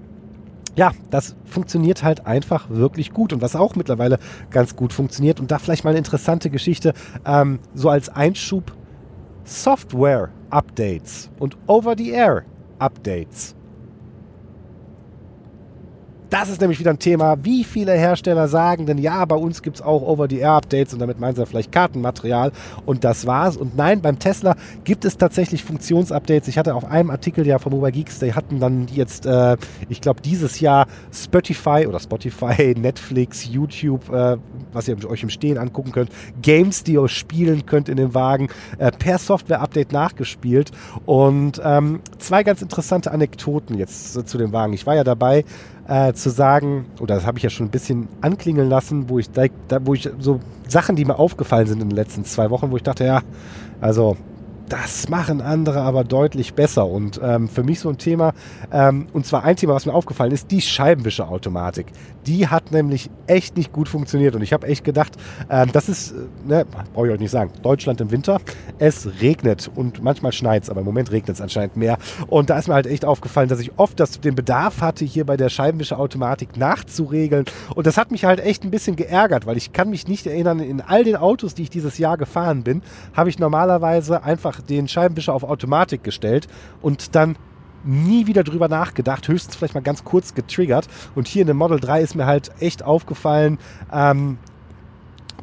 ja, 0.77 0.91
das 1.09 1.35
funktioniert 1.43 2.01
halt 2.01 2.25
einfach 2.25 2.69
wirklich 2.69 3.11
gut. 3.11 3.33
Und 3.33 3.41
was 3.41 3.57
auch 3.57 3.75
mittlerweile 3.75 4.17
ganz 4.49 4.77
gut 4.77 4.93
funktioniert, 4.93 5.41
und 5.41 5.51
da 5.51 5.59
vielleicht 5.59 5.83
mal 5.83 5.89
eine 5.89 5.99
interessante 5.99 6.49
Geschichte, 6.49 6.93
ähm, 7.25 7.59
so 7.73 7.89
als 7.89 8.07
Einschub, 8.07 8.71
Software-Updates 9.43 11.31
und 11.37 11.57
Over-the-Air-Updates 11.67 13.55
das 16.35 16.49
ist 16.49 16.59
nämlich 16.59 16.81
wieder 16.81 16.91
ein 16.91 16.99
Thema. 16.99 17.37
Wie 17.43 17.63
viele 17.63 17.93
Hersteller 17.93 18.49
sagen 18.49 18.85
denn, 18.85 18.97
ja, 18.97 19.23
bei 19.23 19.37
uns 19.37 19.61
gibt 19.61 19.77
es 19.77 19.81
auch 19.81 20.01
Over-the-Air-Updates 20.01 20.93
und 20.93 20.99
damit 20.99 21.17
meinen 21.17 21.33
sie 21.33 21.45
vielleicht 21.45 21.71
Kartenmaterial 21.71 22.51
und 22.85 23.05
das 23.05 23.25
war's. 23.25 23.55
Und 23.55 23.77
nein, 23.77 24.01
beim 24.01 24.19
Tesla 24.19 24.57
gibt 24.83 25.05
es 25.05 25.15
tatsächlich 25.15 25.63
Funktionsupdates. 25.63 26.49
Ich 26.49 26.57
hatte 26.57 26.75
auf 26.75 26.83
einem 26.83 27.09
Artikel 27.09 27.47
ja 27.47 27.57
vom 27.57 27.71
Mobile 27.71 27.93
Geeks, 27.93 28.19
die 28.19 28.33
hatten 28.33 28.59
dann 28.59 28.87
jetzt, 28.93 29.25
äh, 29.25 29.55
ich 29.87 30.01
glaube, 30.01 30.21
dieses 30.21 30.59
Jahr 30.59 30.87
Spotify 31.13 31.85
oder 31.87 32.01
Spotify, 32.01 32.75
Netflix, 32.77 33.47
YouTube, 33.47 34.11
äh, 34.11 34.35
was 34.73 34.89
ihr 34.89 35.09
euch 35.09 35.23
im 35.23 35.29
Stehen 35.29 35.57
angucken 35.57 35.93
könnt, 35.93 36.11
Games, 36.41 36.83
die 36.83 36.95
ihr 36.95 37.07
spielen 37.07 37.65
könnt 37.65 37.87
in 37.87 37.95
dem 37.95 38.13
Wagen, 38.13 38.49
äh, 38.77 38.91
per 38.91 39.19
Software-Update 39.19 39.93
nachgespielt. 39.93 40.71
Und 41.05 41.61
ähm, 41.63 42.01
zwei 42.17 42.43
ganz 42.43 42.61
interessante 42.61 43.13
Anekdoten 43.13 43.77
jetzt 43.77 44.27
zu 44.27 44.37
dem 44.37 44.51
Wagen. 44.51 44.73
Ich 44.73 44.85
war 44.85 44.95
ja 44.95 45.05
dabei, 45.05 45.45
äh, 45.87 46.13
zu 46.13 46.29
sagen, 46.29 46.85
oder 46.99 47.15
das 47.15 47.25
habe 47.25 47.37
ich 47.37 47.43
ja 47.43 47.49
schon 47.49 47.67
ein 47.67 47.71
bisschen 47.71 48.07
anklingeln 48.21 48.69
lassen, 48.69 49.09
wo 49.09 49.19
ich, 49.19 49.29
da, 49.31 49.45
wo 49.81 49.93
ich 49.93 50.09
so 50.19 50.39
Sachen, 50.67 50.95
die 50.95 51.05
mir 51.05 51.19
aufgefallen 51.19 51.67
sind 51.67 51.81
in 51.81 51.89
den 51.89 51.95
letzten 51.95 52.25
zwei 52.25 52.49
Wochen, 52.49 52.71
wo 52.71 52.77
ich 52.77 52.83
dachte, 52.83 53.05
ja, 53.05 53.21
also 53.81 54.17
das 54.69 55.09
machen 55.09 55.41
andere 55.41 55.81
aber 55.81 56.03
deutlich 56.03 56.53
besser. 56.53 56.87
Und 56.87 57.19
ähm, 57.23 57.47
für 57.47 57.63
mich 57.63 57.79
so 57.79 57.89
ein 57.89 57.97
Thema, 57.97 58.33
ähm, 58.71 59.07
und 59.13 59.25
zwar 59.25 59.43
ein 59.43 59.55
Thema, 59.55 59.73
was 59.73 59.85
mir 59.85 59.93
aufgefallen 59.93 60.31
ist, 60.31 60.51
die 60.51 60.61
Scheibenwischerautomatik. 60.61 61.87
Die 62.25 62.47
hat 62.47 62.71
nämlich 62.71 63.09
echt 63.27 63.57
nicht 63.57 63.71
gut 63.71 63.87
funktioniert. 63.87 64.35
Und 64.35 64.41
ich 64.41 64.53
habe 64.53 64.67
echt 64.67 64.83
gedacht, 64.83 65.13
ähm, 65.49 65.71
das 65.71 65.89
ist, 65.89 66.11
äh, 66.11 66.15
ne, 66.47 66.65
brauche 66.93 67.07
ich 67.07 67.13
euch 67.13 67.19
nicht 67.19 67.31
sagen, 67.31 67.51
Deutschland 67.61 68.01
im 68.01 68.11
Winter. 68.11 68.39
Es 68.79 69.07
regnet 69.21 69.69
und 69.73 70.03
manchmal 70.03 70.31
schneit 70.31 70.63
es, 70.63 70.69
aber 70.69 70.81
im 70.81 70.85
Moment 70.85 71.11
regnet 71.11 71.35
es 71.35 71.41
anscheinend 71.41 71.77
mehr. 71.77 71.97
Und 72.27 72.49
da 72.49 72.57
ist 72.57 72.67
mir 72.67 72.73
halt 72.73 72.87
echt 72.87 73.05
aufgefallen, 73.05 73.49
dass 73.49 73.59
ich 73.59 73.77
oft 73.77 73.99
das, 73.99 74.19
den 74.19 74.35
Bedarf 74.35 74.81
hatte, 74.81 75.05
hier 75.05 75.25
bei 75.25 75.37
der 75.37 75.49
Scheibenwischerautomatik 75.49 76.57
nachzuregeln. 76.57 77.45
Und 77.75 77.87
das 77.87 77.97
hat 77.97 78.11
mich 78.11 78.25
halt 78.25 78.39
echt 78.39 78.63
ein 78.63 78.71
bisschen 78.71 78.95
geärgert, 78.95 79.45
weil 79.45 79.57
ich 79.57 79.73
kann 79.73 79.89
mich 79.89 80.07
nicht 80.07 80.25
erinnern, 80.27 80.59
in 80.59 80.81
all 80.81 81.03
den 81.03 81.15
Autos, 81.15 81.53
die 81.53 81.63
ich 81.63 81.69
dieses 81.69 81.97
Jahr 81.97 82.17
gefahren 82.17 82.63
bin, 82.63 82.81
habe 83.13 83.29
ich 83.29 83.39
normalerweise 83.39 84.23
einfach 84.23 84.54
einfach 84.55 84.65
den 84.65 84.87
Scheibenwischer 84.87 85.33
auf 85.33 85.43
Automatik 85.43 86.03
gestellt 86.03 86.47
und 86.81 87.15
dann 87.15 87.37
nie 87.83 88.25
wieder 88.25 88.43
drüber 88.43 88.67
nachgedacht, 88.67 89.27
höchstens 89.27 89.55
vielleicht 89.55 89.75
mal 89.75 89.81
ganz 89.81 90.03
kurz 90.03 90.33
getriggert. 90.33 90.87
Und 91.13 91.27
hier 91.27 91.41
in 91.41 91.47
dem 91.47 91.57
Model 91.57 91.79
3 91.79 92.01
ist 92.01 92.15
mir 92.15 92.25
halt 92.25 92.51
echt 92.59 92.83
aufgefallen, 92.83 93.59
ähm, 93.93 94.37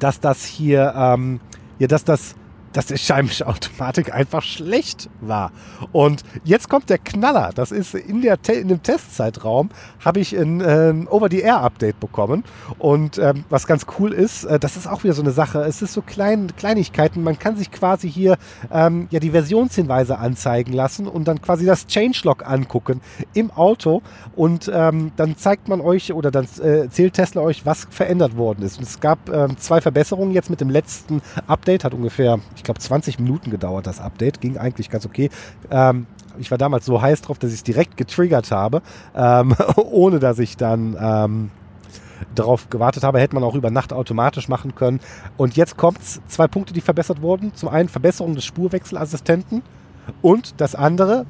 dass 0.01 0.19
das 0.19 0.45
hier, 0.45 0.93
ähm, 0.97 1.41
ja, 1.79 1.87
dass 1.87 2.05
das 2.05 2.35
dass 2.73 2.87
die 2.87 2.99
Scheibenwischerautomatik 2.99 4.15
einfach 4.15 4.43
schlecht 4.43 5.09
war. 5.21 5.53
Und 5.93 6.23
jetzt 6.45 6.69
kommt 6.69 6.91
der 6.91 6.99
Knaller. 6.99 7.51
Das 7.55 7.73
ist 7.73 7.95
in, 7.95 8.23
der 8.23 8.39
in 8.49 8.69
dem 8.69 8.83
Testzeitraum 8.83 9.71
habe 10.05 10.21
ich 10.21 10.37
ein 10.37 10.63
ähm, 10.67 11.09
Over-the-Air-Update 11.11 12.01
bekommen. 12.01 12.45
Und 12.79 13.19
ähm, 13.19 13.45
was 13.51 13.67
ganz 13.67 13.87
cool 13.99 14.13
ist, 14.13 14.45
äh, 14.45 14.59
das 14.59 14.77
ist 14.77 14.87
auch 14.87 15.05
wieder 15.05 15.15
so 15.15 15.23
eine 15.23 15.33
Sache. 15.33 15.61
Es 15.61 15.83
ist 15.83 15.93
so 15.93 16.03
klein, 16.03 16.53
Kleinigkeiten. 16.57 17.23
Man 17.23 17.39
kann 17.39 17.57
sich 17.57 17.71
quasi 17.71 18.11
hier 18.11 18.37
ähm, 18.71 19.09
ja 19.11 19.21
die 19.21 19.31
Versionshinweise 19.31 20.19
anzeigen 20.19 20.73
lassen 20.73 21.07
und 21.07 21.29
dann 21.29 21.41
quasi 21.41 21.67
das 21.67 21.87
Changelog 21.87 22.47
angucken 22.49 23.01
im 23.35 23.51
Auto. 23.51 24.03
Und 24.35 24.71
ähm, 24.73 25.13
dann 25.17 25.37
zeigt 25.37 25.69
man 25.69 25.81
euch 25.81 26.13
oder 26.13 26.31
dann 26.31 26.47
äh, 26.61 26.83
erzählt 26.83 27.15
Tesla 27.15 27.43
euch, 27.43 27.67
was 27.67 27.87
verändert 27.91 28.37
worden 28.37 28.63
ist. 28.65 28.79
Und 28.79 28.85
es 28.85 29.01
gab 29.01 29.29
ähm, 29.29 29.57
zwei 29.59 29.81
Verbesserungen 29.81 30.33
jetzt 30.33 30.51
mit 30.51 30.61
dem 30.61 30.71
letzten 30.71 31.23
Update. 31.47 31.85
Hat 31.85 31.95
ungefähr, 31.95 32.39
ich 32.57 32.62
glaube, 32.65 32.81
20 32.81 33.19
Minuten 33.19 33.51
gedauert, 33.51 33.87
das 33.87 34.01
Update. 34.01 34.41
Ging 34.41 34.59
eigentlich 34.59 34.91
ganz 34.91 35.07
okay. 35.07 35.31
Ähm, 35.71 36.07
ich 36.39 36.51
war 36.51 36.59
damals 36.59 36.87
so 36.87 37.01
heiß 37.01 37.23
drauf, 37.23 37.39
dass 37.39 37.51
ich 37.51 37.57
es 37.57 37.63
direkt 37.63 37.97
getriggert 37.97 38.51
habe, 38.51 38.83
ähm, 39.15 39.55
ohne 39.77 40.19
dass 40.19 40.39
ich 40.39 40.57
dann 40.57 40.97
ähm, 40.99 41.51
darauf 42.35 42.71
gewartet 42.71 43.03
habe, 43.03 43.21
hätte 43.21 43.35
man 43.35 43.45
auch 43.45 43.55
über 43.55 43.71
Nacht 43.71 43.93
automatisch 43.93 44.49
machen 44.49 44.75
können. 44.75 45.01
Und 45.37 45.57
jetzt 45.57 45.77
kommt 45.77 46.01
es, 46.01 46.21
zwei 46.29 46.47
Punkte, 46.47 46.73
die 46.73 46.81
verbessert 46.81 47.23
wurden. 47.23 47.55
Zum 47.55 47.69
einen 47.69 47.89
Verbesserung 47.89 48.35
des 48.35 48.45
Spurwechselassistenten 48.45 49.63
und 50.21 50.61
das 50.61 50.75
andere, 50.75 51.27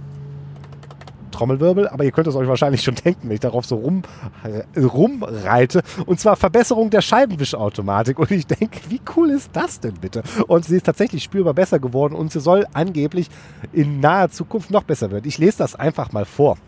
Trommelwirbel, 1.42 1.88
aber 1.88 2.04
ihr 2.04 2.12
könnt 2.12 2.28
es 2.28 2.36
euch 2.36 2.46
wahrscheinlich 2.46 2.82
schon 2.82 2.94
denken, 2.94 3.28
wenn 3.28 3.34
ich 3.34 3.40
darauf 3.40 3.66
so 3.66 3.74
rum, 3.76 4.02
äh, 4.44 4.80
rumreite. 4.80 5.82
Und 6.06 6.20
zwar 6.20 6.36
Verbesserung 6.36 6.88
der 6.90 7.00
Scheibenwischautomatik. 7.00 8.18
Und 8.18 8.30
ich 8.30 8.46
denke, 8.46 8.78
wie 8.88 9.00
cool 9.16 9.30
ist 9.30 9.50
das 9.52 9.80
denn 9.80 9.94
bitte? 9.94 10.22
Und 10.46 10.64
sie 10.64 10.76
ist 10.76 10.86
tatsächlich 10.86 11.24
spürbar 11.24 11.54
besser 11.54 11.80
geworden 11.80 12.14
und 12.14 12.30
sie 12.30 12.40
soll 12.40 12.66
angeblich 12.72 13.28
in 13.72 13.98
naher 13.98 14.30
Zukunft 14.30 14.70
noch 14.70 14.84
besser 14.84 15.10
werden. 15.10 15.26
Ich 15.26 15.38
lese 15.38 15.58
das 15.58 15.74
einfach 15.74 16.12
mal 16.12 16.24
vor. 16.24 16.58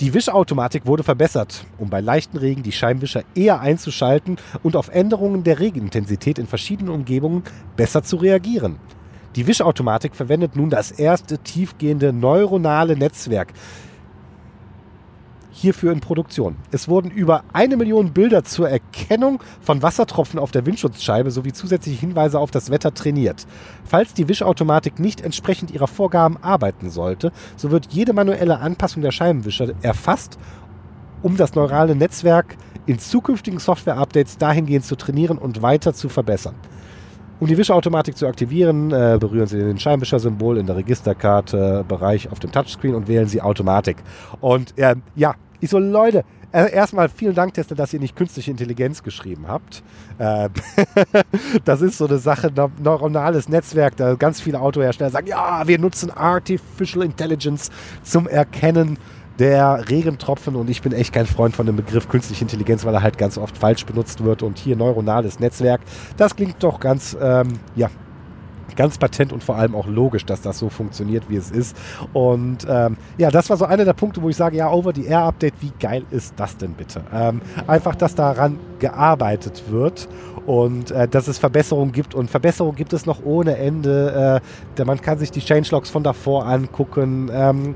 Die 0.00 0.12
Wischautomatik 0.12 0.86
wurde 0.86 1.04
verbessert, 1.04 1.64
um 1.78 1.88
bei 1.88 2.00
leichten 2.00 2.36
Regen 2.36 2.64
die 2.64 2.72
Scheibenwischer 2.72 3.22
eher 3.36 3.60
einzuschalten 3.60 4.38
und 4.64 4.74
auf 4.74 4.88
Änderungen 4.88 5.44
der 5.44 5.60
Regenintensität 5.60 6.40
in 6.40 6.48
verschiedenen 6.48 6.92
Umgebungen 6.92 7.44
besser 7.76 8.02
zu 8.02 8.16
reagieren. 8.16 8.80
Die 9.36 9.46
Wischautomatik 9.48 10.14
verwendet 10.14 10.54
nun 10.54 10.70
das 10.70 10.92
erste 10.92 11.38
tiefgehende 11.38 12.12
neuronale 12.12 12.96
Netzwerk 12.96 13.52
hierfür 15.50 15.92
in 15.92 16.00
Produktion. 16.00 16.56
Es 16.72 16.88
wurden 16.88 17.10
über 17.10 17.44
eine 17.52 17.76
Million 17.76 18.12
Bilder 18.12 18.44
zur 18.44 18.68
Erkennung 18.68 19.40
von 19.60 19.82
Wassertropfen 19.82 20.38
auf 20.38 20.50
der 20.50 20.66
Windschutzscheibe 20.66 21.30
sowie 21.30 21.52
zusätzliche 21.52 22.00
Hinweise 22.00 22.38
auf 22.38 22.50
das 22.50 22.70
Wetter 22.70 22.92
trainiert. 22.92 23.46
Falls 23.84 24.14
die 24.14 24.28
Wischautomatik 24.28 24.98
nicht 24.98 25.20
entsprechend 25.20 25.70
ihrer 25.70 25.86
Vorgaben 25.86 26.36
arbeiten 26.42 26.90
sollte, 26.90 27.32
so 27.56 27.70
wird 27.70 27.88
jede 27.90 28.12
manuelle 28.12 28.58
Anpassung 28.58 29.02
der 29.02 29.12
Scheibenwischer 29.12 29.72
erfasst, 29.82 30.38
um 31.22 31.36
das 31.36 31.54
neurale 31.54 31.94
Netzwerk 31.94 32.56
in 32.86 32.98
zukünftigen 32.98 33.60
Software-Updates 33.60 34.38
dahingehend 34.38 34.84
zu 34.84 34.96
trainieren 34.96 35.38
und 35.38 35.62
weiter 35.62 35.94
zu 35.94 36.08
verbessern. 36.08 36.54
Um 37.40 37.48
die 37.48 37.58
Wischautomatik 37.58 38.16
zu 38.16 38.26
aktivieren, 38.26 38.90
äh, 38.92 39.18
berühren 39.18 39.46
Sie 39.46 39.58
den 39.58 39.78
Scheinwischer-Symbol 39.78 40.56
in 40.56 40.66
der 40.66 40.76
Registerkarte-Bereich 40.76 42.30
auf 42.30 42.38
dem 42.38 42.52
Touchscreen 42.52 42.94
und 42.94 43.08
wählen 43.08 43.26
Sie 43.26 43.42
Automatik. 43.42 43.96
Und 44.40 44.78
äh, 44.78 44.94
ja, 45.16 45.34
ich 45.60 45.70
so, 45.70 45.78
Leute, 45.78 46.24
äh, 46.54 46.72
erstmal 46.72 47.08
vielen 47.08 47.34
Dank, 47.34 47.54
Tester, 47.54 47.74
dass 47.74 47.92
ihr 47.92 47.98
nicht 47.98 48.14
künstliche 48.14 48.52
Intelligenz 48.52 49.02
geschrieben 49.02 49.46
habt. 49.48 49.82
Äh, 50.18 50.48
das 51.64 51.80
ist 51.80 51.98
so 51.98 52.06
eine 52.06 52.18
Sache, 52.18 52.52
neuronales 52.80 53.48
Netzwerk, 53.48 53.96
da 53.96 54.14
ganz 54.14 54.40
viele 54.40 54.60
Autohersteller 54.60 55.10
sagen, 55.10 55.26
ja, 55.26 55.66
wir 55.66 55.80
nutzen 55.80 56.12
Artificial 56.12 57.04
Intelligence 57.04 57.72
zum 58.04 58.28
Erkennen 58.28 58.98
der 59.38 59.88
Regentropfen 59.88 60.54
und 60.54 60.70
ich 60.70 60.82
bin 60.82 60.92
echt 60.92 61.12
kein 61.12 61.26
Freund 61.26 61.56
von 61.56 61.66
dem 61.66 61.76
Begriff 61.76 62.08
künstliche 62.08 62.42
Intelligenz, 62.42 62.84
weil 62.84 62.94
er 62.94 63.02
halt 63.02 63.18
ganz 63.18 63.38
oft 63.38 63.56
falsch 63.56 63.84
benutzt 63.84 64.22
wird 64.24 64.42
und 64.42 64.58
hier 64.58 64.76
neuronales 64.76 65.40
Netzwerk, 65.40 65.80
das 66.16 66.36
klingt 66.36 66.62
doch 66.62 66.80
ganz, 66.80 67.16
ähm, 67.20 67.48
ja, 67.74 67.90
ganz 68.76 68.98
patent 68.98 69.32
und 69.32 69.42
vor 69.42 69.56
allem 69.56 69.74
auch 69.74 69.86
logisch, 69.86 70.24
dass 70.24 70.40
das 70.40 70.58
so 70.58 70.68
funktioniert, 70.68 71.28
wie 71.28 71.36
es 71.36 71.50
ist. 71.50 71.76
Und 72.12 72.66
ähm, 72.68 72.96
ja, 73.18 73.30
das 73.30 73.48
war 73.50 73.56
so 73.56 73.64
einer 73.64 73.84
der 73.84 73.92
Punkte, 73.92 74.20
wo 74.22 74.28
ich 74.28 74.36
sage, 74.36 74.56
ja, 74.56 74.70
Over-the-Air-Update, 74.70 75.54
wie 75.60 75.72
geil 75.78 76.04
ist 76.10 76.34
das 76.36 76.56
denn 76.56 76.72
bitte? 76.72 77.02
Ähm, 77.12 77.40
einfach, 77.66 77.94
dass 77.94 78.14
daran 78.14 78.58
gearbeitet 78.78 79.62
wird 79.68 80.08
und 80.46 80.90
äh, 80.90 81.08
dass 81.08 81.28
es 81.28 81.38
Verbesserungen 81.38 81.92
gibt. 81.92 82.14
Und 82.14 82.30
Verbesserungen 82.30 82.76
gibt 82.76 82.92
es 82.92 83.06
noch 83.06 83.24
ohne 83.24 83.56
Ende. 83.56 84.42
Äh, 84.76 84.84
man 84.84 85.00
kann 85.00 85.18
sich 85.18 85.30
die 85.30 85.40
Changelogs 85.40 85.90
von 85.90 86.02
davor 86.02 86.46
angucken. 86.46 87.30
Ähm, 87.32 87.74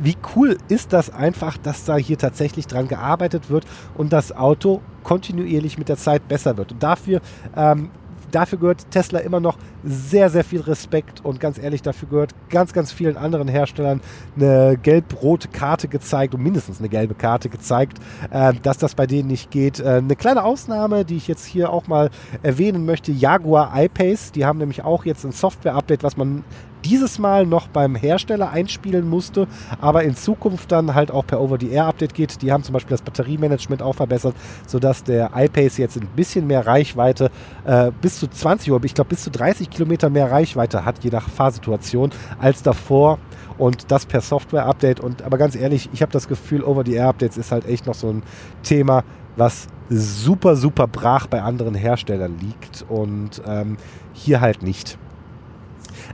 wie 0.00 0.16
cool 0.34 0.56
ist 0.68 0.92
das 0.92 1.10
einfach, 1.10 1.56
dass 1.56 1.84
da 1.84 1.96
hier 1.96 2.18
tatsächlich 2.18 2.66
dran 2.66 2.88
gearbeitet 2.88 3.50
wird 3.50 3.66
und 3.96 4.12
das 4.12 4.32
Auto 4.32 4.80
kontinuierlich 5.02 5.78
mit 5.78 5.88
der 5.88 5.96
Zeit 5.96 6.28
besser 6.28 6.56
wird. 6.56 6.72
Und 6.72 6.82
dafür, 6.82 7.20
ähm, 7.56 7.90
dafür 8.30 8.58
gehört 8.58 8.90
Tesla 8.90 9.18
immer 9.20 9.40
noch 9.40 9.58
sehr, 9.84 10.30
sehr 10.30 10.44
viel 10.44 10.60
Respekt 10.60 11.24
und 11.24 11.40
ganz 11.40 11.58
ehrlich, 11.58 11.82
dafür 11.82 12.08
gehört 12.08 12.34
ganz, 12.50 12.72
ganz 12.72 12.92
vielen 12.92 13.16
anderen 13.16 13.48
Herstellern 13.48 14.00
eine 14.36 14.76
gelb-rote 14.82 15.48
Karte 15.48 15.88
gezeigt 15.88 16.34
und 16.34 16.42
mindestens 16.42 16.78
eine 16.78 16.88
gelbe 16.88 17.14
Karte 17.14 17.48
gezeigt, 17.48 17.98
äh, 18.30 18.52
dass 18.62 18.78
das 18.78 18.94
bei 18.94 19.06
denen 19.06 19.28
nicht 19.28 19.50
geht. 19.50 19.80
Äh, 19.80 19.98
eine 19.98 20.16
kleine 20.16 20.44
Ausnahme, 20.44 21.04
die 21.04 21.16
ich 21.16 21.28
jetzt 21.28 21.44
hier 21.44 21.72
auch 21.72 21.86
mal 21.86 22.10
erwähnen 22.42 22.84
möchte, 22.84 23.12
Jaguar 23.12 23.72
I-Pace, 23.76 24.32
die 24.32 24.44
haben 24.44 24.58
nämlich 24.58 24.82
auch 24.84 25.04
jetzt 25.04 25.24
ein 25.24 25.32
Software-Update, 25.32 26.02
was 26.02 26.16
man 26.16 26.44
dieses 26.84 27.18
Mal 27.18 27.46
noch 27.46 27.68
beim 27.68 27.94
Hersteller 27.94 28.50
einspielen 28.50 29.08
musste, 29.08 29.46
aber 29.80 30.04
in 30.04 30.14
Zukunft 30.14 30.72
dann 30.72 30.94
halt 30.94 31.10
auch 31.10 31.26
per 31.26 31.40
Over-the-Air-Update 31.40 32.14
geht. 32.14 32.42
Die 32.42 32.52
haben 32.52 32.62
zum 32.62 32.72
Beispiel 32.72 32.90
das 32.90 33.02
Batteriemanagement 33.02 33.82
auch 33.82 33.94
verbessert, 33.94 34.34
sodass 34.66 35.04
der 35.04 35.30
iPace 35.34 35.78
jetzt 35.78 35.96
ein 35.96 36.08
bisschen 36.14 36.46
mehr 36.46 36.66
Reichweite, 36.66 37.30
äh, 37.64 37.90
bis 38.00 38.18
zu 38.18 38.28
20 38.28 38.72
Uhr, 38.72 38.82
ich 38.84 38.94
glaube 38.94 39.10
bis 39.10 39.24
zu 39.24 39.30
30 39.30 39.67
Kilometer 39.70 40.10
mehr 40.10 40.30
Reichweite 40.30 40.84
hat, 40.84 41.02
je 41.04 41.10
nach 41.10 41.28
Fahrsituation, 41.28 42.10
als 42.38 42.62
davor. 42.62 43.18
Und 43.56 43.90
das 43.90 44.06
per 44.06 44.20
Software-Update. 44.20 45.00
Und 45.00 45.22
aber 45.22 45.36
ganz 45.36 45.56
ehrlich, 45.56 45.88
ich 45.92 46.00
habe 46.02 46.12
das 46.12 46.28
Gefühl, 46.28 46.62
Over-the-Air-Updates 46.62 47.36
ist 47.36 47.50
halt 47.50 47.66
echt 47.66 47.86
noch 47.86 47.94
so 47.94 48.08
ein 48.08 48.22
Thema, 48.62 49.02
was 49.36 49.66
super, 49.88 50.56
super 50.56 50.86
brach 50.86 51.26
bei 51.26 51.42
anderen 51.42 51.74
Herstellern 51.74 52.38
liegt 52.38 52.84
und 52.88 53.42
ähm, 53.46 53.76
hier 54.12 54.40
halt 54.40 54.62
nicht. 54.62 54.98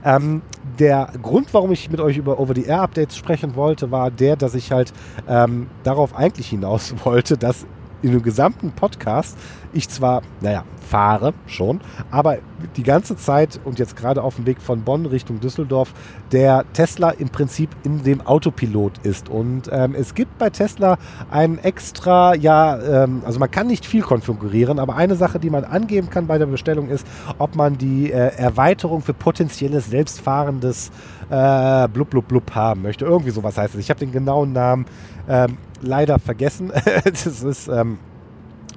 Ähm, 0.03 0.41
der 0.79 1.09
Grund, 1.21 1.53
warum 1.53 1.71
ich 1.71 1.89
mit 1.89 1.99
euch 1.99 2.17
über 2.17 2.39
Over-the-Air-Updates 2.39 3.17
sprechen 3.17 3.55
wollte, 3.55 3.91
war 3.91 4.11
der, 4.11 4.35
dass 4.35 4.55
ich 4.55 4.71
halt 4.71 4.93
ähm, 5.27 5.67
darauf 5.83 6.15
eigentlich 6.15 6.49
hinaus 6.49 6.93
wollte, 7.03 7.37
dass 7.37 7.65
in 8.01 8.11
dem 8.11 8.21
gesamten 8.21 8.71
Podcast 8.71 9.37
ich 9.75 9.89
zwar, 9.89 10.21
naja, 10.39 10.63
fahre 10.89 11.33
schon, 11.47 11.81
aber 12.09 12.37
die 12.77 12.83
ganze 12.83 13.17
Zeit 13.17 13.59
und 13.65 13.77
jetzt 13.77 13.97
gerade 13.97 14.23
auf 14.23 14.37
dem 14.37 14.45
Weg 14.45 14.61
von 14.61 14.83
Bonn 14.83 15.05
Richtung 15.05 15.41
Düsseldorf, 15.41 15.93
der 16.31 16.63
Tesla 16.71 17.09
im 17.09 17.27
Prinzip 17.27 17.69
in 17.83 18.03
dem 18.03 18.21
Autopilot 18.21 18.99
ist. 18.99 19.27
Und 19.27 19.63
ähm, 19.71 19.95
es 19.95 20.15
gibt 20.15 20.37
bei 20.37 20.49
Tesla 20.49 20.97
ein 21.29 21.57
extra, 21.59 22.35
ja, 22.35 23.03
ähm, 23.03 23.23
also 23.25 23.37
man 23.37 23.51
kann 23.51 23.67
nicht 23.67 23.85
viel 23.85 24.01
konfigurieren, 24.01 24.79
aber 24.79 24.95
eine 24.95 25.15
Sache, 25.15 25.39
die 25.39 25.49
man 25.49 25.65
angeben 25.65 26.09
kann 26.09 26.25
bei 26.25 26.37
der 26.37 26.45
Bestellung 26.45 26.87
ist, 26.87 27.05
ob 27.37 27.55
man 27.55 27.77
die 27.77 28.11
äh, 28.11 28.35
Erweiterung 28.37 29.01
für 29.01 29.13
potenzielles 29.13 29.89
selbstfahrendes 29.89 30.89
äh, 31.29 31.87
blub 31.89 32.11
blub 32.11 32.29
blub 32.29 32.55
haben 32.55 32.83
möchte. 32.83 33.03
Irgendwie 33.03 33.31
sowas 33.31 33.57
heißt 33.57 33.73
es. 33.75 33.81
Ich 33.81 33.89
habe 33.89 33.99
den 33.99 34.13
genauen 34.13 34.53
Namen 34.53 34.85
ähm, 35.27 35.57
leider 35.85 36.19
vergessen. 36.19 36.71
das 37.03 37.25
ist 37.25 37.67
ähm, 37.67 37.97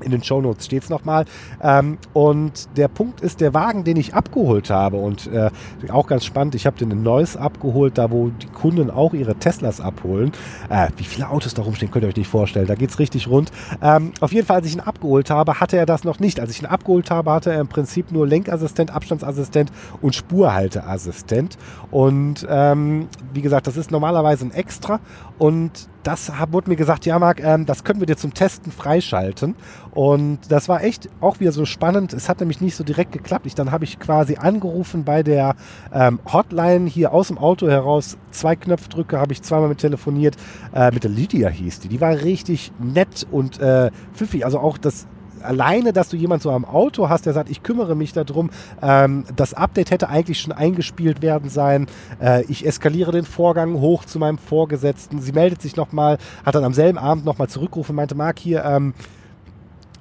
in 0.03 0.11
den 0.11 0.23
Shownotes 0.23 0.67
steht 0.67 0.85
es 0.85 0.91
nochmal. 0.91 1.25
Ähm, 1.63 1.99
und 2.13 2.69
der 2.77 2.89
Punkt 2.89 3.21
ist, 3.21 3.41
der 3.41 3.55
Wagen, 3.55 3.85
den 3.85 3.97
ich 3.97 4.15
abgeholt 4.15 4.71
habe, 4.71 4.97
und 4.97 5.27
äh, 5.29 5.51
auch 5.91 6.07
ganz 6.07 6.25
spannend, 6.25 6.55
ich 6.55 6.67
habe 6.67 6.79
den 6.79 6.91
in 6.91 7.03
Neuss 7.03 7.37
abgeholt, 7.37 7.99
da 7.99 8.11
wo 8.11 8.29
die 8.29 8.47
Kunden 8.47 8.91
auch 8.91 9.15
ihre 9.15 9.37
Teslas 9.37 9.81
abholen. 9.81 10.33
Äh, 10.69 10.89
wie 10.97 11.05
viele 11.05 11.29
Autos 11.29 11.55
da 11.55 11.63
rumstehen, 11.63 11.91
könnt 11.91 12.05
ihr 12.05 12.09
euch 12.09 12.17
nicht 12.17 12.29
vorstellen. 12.29 12.67
Da 12.67 12.75
geht 12.75 12.91
es 12.91 12.99
richtig 12.99 13.29
rund. 13.29 13.51
Ähm, 13.83 14.13
auf 14.21 14.33
jeden 14.33 14.47
Fall, 14.47 14.57
als 14.57 14.67
ich 14.67 14.75
ihn 14.75 14.81
abgeholt 14.81 15.31
habe, 15.31 15.61
hatte 15.61 15.77
er 15.77 15.87
das 15.87 16.05
noch 16.05 16.21
nicht. 16.21 16.41
Als 16.41 16.51
ich 16.51 16.61
ihn 16.61 16.67
abgeholt 16.67 17.11
habe, 17.11 17.33
hatte 17.33 17.53
er 17.53 17.61
im 17.61 17.69
Prinzip 17.69 18.13
nur 18.13 18.27
Lenkassistent, 18.27 18.91
Abstandsassistent 18.91 19.73
und 20.01 20.15
Spurhalteassistent. 20.15 21.59
Und 21.91 22.47
ähm, 22.49 23.09
wie 23.33 23.43
gesagt, 23.43 23.67
das 23.67 23.77
ist 23.77 23.91
normalerweise 23.91 24.47
ein 24.47 24.53
Extra. 24.53 25.01
Und 25.39 25.89
das 26.03 26.33
wurde 26.51 26.71
mir 26.71 26.77
gesagt, 26.77 27.07
ja 27.07 27.19
Marc, 27.19 27.41
ähm, 27.41 27.67
das 27.67 27.85
können 27.85 28.01
wir 28.01 28.07
dir 28.07 28.17
zum 28.17 28.35
Testen 28.35 28.73
freischalten. 28.73 29.55
Und 29.93 30.39
das 30.49 30.69
war 30.69 30.83
echt 30.83 31.09
auch 31.21 31.39
wieder 31.39 31.53
so 31.53 31.65
spannend. 31.65 32.13
Es 32.13 32.29
hat 32.29 32.41
nämlich 32.41 32.61
nicht 32.61 32.77
so 32.77 32.83
direkt 32.83 33.13
geklappt. 33.13 33.47
Ich, 33.47 33.55
dann 33.55 33.71
habe 33.71 33.85
ich 33.85 33.99
quasi 33.99 34.37
angerufen 34.37 35.05
bei 35.05 35.23
der 35.23 35.55
ähm, 35.93 36.19
Hotline 36.33 36.89
hier 36.89 37.13
aus 37.13 37.29
dem 37.29 37.39
Auto 37.39 37.69
heraus. 37.69 38.17
Zwei 38.31 38.57
Knopfdrücke 38.57 39.19
habe 39.19 39.33
ich 39.33 39.43
zweimal 39.43 39.69
mit 39.69 39.79
telefoniert. 39.79 40.37
Äh, 40.75 40.91
mit 40.93 41.05
der 41.05 41.11
Lydia 41.11 41.49
hieß 41.49 41.81
die. 41.81 41.89
Die 41.89 42.01
war 42.01 42.13
richtig 42.13 42.73
nett 42.79 43.27
und 43.31 43.61
äh, 43.61 43.91
pfiffig. 44.15 44.45
Also 44.45 44.59
auch 44.59 44.79
das 44.79 45.07
alleine, 45.43 45.93
dass 45.93 46.09
du 46.09 46.17
jemand 46.17 46.43
so 46.43 46.51
am 46.51 46.65
Auto 46.65 47.09
hast, 47.09 47.27
der 47.27 47.33
sagt, 47.33 47.51
ich 47.51 47.63
kümmere 47.63 47.95
mich 47.95 48.13
darum, 48.13 48.51
ähm, 48.83 49.25
das 49.35 49.55
Update 49.55 49.91
hätte 49.91 50.09
eigentlich 50.09 50.41
schon 50.41 50.53
eingespielt 50.53 51.23
werden 51.23 51.51
sein, 51.51 51.87
äh, 52.21 52.45
ich 52.45 52.67
eskaliere 52.67 53.13
den 53.13 53.25
Vorgang 53.25 53.75
hoch 53.75 54.05
zu 54.05 54.19
meinem 54.19 54.39
Vorgesetzten, 54.39 55.21
sie 55.21 55.33
meldet 55.33 55.63
sich 55.63 55.77
nochmal, 55.77 56.19
hat 56.45 56.55
dann 56.55 56.65
am 56.65 56.75
selben 56.75 56.99
Abend 56.99 57.25
nochmal 57.25 57.49
zurückgerufen 57.49 57.93
und 57.93 57.97
meinte, 57.97 58.15
Marc, 58.15 58.39
hier, 58.39 58.65
ähm, 58.65 58.95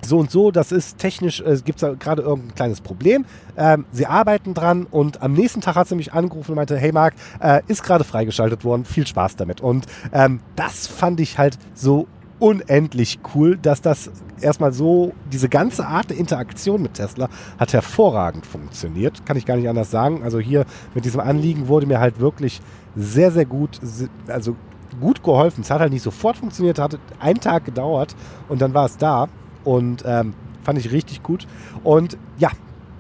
so 0.06 0.20
und 0.20 0.32
so, 0.32 0.52
das 0.52 0.72
ist 0.72 0.98
technisch, 0.98 1.42
äh, 1.42 1.58
gibt 1.64 1.82
es 1.82 2.00
gerade 2.00 2.22
irgendein 2.22 2.56
kleines 2.56 2.82
Problem. 2.82 3.26
Ähm, 3.58 3.86
sie 3.92 4.06
arbeiten 4.06 4.54
dran 4.54 4.86
und 4.90 5.22
am 5.22 5.34
nächsten 5.34 5.62
Tag 5.62 5.76
hat 5.76 5.88
sie 5.88 5.96
mich 5.96 6.14
angerufen 6.14 6.52
und 6.52 6.56
meinte, 6.56 6.78
hey 6.78 6.92
Marc, 6.92 7.16
äh, 7.40 7.62
ist 7.68 7.84
gerade 7.84 8.04
freigeschaltet 8.04 8.64
worden, 8.64 8.86
viel 8.86 9.08
Spaß 9.08 9.36
damit. 9.36 9.62
Und 9.62 9.86
ähm, 10.14 10.40
das 10.56 10.88
fand 10.88 11.20
ich 11.20 11.38
halt 11.38 11.58
so 11.74 12.08
unendlich 12.40 13.20
cool, 13.34 13.58
dass 13.58 13.82
das 13.82 14.12
erstmal 14.42 14.72
so, 14.72 15.14
diese 15.32 15.50
ganze 15.50 15.88
Art 15.88 16.10
der 16.10 16.18
Interaktion 16.18 16.82
mit 16.82 16.96
Tesla 16.96 17.30
hat 17.58 17.74
hervorragend 17.74 18.46
funktioniert. 18.46 19.26
Kann 19.26 19.38
ich 19.38 19.46
gar 19.46 19.58
nicht 19.58 19.70
anders 19.70 19.92
sagen. 19.92 20.24
Also 20.24 20.40
hier 20.40 20.66
mit 20.94 21.06
diesem 21.06 21.20
Anliegen 21.20 21.68
wurde 21.68 21.88
mir 21.88 22.00
halt 22.00 22.20
wirklich 22.20 22.62
sehr, 22.96 23.32
sehr 23.32 23.46
gut, 23.46 23.80
also 24.28 24.56
gut 25.00 25.24
geholfen. 25.24 25.62
Es 25.62 25.72
hat 25.72 25.80
halt 25.80 25.92
nicht 25.92 26.04
sofort 26.04 26.38
funktioniert, 26.38 26.80
hat 26.80 27.00
einen 27.20 27.40
Tag 27.40 27.66
gedauert 27.66 28.16
und 28.50 28.62
dann 28.62 28.74
war 28.74 28.86
es 28.86 28.98
da. 28.98 29.28
Und 29.64 30.04
ähm, 30.06 30.34
fand 30.64 30.80
ich 30.80 30.92
richtig 30.92 31.24
gut. 31.24 31.48
Und 31.84 32.18
ja, 32.38 32.50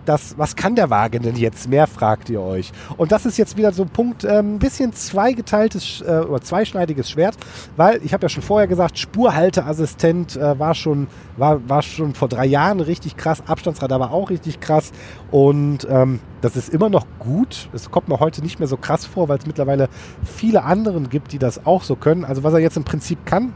das, 0.07 0.37
was 0.37 0.55
kann 0.55 0.75
der 0.75 0.89
Wagen 0.89 1.23
denn 1.23 1.35
jetzt 1.35 1.69
mehr, 1.69 1.87
fragt 1.87 2.29
ihr 2.29 2.41
euch. 2.41 2.71
Und 2.97 3.11
das 3.11 3.25
ist 3.25 3.37
jetzt 3.37 3.57
wieder 3.57 3.71
so 3.73 3.83
ein 3.83 3.89
Punkt, 3.89 4.25
ein 4.25 4.53
ähm, 4.53 4.59
bisschen 4.59 4.93
zweigeteiltes 4.93 6.01
äh, 6.01 6.21
oder 6.27 6.41
zweischneidiges 6.41 7.11
Schwert, 7.11 7.37
weil 7.75 8.01
ich 8.03 8.13
habe 8.13 8.23
ja 8.23 8.29
schon 8.29 8.43
vorher 8.43 8.67
gesagt, 8.67 8.97
Spurhalteassistent 8.97 10.35
äh, 10.35 10.57
war, 10.57 10.75
schon, 10.75 11.07
war, 11.35 11.67
war 11.69 11.81
schon 11.81 12.13
vor 12.13 12.29
drei 12.29 12.45
Jahren 12.45 12.79
richtig 12.79 13.17
krass, 13.17 13.43
Abstandsrad 13.45 13.91
aber 13.91 14.11
auch 14.11 14.29
richtig 14.29 14.59
krass 14.59 14.91
und 15.31 15.87
ähm, 15.89 16.19
das 16.41 16.55
ist 16.55 16.69
immer 16.69 16.89
noch 16.89 17.05
gut. 17.19 17.69
Es 17.73 17.89
kommt 17.89 18.07
mir 18.09 18.19
heute 18.19 18.41
nicht 18.41 18.59
mehr 18.59 18.67
so 18.67 18.77
krass 18.77 19.05
vor, 19.05 19.27
weil 19.27 19.39
es 19.39 19.47
mittlerweile 19.47 19.89
viele 20.23 20.63
anderen 20.63 21.09
gibt, 21.09 21.31
die 21.31 21.39
das 21.39 21.65
auch 21.65 21.83
so 21.83 21.95
können. 21.95 22.23
Also 22.23 22.43
was 22.43 22.53
er 22.53 22.59
jetzt 22.59 22.77
im 22.77 22.83
Prinzip 22.83 23.25
kann, 23.25 23.53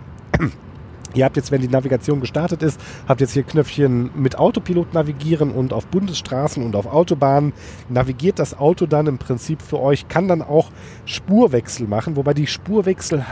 Ihr 1.13 1.25
habt 1.25 1.35
jetzt, 1.35 1.51
wenn 1.51 1.61
die 1.61 1.67
Navigation 1.67 2.21
gestartet 2.21 2.63
ist, 2.63 2.79
habt 3.07 3.19
jetzt 3.21 3.33
hier 3.33 3.43
Knöpfchen 3.43 4.11
mit 4.15 4.37
Autopilot 4.37 4.93
navigieren 4.93 5.51
und 5.51 5.73
auf 5.73 5.87
Bundesstraßen 5.87 6.63
und 6.63 6.75
auf 6.75 6.85
Autobahnen 6.85 7.53
navigiert 7.89 8.39
das 8.39 8.57
Auto 8.57 8.85
dann 8.85 9.07
im 9.07 9.17
Prinzip 9.17 9.61
für 9.61 9.79
euch, 9.79 10.07
kann 10.07 10.27
dann 10.27 10.41
auch 10.41 10.71
Spurwechsel 11.05 11.87
machen, 11.87 12.15
wobei 12.15 12.33
die 12.33 12.47
Spurwechsel, 12.47 13.25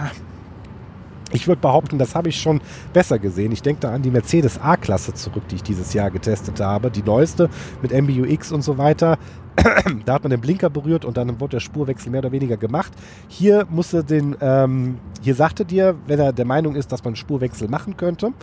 ich 1.31 1.47
würde 1.47 1.61
behaupten, 1.61 1.97
das 1.99 2.15
habe 2.15 2.29
ich 2.29 2.41
schon 2.41 2.59
besser 2.91 3.19
gesehen. 3.19 3.51
Ich 3.51 3.61
denke 3.61 3.81
da 3.81 3.93
an 3.93 4.01
die 4.01 4.11
Mercedes 4.11 4.59
A-Klasse 4.59 5.13
zurück, 5.13 5.43
die 5.49 5.55
ich 5.55 5.63
dieses 5.63 5.93
Jahr 5.93 6.11
getestet 6.11 6.59
habe, 6.59 6.91
die 6.91 7.03
neueste 7.03 7.49
mit 7.81 7.91
MBUX 7.91 8.51
und 8.51 8.61
so 8.61 8.77
weiter. 8.77 9.17
da 10.05 10.13
hat 10.13 10.23
man 10.23 10.31
den 10.31 10.41
Blinker 10.41 10.69
berührt 10.69 11.05
und 11.05 11.17
dann 11.17 11.39
wurde 11.39 11.57
der 11.57 11.59
Spurwechsel 11.59 12.11
mehr 12.11 12.19
oder 12.19 12.31
weniger 12.31 12.57
gemacht. 12.57 12.91
Hier 13.27 13.65
musste 13.69 14.03
den, 14.03 14.35
ähm, 14.41 14.99
hier 15.21 15.35
sagte 15.35 15.65
dir, 15.65 15.95
wenn 16.07 16.19
er 16.19 16.33
der 16.33 16.45
Meinung 16.45 16.75
ist, 16.75 16.91
dass 16.91 17.03
man 17.03 17.09
einen 17.09 17.15
Spurwechsel 17.15 17.67
machen 17.67 17.97
könnte. 17.97 18.33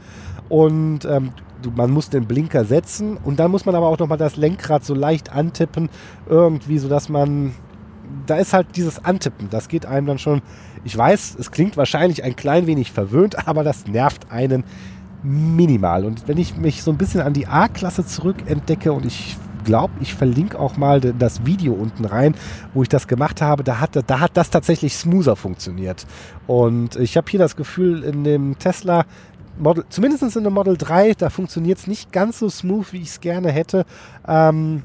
Und 0.48 1.04
ähm, 1.04 1.32
man 1.74 1.90
muss 1.90 2.10
den 2.10 2.26
Blinker 2.26 2.64
setzen 2.64 3.16
und 3.16 3.40
dann 3.40 3.50
muss 3.50 3.64
man 3.64 3.74
aber 3.74 3.88
auch 3.88 3.98
nochmal 3.98 4.18
das 4.18 4.36
Lenkrad 4.36 4.84
so 4.84 4.94
leicht 4.94 5.32
antippen, 5.32 5.88
irgendwie, 6.28 6.78
sodass 6.78 7.08
man. 7.08 7.54
Da 8.26 8.36
ist 8.36 8.52
halt 8.52 8.68
dieses 8.76 9.04
Antippen, 9.04 9.50
das 9.50 9.66
geht 9.66 9.84
einem 9.84 10.06
dann 10.06 10.18
schon. 10.18 10.40
Ich 10.84 10.96
weiß, 10.96 11.36
es 11.40 11.50
klingt 11.50 11.76
wahrscheinlich 11.76 12.22
ein 12.22 12.36
klein 12.36 12.68
wenig 12.68 12.92
verwöhnt, 12.92 13.48
aber 13.48 13.64
das 13.64 13.88
nervt 13.88 14.30
einen 14.30 14.62
minimal. 15.24 16.04
Und 16.04 16.28
wenn 16.28 16.38
ich 16.38 16.56
mich 16.56 16.84
so 16.84 16.92
ein 16.92 16.98
bisschen 16.98 17.20
an 17.20 17.32
die 17.32 17.48
A-Klasse 17.48 18.06
zurückentdecke 18.06 18.92
und 18.92 19.04
ich 19.04 19.36
glaube, 19.66 19.92
ich 20.00 20.14
verlinke 20.14 20.58
auch 20.58 20.78
mal 20.78 21.00
das 21.00 21.44
Video 21.44 21.74
unten 21.74 22.06
rein, 22.06 22.34
wo 22.72 22.82
ich 22.82 22.88
das 22.88 23.06
gemacht 23.06 23.42
habe. 23.42 23.62
Da 23.62 23.80
hat, 23.80 23.90
da 24.06 24.20
hat 24.20 24.30
das 24.34 24.48
tatsächlich 24.48 24.96
smoother 24.96 25.36
funktioniert. 25.36 26.06
Und 26.46 26.96
ich 26.96 27.18
habe 27.18 27.30
hier 27.30 27.40
das 27.40 27.56
Gefühl, 27.56 28.02
in 28.02 28.24
dem 28.24 28.58
Tesla 28.58 29.04
Model, 29.58 29.84
zumindest 29.88 30.36
in 30.36 30.42
der 30.42 30.52
Model 30.52 30.76
3, 30.76 31.14
da 31.14 31.30
funktioniert 31.30 31.78
es 31.78 31.86
nicht 31.86 32.12
ganz 32.12 32.38
so 32.38 32.48
smooth, 32.48 32.92
wie 32.92 33.00
ich 33.00 33.08
es 33.08 33.20
gerne 33.20 33.50
hätte. 33.50 33.84
Ähm, 34.26 34.82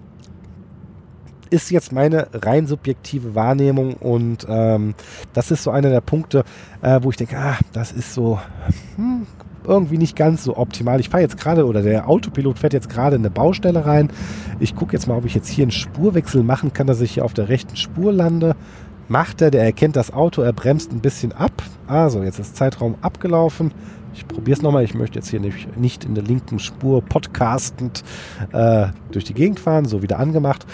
ist 1.49 1.69
jetzt 1.69 1.91
meine 1.91 2.27
rein 2.33 2.65
subjektive 2.65 3.35
Wahrnehmung 3.35 3.95
und 3.95 4.47
ähm, 4.49 4.95
das 5.33 5.51
ist 5.51 5.63
so 5.63 5.71
einer 5.71 5.89
der 5.89 5.99
Punkte, 5.99 6.45
äh, 6.81 6.99
wo 7.03 7.09
ich 7.09 7.17
denke, 7.17 7.37
ah, 7.37 7.57
das 7.73 7.91
ist 7.91 8.13
so, 8.13 8.39
hm, 8.95 9.27
irgendwie 9.65 9.97
nicht 9.97 10.15
ganz 10.15 10.43
so 10.43 10.57
optimal. 10.57 10.99
Ich 10.99 11.09
fahre 11.09 11.23
jetzt 11.23 11.37
gerade, 11.37 11.65
oder 11.65 11.81
der 11.81 12.07
Autopilot 12.07 12.59
fährt 12.59 12.73
jetzt 12.73 12.89
gerade 12.89 13.15
in 13.15 13.21
eine 13.21 13.29
Baustelle 13.29 13.85
rein. 13.85 14.09
Ich 14.59 14.75
gucke 14.75 14.93
jetzt 14.93 15.07
mal, 15.07 15.17
ob 15.17 15.25
ich 15.25 15.35
jetzt 15.35 15.49
hier 15.49 15.63
einen 15.63 15.71
Spurwechsel 15.71 16.43
machen 16.43 16.73
kann, 16.73 16.87
dass 16.87 17.01
ich 17.01 17.11
hier 17.11 17.25
auf 17.25 17.33
der 17.33 17.49
rechten 17.49 17.75
Spur 17.75 18.11
lande. 18.11 18.55
Macht 19.07 19.41
er, 19.41 19.51
der 19.51 19.63
erkennt 19.63 19.95
das 19.95 20.13
Auto, 20.13 20.41
er 20.41 20.53
bremst 20.53 20.91
ein 20.91 21.01
bisschen 21.01 21.33
ab. 21.33 21.51
Also, 21.87 22.23
jetzt 22.23 22.39
ist 22.39 22.55
Zeitraum 22.55 22.95
abgelaufen. 23.01 23.73
Ich 24.13 24.27
probiere 24.27 24.57
es 24.57 24.61
nochmal. 24.61 24.83
Ich 24.83 24.93
möchte 24.93 25.19
jetzt 25.19 25.29
hier 25.29 25.39
nicht, 25.39 26.05
in 26.05 26.15
der 26.15 26.23
linken 26.23 26.59
Spur 26.59 27.01
podcastend 27.01 28.03
äh, 28.51 28.87
durch 29.11 29.25
die 29.25 29.33
Gegend 29.33 29.59
fahren, 29.59 29.85
so 29.85 30.01
wieder 30.01 30.19
angemacht. 30.19 30.65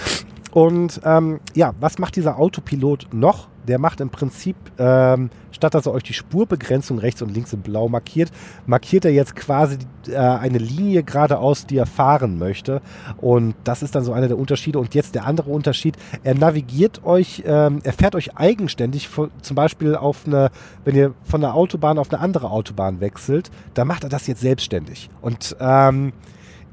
Und 0.57 1.01
ähm, 1.05 1.39
ja, 1.53 1.75
was 1.79 1.99
macht 1.99 2.15
dieser 2.15 2.39
Autopilot 2.39 3.09
noch? 3.13 3.47
der 3.67 3.79
macht 3.79 3.99
im 4.01 4.09
Prinzip, 4.09 4.55
ähm, 4.77 5.29
statt 5.51 5.73
dass 5.73 5.85
er 5.85 5.93
euch 5.93 6.03
die 6.03 6.13
Spurbegrenzung 6.13 6.99
rechts 6.99 7.21
und 7.21 7.33
links 7.33 7.53
in 7.53 7.61
blau 7.61 7.89
markiert, 7.89 8.31
markiert 8.65 9.05
er 9.05 9.11
jetzt 9.11 9.35
quasi 9.35 9.77
äh, 10.07 10.15
eine 10.15 10.57
Linie 10.57 11.03
geradeaus, 11.03 11.65
die 11.65 11.77
er 11.77 11.85
fahren 11.85 12.39
möchte. 12.39 12.81
Und 13.17 13.55
das 13.63 13.83
ist 13.83 13.95
dann 13.95 14.03
so 14.03 14.13
einer 14.13 14.27
der 14.27 14.37
Unterschiede. 14.37 14.79
Und 14.79 14.95
jetzt 14.95 15.15
der 15.15 15.25
andere 15.25 15.51
Unterschied, 15.51 15.97
er 16.23 16.35
navigiert 16.35 17.05
euch, 17.05 17.43
ähm, 17.45 17.81
er 17.83 17.93
fährt 17.93 18.15
euch 18.15 18.37
eigenständig, 18.37 19.09
zum 19.41 19.55
Beispiel 19.55 19.95
auf 19.95 20.25
eine, 20.25 20.49
wenn 20.85 20.95
ihr 20.95 21.13
von 21.23 21.41
der 21.41 21.53
Autobahn 21.53 21.97
auf 21.97 22.11
eine 22.11 22.21
andere 22.21 22.49
Autobahn 22.49 23.01
wechselt, 23.01 23.51
dann 23.73 23.87
macht 23.87 24.03
er 24.03 24.09
das 24.09 24.27
jetzt 24.27 24.41
selbstständig. 24.41 25.09
Und 25.21 25.55
ähm, 25.59 26.13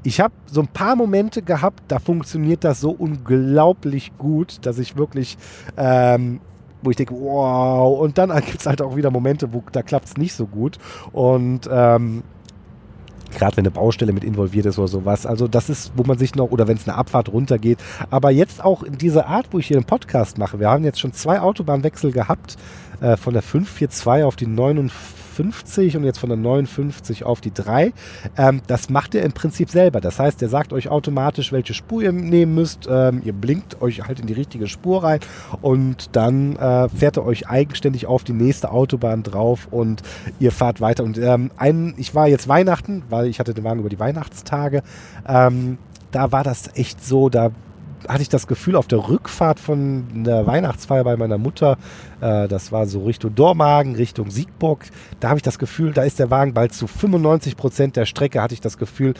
ich 0.05 0.19
habe 0.19 0.33
so 0.45 0.61
ein 0.61 0.67
paar 0.67 0.95
Momente 0.95 1.41
gehabt, 1.41 1.83
da 1.87 1.99
funktioniert 1.99 2.63
das 2.63 2.79
so 2.79 2.91
unglaublich 2.91 4.17
gut, 4.17 4.59
dass 4.65 4.77
ich 4.77 4.95
wirklich 4.95 5.37
ähm, 5.77 6.39
wo 6.81 6.91
ich 6.91 6.95
denke, 6.95 7.15
wow. 7.15 7.99
Und 7.99 8.17
dann 8.17 8.29
gibt 8.45 8.59
es 8.59 8.67
halt 8.67 8.81
auch 8.81 8.95
wieder 8.95 9.09
Momente, 9.09 9.51
wo 9.51 9.63
da 9.71 9.81
klappt 9.81 10.05
es 10.05 10.17
nicht 10.17 10.33
so 10.33 10.45
gut. 10.45 10.77
Und 11.11 11.67
ähm, 11.71 12.23
gerade 13.35 13.57
wenn 13.57 13.63
eine 13.63 13.71
Baustelle 13.71 14.13
mit 14.13 14.23
involviert 14.23 14.67
ist 14.67 14.77
oder 14.77 14.87
sowas. 14.87 15.25
Also 15.25 15.47
das 15.47 15.69
ist, 15.69 15.93
wo 15.95 16.03
man 16.03 16.17
sich 16.17 16.35
noch, 16.35 16.51
oder 16.51 16.67
wenn 16.67 16.77
es 16.77 16.87
eine 16.87 16.97
Abfahrt 16.97 17.29
runtergeht. 17.29 17.79
Aber 18.11 18.29
jetzt 18.29 18.63
auch 18.63 18.83
in 18.83 18.97
dieser 18.97 19.27
Art, 19.27 19.47
wo 19.51 19.59
ich 19.59 19.67
hier 19.67 19.77
einen 19.77 19.85
Podcast 19.85 20.37
mache. 20.37 20.59
Wir 20.59 20.69
haben 20.69 20.83
jetzt 20.83 20.99
schon 20.99 21.13
zwei 21.13 21.41
Autobahnwechsel 21.41 22.11
gehabt, 22.11 22.57
äh, 23.01 23.17
von 23.17 23.33
der 23.33 23.41
542 23.41 24.23
auf 24.23 24.35
die 24.35 24.47
49 24.47 24.91
50 25.35 25.97
und 25.97 26.03
jetzt 26.03 26.19
von 26.19 26.29
der 26.29 26.37
59 26.37 27.23
auf 27.25 27.41
die 27.41 27.53
3. 27.53 27.93
Ähm, 28.37 28.61
das 28.67 28.89
macht 28.89 29.13
ihr 29.13 29.23
im 29.23 29.33
Prinzip 29.33 29.69
selber. 29.69 30.01
Das 30.01 30.19
heißt, 30.19 30.41
der 30.41 30.49
sagt 30.49 30.73
euch 30.73 30.89
automatisch, 30.89 31.51
welche 31.51 31.73
Spur 31.73 32.01
ihr 32.01 32.11
nehmen 32.11 32.55
müsst. 32.55 32.87
Ähm, 32.89 33.21
ihr 33.23 33.33
blinkt 33.33 33.81
euch 33.81 34.07
halt 34.07 34.19
in 34.19 34.27
die 34.27 34.33
richtige 34.33 34.67
Spur 34.67 35.03
rein 35.03 35.19
und 35.61 36.15
dann 36.15 36.55
äh, 36.55 36.89
fährt 36.89 37.17
er 37.17 37.25
euch 37.25 37.47
eigenständig 37.47 38.07
auf 38.07 38.23
die 38.23 38.33
nächste 38.33 38.71
Autobahn 38.71 39.23
drauf 39.23 39.67
und 39.71 40.01
ihr 40.39 40.51
fahrt 40.51 40.81
weiter. 40.81 41.03
Und 41.03 41.17
ähm, 41.17 41.51
ein, 41.57 41.93
ich 41.97 42.15
war 42.15 42.27
jetzt 42.27 42.47
Weihnachten, 42.47 43.03
weil 43.09 43.27
ich 43.27 43.39
hatte 43.39 43.53
den 43.53 43.63
Wagen 43.63 43.79
über 43.79 43.89
die 43.89 43.99
Weihnachtstage. 43.99 44.83
Ähm, 45.27 45.77
da 46.11 46.31
war 46.31 46.43
das 46.43 46.69
echt 46.75 47.03
so, 47.03 47.27
da 47.27 47.51
hatte 48.07 48.21
ich 48.21 48.29
das 48.29 48.47
Gefühl 48.47 48.75
auf 48.75 48.87
der 48.87 49.07
Rückfahrt 49.07 49.59
von 49.59 50.23
der 50.23 50.45
Weihnachtsfeier 50.47 51.03
bei 51.03 51.17
meiner 51.17 51.37
Mutter, 51.37 51.77
äh, 52.21 52.47
das 52.47 52.71
war 52.71 52.85
so 52.87 53.03
Richtung 53.03 53.35
Dormagen, 53.35 53.95
Richtung 53.95 54.29
Siegburg, 54.29 54.85
da 55.19 55.29
habe 55.29 55.39
ich 55.39 55.43
das 55.43 55.59
Gefühl, 55.59 55.93
da 55.93 56.03
ist 56.03 56.19
der 56.19 56.29
Wagen 56.29 56.53
bald 56.53 56.73
zu 56.73 56.87
95 56.87 57.57
Prozent 57.57 57.95
der 57.95 58.05
Strecke, 58.05 58.41
hatte 58.41 58.53
ich 58.53 58.61
das 58.61 58.77
Gefühl, 58.77 59.13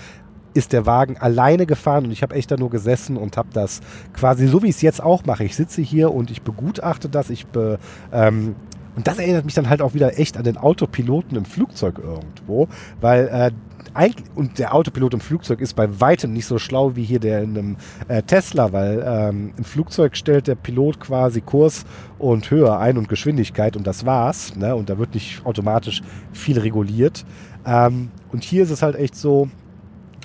ist 0.53 0.71
der 0.71 0.85
Wagen 0.85 1.17
alleine 1.17 1.65
gefahren 1.65 2.05
und 2.05 2.11
ich 2.11 2.23
habe 2.23 2.33
echt 2.33 2.49
da 2.49 2.55
nur 2.55 2.69
gesessen 2.69 3.17
und 3.17 3.37
habe 3.37 3.49
das 3.53 3.81
quasi 4.13 4.47
so, 4.47 4.63
wie 4.63 4.69
ich 4.69 4.75
es 4.75 4.81
jetzt 4.81 5.03
auch 5.03 5.25
mache. 5.25 5.43
Ich 5.43 5.55
sitze 5.55 5.81
hier 5.81 6.13
und 6.13 6.31
ich 6.31 6.41
begutachte 6.43 7.09
das, 7.09 7.29
ich 7.29 7.45
be, 7.45 7.77
ähm, 8.13 8.55
und 8.95 9.07
das 9.07 9.19
erinnert 9.19 9.43
mich 9.43 9.53
dann 9.53 9.69
halt 9.69 9.81
auch 9.81 9.93
wieder 9.93 10.17
echt 10.17 10.37
an 10.37 10.43
den 10.45 10.57
Autopiloten 10.57 11.37
im 11.37 11.43
Flugzeug 11.43 11.99
irgendwo, 11.99 12.69
weil 13.01 13.27
äh, 13.27 13.51
eigentlich, 13.95 14.25
und 14.35 14.59
der 14.59 14.75
Autopilot 14.75 15.13
im 15.13 15.19
Flugzeug 15.21 15.61
ist 15.61 15.75
bei 15.75 15.99
weitem 16.01 16.33
nicht 16.33 16.45
so 16.45 16.59
schlau 16.59 16.95
wie 16.95 17.03
hier 17.03 17.19
der 17.19 17.41
in 17.41 17.57
einem 17.57 17.75
äh, 18.09 18.21
Tesla, 18.21 18.73
weil 18.73 19.03
ähm, 19.07 19.53
im 19.57 19.63
Flugzeug 19.63 20.17
stellt 20.17 20.47
der 20.47 20.55
Pilot 20.55 20.99
quasi 20.99 21.41
Kurs 21.41 21.85
und 22.19 22.51
Höhe 22.51 22.77
ein 22.77 22.97
und 22.97 23.07
Geschwindigkeit 23.07 23.77
und 23.77 23.87
das 23.87 24.05
war's. 24.05 24.55
Ne? 24.55 24.75
Und 24.75 24.89
da 24.89 24.97
wird 24.97 25.13
nicht 25.13 25.45
automatisch 25.45 26.01
viel 26.33 26.59
reguliert. 26.59 27.25
Ähm, 27.65 28.09
und 28.31 28.43
hier 28.43 28.63
ist 28.63 28.69
es 28.69 28.81
halt 28.81 28.95
echt 28.95 29.15
so, 29.15 29.49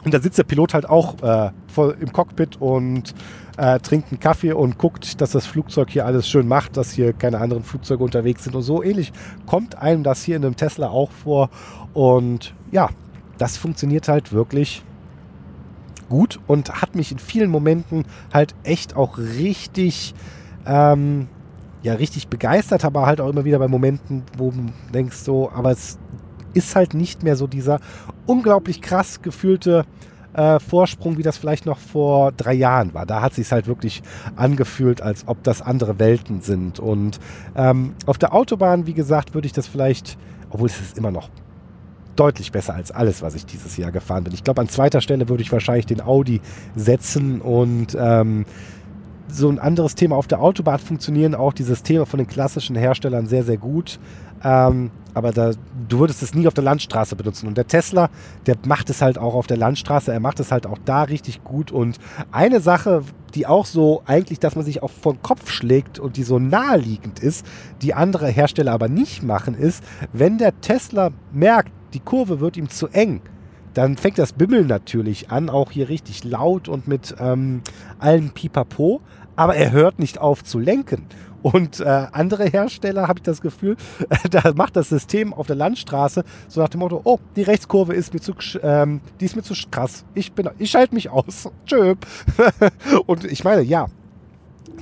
und 0.04 0.14
da 0.14 0.20
sitzt 0.20 0.38
der 0.38 0.44
Pilot 0.44 0.74
halt 0.74 0.88
auch 0.88 1.22
äh, 1.22 1.50
voll 1.68 1.96
im 2.00 2.12
Cockpit 2.12 2.60
und 2.60 3.14
äh, 3.56 3.78
trinkt 3.78 4.10
einen 4.10 4.18
Kaffee 4.18 4.52
und 4.52 4.78
guckt, 4.78 5.20
dass 5.20 5.30
das 5.30 5.46
Flugzeug 5.46 5.90
hier 5.90 6.06
alles 6.06 6.28
schön 6.28 6.48
macht, 6.48 6.76
dass 6.76 6.92
hier 6.92 7.12
keine 7.12 7.38
anderen 7.38 7.62
Flugzeuge 7.62 8.02
unterwegs 8.02 8.44
sind 8.44 8.56
und 8.56 8.62
so 8.62 8.82
ähnlich 8.82 9.12
kommt 9.46 9.76
einem 9.76 10.02
das 10.02 10.24
hier 10.24 10.36
in 10.36 10.44
einem 10.44 10.56
Tesla 10.56 10.88
auch 10.88 11.10
vor. 11.10 11.50
Und 11.92 12.54
ja, 12.72 12.88
das 13.40 13.56
funktioniert 13.56 14.08
halt 14.08 14.32
wirklich 14.32 14.82
gut 16.10 16.38
und 16.46 16.82
hat 16.82 16.94
mich 16.94 17.10
in 17.10 17.18
vielen 17.18 17.50
Momenten 17.50 18.04
halt 18.34 18.54
echt 18.64 18.96
auch 18.96 19.16
richtig, 19.16 20.14
ähm, 20.66 21.28
ja, 21.82 21.94
richtig 21.94 22.28
begeistert, 22.28 22.84
aber 22.84 23.06
halt 23.06 23.20
auch 23.20 23.30
immer 23.30 23.46
wieder 23.46 23.58
bei 23.58 23.68
Momenten, 23.68 24.24
wo 24.36 24.50
du 24.50 24.66
denkst 24.92 25.16
so, 25.16 25.50
aber 25.50 25.70
es 25.70 25.98
ist 26.52 26.76
halt 26.76 26.92
nicht 26.92 27.22
mehr 27.22 27.36
so 27.36 27.46
dieser 27.46 27.80
unglaublich 28.26 28.82
krass 28.82 29.22
gefühlte 29.22 29.86
äh, 30.34 30.58
Vorsprung, 30.58 31.16
wie 31.16 31.22
das 31.22 31.38
vielleicht 31.38 31.64
noch 31.64 31.78
vor 31.78 32.32
drei 32.32 32.52
Jahren 32.52 32.92
war. 32.92 33.06
Da 33.06 33.22
hat 33.22 33.34
sich 33.34 33.50
halt 33.50 33.66
wirklich 33.66 34.02
angefühlt, 34.36 35.00
als 35.00 35.26
ob 35.26 35.42
das 35.44 35.62
andere 35.62 35.98
Welten 35.98 36.42
sind. 36.42 36.78
Und 36.78 37.18
ähm, 37.56 37.94
auf 38.04 38.18
der 38.18 38.34
Autobahn, 38.34 38.86
wie 38.86 38.94
gesagt, 38.94 39.32
würde 39.32 39.46
ich 39.46 39.52
das 39.52 39.66
vielleicht, 39.66 40.18
obwohl 40.50 40.68
es 40.68 40.80
ist 40.80 40.98
immer 40.98 41.10
noch 41.10 41.30
deutlich 42.16 42.52
besser 42.52 42.74
als 42.74 42.90
alles, 42.90 43.22
was 43.22 43.34
ich 43.34 43.46
dieses 43.46 43.76
Jahr 43.76 43.92
gefahren 43.92 44.24
bin. 44.24 44.34
Ich 44.34 44.44
glaube, 44.44 44.60
an 44.60 44.68
zweiter 44.68 45.00
Stelle 45.00 45.28
würde 45.28 45.42
ich 45.42 45.52
wahrscheinlich 45.52 45.86
den 45.86 46.00
Audi 46.00 46.40
setzen 46.74 47.40
und 47.40 47.96
ähm, 47.98 48.44
so 49.32 49.48
ein 49.48 49.58
anderes 49.58 49.94
Thema 49.94 50.16
auf 50.16 50.26
der 50.26 50.40
Autobahn 50.40 50.78
funktionieren 50.78 51.34
auch 51.34 51.52
die 51.52 51.62
Systeme 51.62 52.06
von 52.06 52.18
den 52.18 52.26
klassischen 52.26 52.76
Herstellern 52.76 53.26
sehr, 53.26 53.44
sehr 53.44 53.56
gut. 53.56 53.98
Ähm, 54.42 54.90
aber 55.12 55.32
da, 55.32 55.52
du 55.88 55.98
würdest 55.98 56.22
es 56.22 56.34
nie 56.34 56.46
auf 56.46 56.54
der 56.54 56.64
Landstraße 56.64 57.16
benutzen. 57.16 57.46
Und 57.46 57.56
der 57.56 57.66
Tesla, 57.66 58.10
der 58.46 58.56
macht 58.64 58.90
es 58.90 59.02
halt 59.02 59.18
auch 59.18 59.34
auf 59.34 59.46
der 59.46 59.56
Landstraße. 59.56 60.12
Er 60.12 60.20
macht 60.20 60.40
es 60.40 60.52
halt 60.52 60.66
auch 60.66 60.78
da 60.84 61.02
richtig 61.02 61.42
gut. 61.42 61.72
Und 61.72 61.98
eine 62.30 62.60
Sache, 62.60 63.02
die 63.34 63.46
auch 63.46 63.66
so 63.66 64.02
eigentlich, 64.06 64.38
dass 64.38 64.56
man 64.56 64.64
sich 64.64 64.82
auf 64.82 64.92
den 65.00 65.20
Kopf 65.22 65.50
schlägt 65.50 65.98
und 65.98 66.16
die 66.16 66.22
so 66.22 66.38
naheliegend 66.38 67.18
ist, 67.18 67.44
die 67.82 67.94
andere 67.94 68.28
Hersteller 68.28 68.72
aber 68.72 68.88
nicht 68.88 69.22
machen, 69.22 69.54
ist, 69.54 69.82
wenn 70.12 70.38
der 70.38 70.60
Tesla 70.60 71.10
merkt, 71.32 71.72
die 71.94 72.00
Kurve 72.00 72.40
wird 72.40 72.56
ihm 72.56 72.68
zu 72.68 72.88
eng, 72.88 73.20
dann 73.74 73.96
fängt 73.96 74.18
das 74.18 74.32
Bimmeln 74.32 74.66
natürlich 74.66 75.30
an, 75.30 75.48
auch 75.48 75.70
hier 75.70 75.88
richtig 75.88 76.24
laut 76.24 76.68
und 76.68 76.88
mit 76.88 77.14
ähm, 77.18 77.62
allem 77.98 78.30
Pipapo, 78.30 79.00
aber 79.36 79.56
er 79.56 79.70
hört 79.70 79.98
nicht 79.98 80.18
auf 80.18 80.42
zu 80.42 80.58
lenken. 80.58 81.06
Und 81.42 81.80
äh, 81.80 82.06
andere 82.12 82.44
Hersteller, 82.44 83.08
habe 83.08 83.20
ich 83.20 83.22
das 83.22 83.40
Gefühl, 83.40 83.76
da 84.30 84.52
macht 84.54 84.76
das 84.76 84.90
System 84.90 85.32
auf 85.32 85.46
der 85.46 85.56
Landstraße 85.56 86.24
so 86.48 86.60
nach 86.60 86.68
dem 86.68 86.80
Motto, 86.80 87.00
oh, 87.04 87.18
die 87.36 87.42
Rechtskurve 87.42 87.94
ist 87.94 88.12
mir 88.12 88.20
zu, 88.20 88.34
ähm, 88.62 89.00
die 89.20 89.24
ist 89.24 89.36
mir 89.36 89.42
zu 89.42 89.54
krass. 89.70 90.04
Ich, 90.14 90.32
ich 90.58 90.70
schalte 90.70 90.94
mich 90.94 91.08
aus. 91.08 91.48
Tschö. 91.66 91.94
und 93.06 93.24
ich 93.24 93.44
meine, 93.44 93.62
ja, 93.62 93.86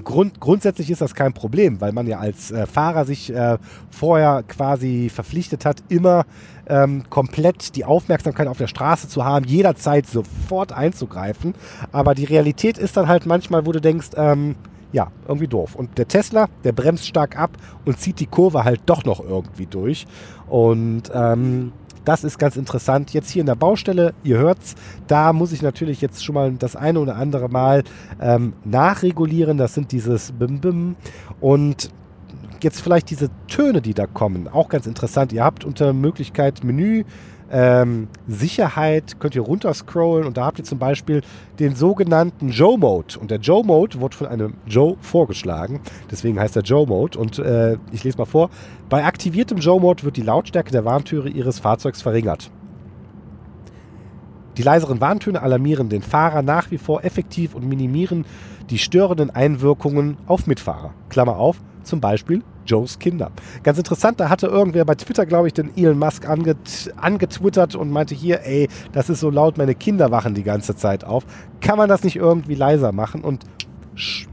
Grund, 0.05 0.41
grundsätzlich 0.41 0.91
ist 0.91 1.01
das 1.01 1.15
kein 1.15 1.33
Problem, 1.33 1.81
weil 1.81 1.93
man 1.93 2.07
ja 2.07 2.19
als 2.19 2.51
äh, 2.51 2.67
Fahrer 2.67 3.05
sich 3.05 3.33
äh, 3.33 3.59
vorher 3.91 4.43
quasi 4.47 5.11
verpflichtet 5.13 5.65
hat, 5.65 5.83
immer 5.89 6.25
ähm, 6.69 7.05
komplett 7.11 7.77
die 7.77 7.85
Aufmerksamkeit 7.85 8.49
auf 8.49 8.59
der 8.59 8.67
Straße 8.67 9.09
zu 9.09 9.25
haben, 9.25 9.45
jederzeit 9.47 10.07
sofort 10.07 10.73
einzugreifen. 10.73 11.55
Aber 11.93 12.15
die 12.15 12.25
Realität 12.25 12.79
ist 12.79 12.97
dann 12.97 13.09
halt 13.09 13.27
manchmal, 13.27 13.67
wo 13.67 13.73
du 13.73 13.81
denkst, 13.81 14.09
ähm, 14.17 14.57
ja, 14.93 15.09
irgendwie 15.27 15.49
doof. 15.49 15.75
Und 15.75 15.99
der 15.99 16.09
Tesla, 16.09 16.49
der 16.65 16.73
bremst 16.73 17.07
stark 17.07 17.39
ab 17.39 17.51
und 17.85 17.99
zieht 17.99 18.21
die 18.21 18.27
Kurve 18.27 18.65
halt 18.65 18.81
doch 18.87 19.05
noch 19.05 19.21
irgendwie 19.21 19.67
durch. 19.67 20.07
Und 20.49 21.11
ähm, 21.13 21.73
das 22.09 22.25
ist 22.25 22.39
ganz 22.39 22.57
interessant. 22.57 23.13
Jetzt 23.13 23.29
hier 23.29 23.41
in 23.41 23.47
der 23.47 23.55
Baustelle, 23.55 24.15
ihr 24.25 24.39
hört's, 24.39 24.77
da 25.09 25.35
muss 25.35 25.53
ich 25.53 25.61
natürlich 25.61 26.01
jetzt 26.01 26.25
schon 26.25 26.35
mal 26.35 26.51
das 26.53 26.75
eine 26.75 27.01
oder 27.01 27.17
andere 27.17 27.51
Mal 27.51 27.85
ähm, 28.19 28.55
nachregulieren. 28.65 29.59
Das 29.59 29.75
sind 29.75 29.93
dieses 29.93 30.33
Bim-Bim. 30.33 30.97
Und 31.39 31.91
jetzt 32.63 32.81
vielleicht 32.81 33.11
diese 33.11 33.29
Töne, 33.47 33.83
die 33.83 33.93
da 33.93 34.07
kommen, 34.07 34.49
auch 34.49 34.71
ganz 34.71 34.87
interessant. 34.87 35.35
Ihr 35.35 35.45
habt 35.45 35.67
unter 35.67 35.93
Möglichkeit 35.93 36.65
Menü 36.65 37.05
ähm, 37.51 38.09
Sicherheit 38.27 39.19
könnt 39.21 39.35
ihr 39.35 39.43
runterscrollen 39.43 40.27
und 40.27 40.37
da 40.37 40.47
habt 40.47 40.59
ihr 40.59 40.65
zum 40.65 40.79
Beispiel 40.79 41.23
den 41.59 41.75
sogenannten 41.75 42.51
Joe-Mode. 42.51 43.19
Und 43.19 43.31
der 43.31 43.39
Joe-Mode 43.39 44.01
wird 44.01 44.15
von 44.15 44.27
einem 44.27 44.55
Joe 44.67 44.97
vorgeschlagen. 45.01 45.81
Deswegen 46.11 46.39
heißt 46.39 46.57
er 46.57 46.63
Joe-Mode. 46.63 47.19
Und 47.19 47.39
äh, 47.39 47.79
ich 47.93 48.05
lese 48.05 48.19
mal 48.19 48.27
vor. 48.27 48.51
Bei 48.89 49.05
aktiviertem 49.05 49.59
Joe-Mode 49.59 50.05
wird 50.05 50.17
die 50.17 50.23
Lautstärke 50.23 50.71
der 50.71 50.85
Warntüre 50.85 51.29
Ihres 51.29 51.59
Fahrzeugs 51.59 52.03
verringert. 52.03 52.51
Die 54.59 54.63
leiseren 54.63 55.01
Warntöne 55.01 55.41
alarmieren 55.41 55.89
den 55.89 56.03
Fahrer 56.03 56.43
nach 56.43 56.71
wie 56.73 56.79
vor 56.79 57.05
effektiv 57.05 57.55
und 57.55 57.67
minimieren 57.69 58.27
die 58.71 58.79
störenden 58.79 59.31
Einwirkungen 59.31 60.17
auf 60.27 60.47
Mitfahrer. 60.49 60.93
Klammer 61.09 61.37
auf, 61.37 61.61
zum 61.85 62.01
Beispiel 62.01 62.43
Joes 62.69 62.99
Kinder. 62.99 63.33
Ganz 63.63 63.79
interessant, 63.79 64.21
da 64.21 64.29
hatte 64.29 64.47
irgendwer 64.47 64.85
bei 64.85 64.95
Twitter, 64.95 65.27
glaube 65.27 65.49
ich, 65.49 65.55
den 65.55 65.77
Elon 65.77 65.99
Musk 65.99 66.29
anget 66.29 66.93
angetwittert 66.97 67.75
und 67.75 67.91
meinte 67.91 68.15
hier, 68.15 68.45
ey, 68.45 68.69
das 68.93 69.09
ist 69.09 69.21
so 69.21 69.31
laut, 69.31 69.59
meine 69.59 69.75
Kinder 69.75 70.11
wachen 70.11 70.35
die 70.35 70.45
ganze 70.45 70.77
Zeit 70.77 71.05
auf. 71.05 71.25
Kann 71.61 71.79
man 71.79 71.89
das 71.89 72.05
nicht 72.05 72.17
irgendwie 72.17 72.55
leiser 72.55 72.93
machen? 72.93 73.23
Und 73.23 73.45
sch 73.95 74.29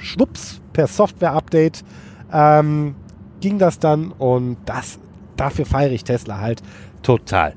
schwupps, 0.00 0.60
per 0.72 0.86
Software-Update 0.86 1.84
ähm, 2.32 2.94
ging 3.40 3.58
das 3.58 3.78
dann 3.78 4.12
und 4.12 4.56
das, 4.64 4.98
dafür 5.36 5.66
feiere 5.66 5.92
ich 5.92 6.04
Tesla 6.04 6.38
halt 6.38 6.62
total. 7.02 7.54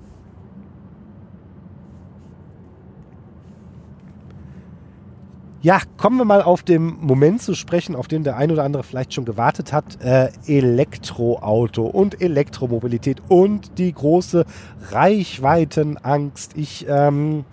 Ja, 5.64 5.80
kommen 5.96 6.18
wir 6.18 6.26
mal 6.26 6.42
auf 6.42 6.64
den 6.64 6.98
Moment 7.02 7.40
zu 7.40 7.54
sprechen, 7.54 7.96
auf 7.96 8.08
den 8.08 8.24
der 8.24 8.36
ein 8.36 8.50
oder 8.50 8.64
andere 8.64 8.84
vielleicht 8.84 9.14
schon 9.14 9.26
gewartet 9.26 9.72
hat. 9.72 10.04
Äh, 10.04 10.30
Elektroauto 10.48 11.86
und 11.86 12.20
Elektromobilität 12.20 13.22
und 13.28 13.78
die 13.78 13.94
große 13.94 14.46
Reichweitenangst. 14.90 16.58
Ich 16.58 16.88
ähm, 16.90 17.46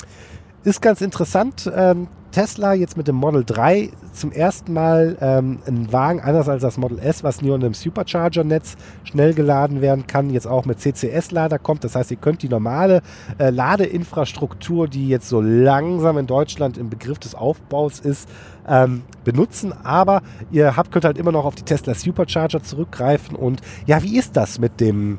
ist 0.69 0.83
ganz 0.83 1.01
interessant. 1.01 1.71
Ähm, 1.75 2.09
Tesla 2.31 2.75
jetzt 2.75 2.97
mit 2.97 3.09
dem 3.09 3.17
Model 3.17 3.43
3 3.45 3.91
zum 4.13 4.33
ersten 4.33 4.75
Mal 4.75 5.17
ähm, 5.21 5.61
ein 5.67 5.91
Wagen, 5.93 6.21
anders 6.21 6.49
als 6.49 6.63
das 6.63 6.77
Model 6.77 6.99
S, 6.99 7.25
was 7.25 7.41
nur 7.41 7.57
in 7.57 7.65
einem 7.65 7.75
Supercharger-Netz 7.75 8.77
schnell 9.05 9.33
geladen 9.33 9.81
werden 9.81 10.07
kann, 10.07 10.29
jetzt 10.29 10.47
auch 10.47 10.67
mit 10.67 10.79
CCS-Lader 10.79 11.59
kommt. 11.59 11.85
Das 11.85 11.95
heißt, 11.95 12.11
ihr 12.11 12.19
könnt 12.19 12.43
die 12.43 12.49
normale 12.49 13.01
äh, 13.39 13.49
Ladeinfrastruktur, 13.49 14.89
die 14.89 15.09
jetzt 15.09 15.29
so 15.29 15.41
langsam 15.41 16.19
in 16.19 16.27
Deutschland 16.27 16.77
im 16.77 16.91
Begriff 16.91 17.19
des 17.19 17.35
Aufbaus 17.35 17.99
ist, 17.99 18.29
ähm, 18.69 19.03
benutzen. 19.25 19.73
Aber 19.73 20.21
ihr 20.51 20.77
habt, 20.77 20.93
könnt 20.93 21.07
halt 21.07 21.17
immer 21.17 21.33
noch 21.33 21.47
auf 21.47 21.55
die 21.55 21.63
Tesla 21.63 21.95
Supercharger 21.95 22.63
zurückgreifen. 22.63 23.37
Und 23.37 23.63
ja, 23.87 24.03
wie 24.03 24.19
ist 24.19 24.37
das 24.37 24.59
mit 24.59 24.81
dem 24.81 25.19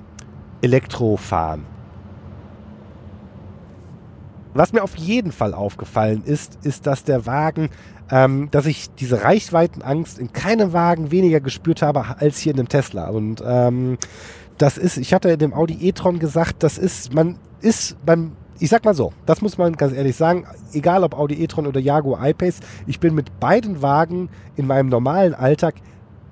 Elektrofahren? 0.62 1.79
Was 4.54 4.74
mir 4.74 4.84
auf 4.84 4.96
jeden 4.96 5.32
Fall 5.32 5.54
aufgefallen 5.54 6.24
ist, 6.26 6.58
ist, 6.64 6.88
dass 6.88 7.04
der 7.04 7.26
Wagen, 7.26 7.70
ähm, 8.10 8.50
dass 8.52 8.66
ich 8.66 8.90
diese 8.96 9.24
Reichweitenangst 9.24 10.18
in 10.18 10.34
keinem 10.34 10.74
Wagen 10.74 11.12
weniger 11.12 11.40
gespürt 11.40 11.82
habe 11.82 12.06
als 12.20 12.40
hier 12.40 12.52
in 12.52 12.58
dem 12.58 12.70
Tesla. 12.70 13.10
Und 13.10 13.44
ähm, 13.46 13.98
das 14.58 14.78
ist, 14.78 14.98
ich 14.98 15.14
hatte 15.14 15.38
dem 15.38 15.54
Audi 15.54 15.78
e-tron 15.88 16.20
gesagt, 16.20 16.64
das 16.64 16.78
ist, 16.78 17.14
man 17.14 17.38
ist 17.62 17.96
beim 18.06 18.34
ich 18.60 18.70
sag 18.70 18.84
mal 18.84 18.94
so, 18.94 19.14
das 19.26 19.42
muss 19.42 19.58
man 19.58 19.74
ganz 19.74 19.94
ehrlich 19.94 20.16
sagen, 20.16 20.46
egal 20.74 21.04
ob 21.04 21.18
Audi 21.18 21.42
e-tron 21.42 21.66
oder 21.66 21.80
Jaguar 21.80 22.28
I-Pace, 22.28 22.60
ich 22.88 23.00
bin 23.00 23.16
mit 23.16 23.40
beiden 23.40 23.82
Wagen 23.82 24.30
in 24.58 24.68
meinem 24.68 24.90
normalen 24.90 25.34
Alltag 25.34 25.76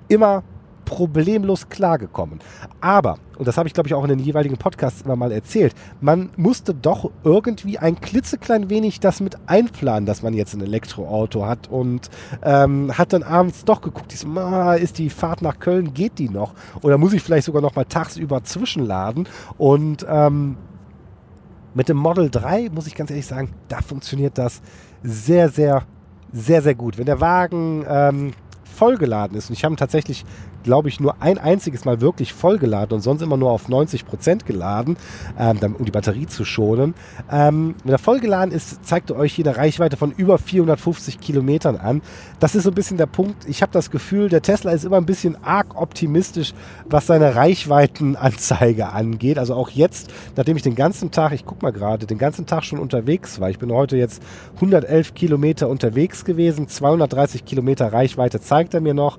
immer 0.08 0.42
problemlos 0.84 1.68
klargekommen. 1.68 2.40
Aber, 2.80 3.18
und 3.38 3.48
das 3.48 3.56
habe 3.56 3.68
ich 3.68 3.74
glaube 3.74 3.88
ich 3.88 3.94
auch 3.94 4.02
in 4.02 4.08
den 4.08 4.18
jeweiligen 4.18 4.56
Podcasts 4.56 5.02
immer 5.02 5.16
mal 5.16 5.32
erzählt, 5.32 5.74
man 6.00 6.30
musste 6.36 6.74
doch 6.74 7.10
irgendwie 7.24 7.78
ein 7.78 8.00
klitzeklein 8.00 8.70
wenig 8.70 9.00
das 9.00 9.20
mit 9.20 9.36
einplanen, 9.46 10.06
dass 10.06 10.22
man 10.22 10.34
jetzt 10.34 10.54
ein 10.54 10.60
Elektroauto 10.60 11.46
hat 11.46 11.68
und 11.68 12.10
ähm, 12.42 12.96
hat 12.96 13.12
dann 13.12 13.22
abends 13.22 13.64
doch 13.64 13.80
geguckt, 13.80 14.12
ist, 14.12 14.98
die 14.98 15.10
Fahrt 15.10 15.42
nach 15.42 15.58
Köln, 15.58 15.94
geht 15.94 16.18
die 16.18 16.28
noch? 16.28 16.54
Oder 16.82 16.98
muss 16.98 17.12
ich 17.12 17.22
vielleicht 17.22 17.44
sogar 17.46 17.62
noch 17.62 17.76
mal 17.76 17.84
tagsüber 17.84 18.42
zwischenladen? 18.42 19.28
Und 19.56 20.06
ähm, 20.08 20.56
mit 21.74 21.88
dem 21.88 21.96
Model 21.96 22.30
3 22.30 22.70
muss 22.70 22.86
ich 22.86 22.94
ganz 22.94 23.10
ehrlich 23.10 23.26
sagen, 23.26 23.50
da 23.68 23.80
funktioniert 23.80 24.38
das 24.38 24.60
sehr, 25.02 25.48
sehr, 25.48 25.84
sehr, 26.32 26.62
sehr 26.62 26.74
gut. 26.74 26.98
Wenn 26.98 27.06
der 27.06 27.20
Wagen 27.20 27.84
ähm, 27.88 28.32
vollgeladen 28.64 29.36
ist, 29.36 29.50
und 29.50 29.54
ich 29.54 29.64
habe 29.64 29.76
tatsächlich 29.76 30.24
glaube 30.62 30.88
ich, 30.88 31.00
nur 31.00 31.20
ein 31.20 31.38
einziges 31.38 31.84
Mal 31.84 32.00
wirklich 32.00 32.32
vollgeladen 32.32 32.96
und 32.96 33.00
sonst 33.00 33.22
immer 33.22 33.36
nur 33.36 33.50
auf 33.50 33.68
90 33.68 34.06
Prozent 34.06 34.46
geladen, 34.46 34.96
ähm, 35.38 35.76
um 35.78 35.84
die 35.84 35.90
Batterie 35.90 36.26
zu 36.26 36.44
schonen. 36.44 36.94
Ähm, 37.30 37.74
wenn 37.84 37.92
er 37.92 37.98
vollgeladen 37.98 38.52
ist, 38.52 38.84
zeigt 38.84 39.10
er 39.10 39.16
euch 39.16 39.34
hier 39.34 39.46
eine 39.46 39.56
Reichweite 39.56 39.96
von 39.96 40.12
über 40.12 40.38
450 40.38 41.20
Kilometern 41.20 41.76
an. 41.76 42.02
Das 42.40 42.54
ist 42.54 42.64
so 42.64 42.70
ein 42.70 42.74
bisschen 42.74 42.96
der 42.96 43.06
Punkt. 43.06 43.48
Ich 43.48 43.62
habe 43.62 43.72
das 43.72 43.90
Gefühl, 43.90 44.28
der 44.28 44.42
Tesla 44.42 44.72
ist 44.72 44.84
immer 44.84 44.96
ein 44.96 45.06
bisschen 45.06 45.36
arg 45.42 45.80
optimistisch, 45.80 46.54
was 46.86 47.06
seine 47.06 47.34
Reichweitenanzeige 47.34 48.88
angeht. 48.90 49.38
Also 49.38 49.54
auch 49.54 49.70
jetzt, 49.70 50.10
nachdem 50.36 50.56
ich 50.56 50.62
den 50.62 50.74
ganzen 50.74 51.10
Tag, 51.10 51.32
ich 51.32 51.44
gucke 51.44 51.64
mal 51.64 51.72
gerade, 51.72 52.06
den 52.06 52.18
ganzen 52.18 52.46
Tag 52.46 52.64
schon 52.64 52.78
unterwegs 52.78 53.40
war. 53.40 53.50
Ich 53.50 53.58
bin 53.58 53.72
heute 53.72 53.96
jetzt 53.96 54.22
111 54.56 55.14
Kilometer 55.14 55.68
unterwegs 55.68 56.24
gewesen, 56.24 56.68
230 56.68 57.44
Kilometer 57.44 57.92
Reichweite 57.92 58.40
zeigt 58.40 58.74
er 58.74 58.80
mir 58.80 58.94
noch 58.94 59.18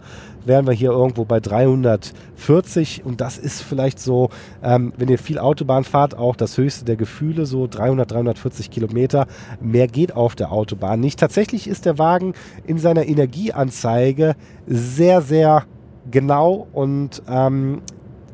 wären 0.49 0.67
wir 0.67 0.73
hier 0.73 0.91
irgendwo 0.91 1.23
bei 1.23 1.39
340 1.39 3.05
und 3.05 3.21
das 3.21 3.37
ist 3.37 3.61
vielleicht 3.61 3.99
so, 3.99 4.29
ähm, 4.61 4.91
wenn 4.97 5.07
ihr 5.07 5.19
viel 5.19 5.39
Autobahn 5.39 5.85
fahrt, 5.85 6.17
auch 6.17 6.35
das 6.35 6.57
höchste 6.57 6.83
der 6.83 6.97
Gefühle, 6.97 7.45
so 7.45 7.67
300, 7.67 8.11
340 8.11 8.69
Kilometer. 8.69 9.27
Mehr 9.61 9.87
geht 9.87 10.13
auf 10.13 10.35
der 10.35 10.51
Autobahn 10.51 10.99
nicht. 10.99 11.19
Tatsächlich 11.19 11.67
ist 11.69 11.85
der 11.85 11.97
Wagen 11.97 12.33
in 12.67 12.79
seiner 12.79 13.05
Energieanzeige 13.05 14.35
sehr, 14.67 15.21
sehr 15.21 15.63
genau 16.11 16.67
und 16.73 17.21
ähm, 17.29 17.81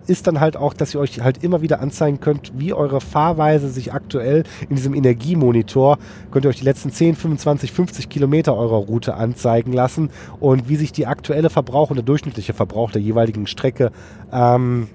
ist 0.07 0.27
dann 0.27 0.39
halt 0.39 0.57
auch, 0.57 0.73
dass 0.73 0.93
ihr 0.93 0.99
euch 0.99 1.21
halt 1.21 1.43
immer 1.43 1.61
wieder 1.61 1.81
anzeigen 1.81 2.19
könnt, 2.19 2.53
wie 2.57 2.73
eure 2.73 3.01
Fahrweise 3.01 3.69
sich 3.69 3.93
aktuell 3.93 4.43
in 4.69 4.75
diesem 4.75 4.93
Energiemonitor, 4.93 5.97
könnt 6.31 6.45
ihr 6.45 6.49
euch 6.49 6.59
die 6.59 6.65
letzten 6.65 6.91
10, 6.91 7.15
25, 7.15 7.71
50 7.71 8.09
Kilometer 8.09 8.55
eurer 8.55 8.77
Route 8.77 9.15
anzeigen 9.15 9.73
lassen 9.73 10.09
und 10.39 10.69
wie 10.69 10.75
sich 10.75 10.91
die 10.91 11.07
aktuelle 11.07 11.49
Verbrauch 11.49 11.89
und 11.89 11.97
der 11.97 12.05
durchschnittliche 12.05 12.53
Verbrauch 12.53 12.91
der 12.91 13.01
jeweiligen 13.01 13.47
Strecke 13.47 13.91
ähm, 14.31 14.87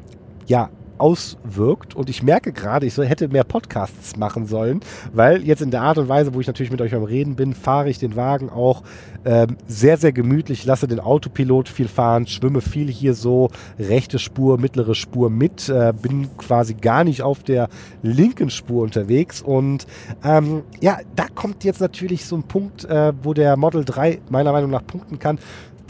ja, 0.47 0.71
auswirkt. 1.01 1.97
Und 1.97 2.11
ich 2.11 2.23
merke 2.23 2.53
gerade, 2.53 2.87
ich 2.87 2.97
hätte 2.97 3.29
mehr 3.29 3.45
Podcasts 3.45 4.17
machen 4.17 4.47
sollen, 4.47 4.81
weil 5.13 5.43
jetzt 5.43 5.63
in 5.63 5.71
der 5.71 5.83
Art 5.83 5.99
und 5.99 6.09
Weise, 6.09 6.35
wo 6.35 6.41
ich 6.41 6.47
natürlich 6.47 6.71
mit 6.71 6.81
euch 6.81 6.95
am 6.95 7.03
Reden 7.03 7.35
bin, 7.35 7.55
fahre 7.55 7.89
ich 7.89 7.99
den 7.99 8.17
Wagen 8.17 8.51
auch 8.51 8.83
ähm, 9.25 9.57
sehr, 9.67 9.97
sehr 9.97 10.13
gemütlich, 10.13 10.65
lasse 10.65 10.89
den 10.89 11.01
Autopilot 11.01 11.69
viel 11.69 11.89
fahren, 11.89 12.27
schwimme 12.27 12.61
viel 12.61 12.89
hier 12.89 13.15
so 13.15 13.51
rechte 13.79 14.19
Spur, 14.19 14.59
mittlere 14.59 14.95
Spur 14.95 15.31
mit, 15.31 15.69
äh, 15.69 15.93
bin 16.01 16.37
quasi 16.37 16.75
gar 16.75 17.05
nicht 17.05 17.23
auf 17.23 17.43
der 17.43 17.69
linken 18.03 18.51
Spur 18.51 18.83
unterwegs. 18.83 19.43
Und 19.43 19.87
ähm, 20.25 20.63
ja, 20.81 20.99
da 21.17 21.27
kommt 21.35 21.65
jetzt 21.65 21.81
natürlich 21.81 22.25
so 22.25 22.37
ein 22.37 22.45
Punkt, 22.45 22.85
äh, 22.85 23.13
wo 23.23 23.35
der 23.35 23.57
Model 23.57 23.85
3 23.85 24.21
meiner 24.31 24.53
Meinung 24.53 24.71
nach 24.71 24.87
punkten 24.87 25.19
kann 25.19 25.39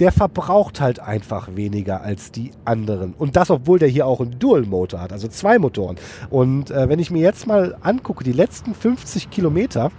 der 0.01 0.13
verbraucht 0.13 0.81
halt 0.81 0.99
einfach 0.99 1.55
weniger 1.55 2.01
als 2.01 2.33
die 2.33 2.51
anderen. 2.65 3.15
Und 3.17 3.37
das, 3.37 3.51
obwohl 3.51 3.79
der 3.79 3.89
hier 3.89 4.07
auch 4.07 4.21
einen 4.21 4.39
Dual-Motor 4.39 5.01
hat, 5.01 5.13
also 5.13 5.29
zwei 5.29 5.59
Motoren. 5.59 5.97
Und 6.31 6.71
äh, 6.71 6.89
wenn 6.89 6.99
ich 6.99 7.11
mir 7.11 7.21
jetzt 7.21 7.47
mal 7.47 7.77
angucke, 7.83 8.25
die 8.25 8.33
letzten 8.33 8.75
50 8.75 9.31
Kilometer, 9.31 9.91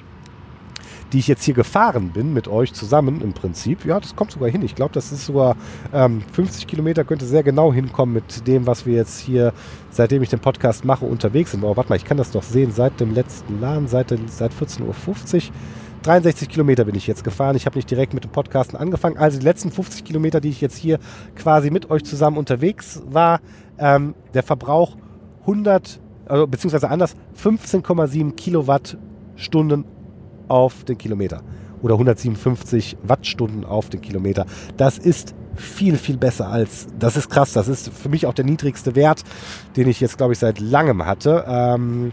die 1.13 1.19
ich 1.19 1.27
jetzt 1.27 1.43
hier 1.43 1.53
gefahren 1.53 2.11
bin 2.13 2.33
mit 2.33 2.47
euch 2.47 2.73
zusammen 2.73 3.21
im 3.21 3.33
Prinzip. 3.33 3.85
Ja, 3.85 3.99
das 3.99 4.15
kommt 4.15 4.31
sogar 4.31 4.49
hin. 4.49 4.61
Ich 4.63 4.75
glaube, 4.75 4.93
das 4.93 5.11
ist 5.11 5.25
sogar 5.25 5.55
ähm, 5.93 6.21
50 6.31 6.67
Kilometer 6.67 7.03
könnte 7.03 7.25
sehr 7.25 7.43
genau 7.43 7.73
hinkommen 7.73 8.15
mit 8.15 8.47
dem, 8.47 8.65
was 8.65 8.85
wir 8.85 8.95
jetzt 8.95 9.19
hier, 9.19 9.53
seitdem 9.89 10.23
ich 10.23 10.29
den 10.29 10.39
Podcast 10.39 10.85
mache, 10.85 11.05
unterwegs 11.05 11.51
sind. 11.51 11.63
Oh, 11.63 11.75
warte 11.75 11.89
mal, 11.89 11.97
ich 11.97 12.05
kann 12.05 12.17
das 12.17 12.31
doch 12.31 12.43
sehen 12.43 12.71
seit 12.71 12.99
dem 12.99 13.13
letzten 13.13 13.59
Laden, 13.59 13.87
seit, 13.87 14.13
seit 14.27 14.53
14.50 14.53 14.81
Uhr. 14.83 15.41
63 16.03 16.49
Kilometer 16.49 16.85
bin 16.85 16.95
ich 16.95 17.05
jetzt 17.05 17.23
gefahren. 17.23 17.55
Ich 17.55 17.65
habe 17.65 17.77
nicht 17.77 17.89
direkt 17.89 18.13
mit 18.13 18.23
dem 18.23 18.31
Podcasten 18.31 18.77
angefangen. 18.77 19.17
Also 19.17 19.37
die 19.37 19.45
letzten 19.45 19.71
50 19.71 20.03
Kilometer, 20.03 20.41
die 20.41 20.49
ich 20.49 20.61
jetzt 20.61 20.77
hier 20.77 20.99
quasi 21.35 21.69
mit 21.69 21.91
euch 21.91 22.03
zusammen 22.03 22.37
unterwegs 22.37 23.01
war, 23.05 23.39
ähm, 23.77 24.15
der 24.33 24.43
Verbrauch 24.43 24.97
100, 25.41 25.99
also, 26.25 26.47
beziehungsweise 26.47 26.89
anders, 26.89 27.15
15,7 27.41 28.33
Kilowattstunden 28.35 29.85
auf 30.47 30.83
den 30.83 30.97
Kilometer. 30.97 31.41
Oder 31.81 31.95
157 31.95 32.97
Wattstunden 33.03 33.65
auf 33.65 33.89
den 33.89 34.01
Kilometer. 34.01 34.45
Das 34.77 34.97
ist 34.97 35.35
viel, 35.55 35.97
viel 35.97 36.17
besser 36.17 36.47
als, 36.47 36.87
das 36.97 37.17
ist 37.17 37.29
krass, 37.29 37.53
das 37.53 37.67
ist 37.67 37.89
für 37.89 38.09
mich 38.09 38.25
auch 38.25 38.33
der 38.33 38.45
niedrigste 38.45 38.95
Wert, 38.95 39.23
den 39.75 39.87
ich 39.87 39.99
jetzt, 39.99 40.17
glaube 40.17 40.33
ich, 40.33 40.39
seit 40.39 40.59
langem 40.59 41.05
hatte. 41.05 41.43
Ähm, 41.47 42.11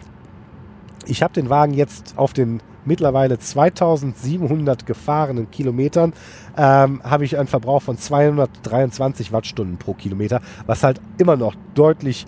ich 1.08 1.22
habe 1.22 1.34
den 1.34 1.50
Wagen 1.50 1.74
jetzt 1.74 2.14
auf 2.16 2.32
den 2.32 2.60
mittlerweile 2.84 3.38
2700 3.38 4.86
gefahrenen 4.86 5.50
Kilometern 5.50 6.12
ähm, 6.56 7.02
habe 7.04 7.24
ich 7.24 7.38
einen 7.38 7.48
Verbrauch 7.48 7.82
von 7.82 7.98
223 7.98 9.32
Wattstunden 9.32 9.76
pro 9.76 9.94
Kilometer, 9.94 10.40
was 10.66 10.82
halt 10.82 11.00
immer 11.18 11.36
noch 11.36 11.54
deutlich 11.74 12.26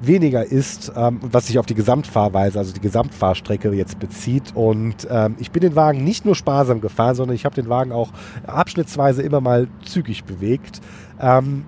weniger 0.00 0.44
ist, 0.44 0.92
ähm, 0.96 1.20
was 1.22 1.46
sich 1.46 1.58
auf 1.58 1.66
die 1.66 1.74
Gesamtfahrweise, 1.74 2.58
also 2.58 2.72
die 2.72 2.80
Gesamtfahrstrecke 2.80 3.72
jetzt 3.72 3.98
bezieht. 3.98 4.54
Und 4.54 5.06
ähm, 5.10 5.36
ich 5.38 5.50
bin 5.50 5.62
den 5.62 5.76
Wagen 5.76 6.04
nicht 6.04 6.24
nur 6.24 6.34
sparsam 6.34 6.80
gefahren, 6.80 7.14
sondern 7.14 7.34
ich 7.34 7.44
habe 7.44 7.54
den 7.54 7.68
Wagen 7.68 7.92
auch 7.92 8.10
abschnittsweise 8.46 9.22
immer 9.22 9.40
mal 9.40 9.68
zügig 9.84 10.24
bewegt. 10.24 10.80
Ähm, 11.20 11.64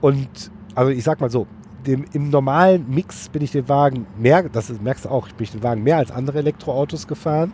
und 0.00 0.28
also 0.74 0.90
ich 0.90 1.04
sag 1.04 1.20
mal 1.20 1.30
so, 1.30 1.46
dem, 1.88 2.04
im 2.12 2.30
normalen 2.30 2.86
Mix 2.88 3.28
bin 3.28 3.42
ich 3.42 3.50
den 3.50 3.68
Wagen 3.68 4.06
mehr, 4.18 4.44
das 4.48 4.68
merkst 4.80 5.06
du 5.06 5.08
auch, 5.08 5.26
ich 5.26 5.34
bin 5.34 5.48
den 5.52 5.62
Wagen 5.62 5.82
mehr 5.82 5.96
als 5.96 6.10
andere 6.10 6.38
Elektroautos 6.38 7.06
gefahren. 7.06 7.52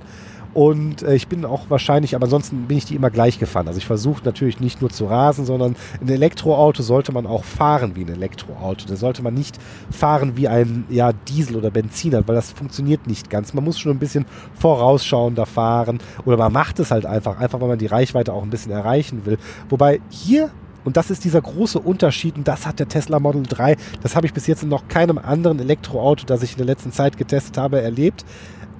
Und 0.55 1.03
äh, 1.03 1.17
ich 1.17 1.27
bin 1.27 1.45
auch 1.45 1.69
wahrscheinlich, 1.69 2.15
aber 2.15 2.25
ansonsten 2.25 2.67
bin 2.69 2.79
ich 2.79 2.85
die 2.85 2.95
immer 2.95 3.11
gleich 3.11 3.41
gefahren. 3.41 3.67
Also 3.67 3.79
ich 3.79 3.87
versuche 3.87 4.25
natürlich 4.25 4.61
nicht 4.61 4.81
nur 4.81 4.89
zu 4.89 5.07
rasen, 5.07 5.45
sondern 5.45 5.75
ein 6.01 6.09
Elektroauto 6.09 6.83
sollte 6.83 7.11
man 7.11 7.27
auch 7.27 7.43
fahren 7.43 7.97
wie 7.97 8.03
ein 8.03 8.09
Elektroauto. 8.09 8.87
Da 8.87 8.95
sollte 8.95 9.23
man 9.23 9.35
nicht 9.35 9.59
fahren 9.91 10.37
wie 10.37 10.47
ein 10.47 10.85
ja, 10.89 11.13
Diesel 11.13 11.57
oder 11.57 11.73
Benziner, 11.73 12.23
weil 12.27 12.37
das 12.37 12.53
funktioniert 12.53 13.09
nicht 13.09 13.31
ganz. 13.31 13.53
Man 13.53 13.65
muss 13.65 13.81
schon 13.81 13.93
ein 13.93 13.99
bisschen 13.99 14.27
vorausschauender 14.55 15.45
fahren 15.45 15.99
oder 16.25 16.37
man 16.37 16.53
macht 16.53 16.79
es 16.79 16.93
halt 16.93 17.05
einfach, 17.05 17.41
einfach 17.41 17.61
weil 17.61 17.69
man 17.69 17.79
die 17.79 17.87
Reichweite 17.87 18.33
auch 18.33 18.45
ein 18.45 18.51
bisschen 18.51 18.71
erreichen 18.71 19.27
will. 19.27 19.39
Wobei 19.69 20.01
hier 20.09 20.51
und 20.85 20.97
das 20.97 21.11
ist 21.11 21.25
dieser 21.25 21.41
große 21.41 21.79
Unterschied 21.79 22.37
und 22.37 22.47
das 22.47 22.67
hat 22.67 22.79
der 22.79 22.89
Tesla 22.89 23.19
Model 23.19 23.43
3, 23.43 23.77
das 24.03 24.17
habe 24.17 24.27
ich 24.27 24.35
bis 24.35 24.47
jetzt 24.47 24.63
in 24.63 24.69
noch 24.69 24.89
keinem 24.89 25.19
anderen 25.19 25.59
Elektroauto, 25.59 26.27
das 26.27 26.43
ich 26.43 26.53
in 26.53 26.59
der 26.59 26.67
letzten 26.67 26.93
Zeit 26.93 27.17
getestet 27.17 27.59
habe, 27.59 27.81
erlebt. 27.81 28.25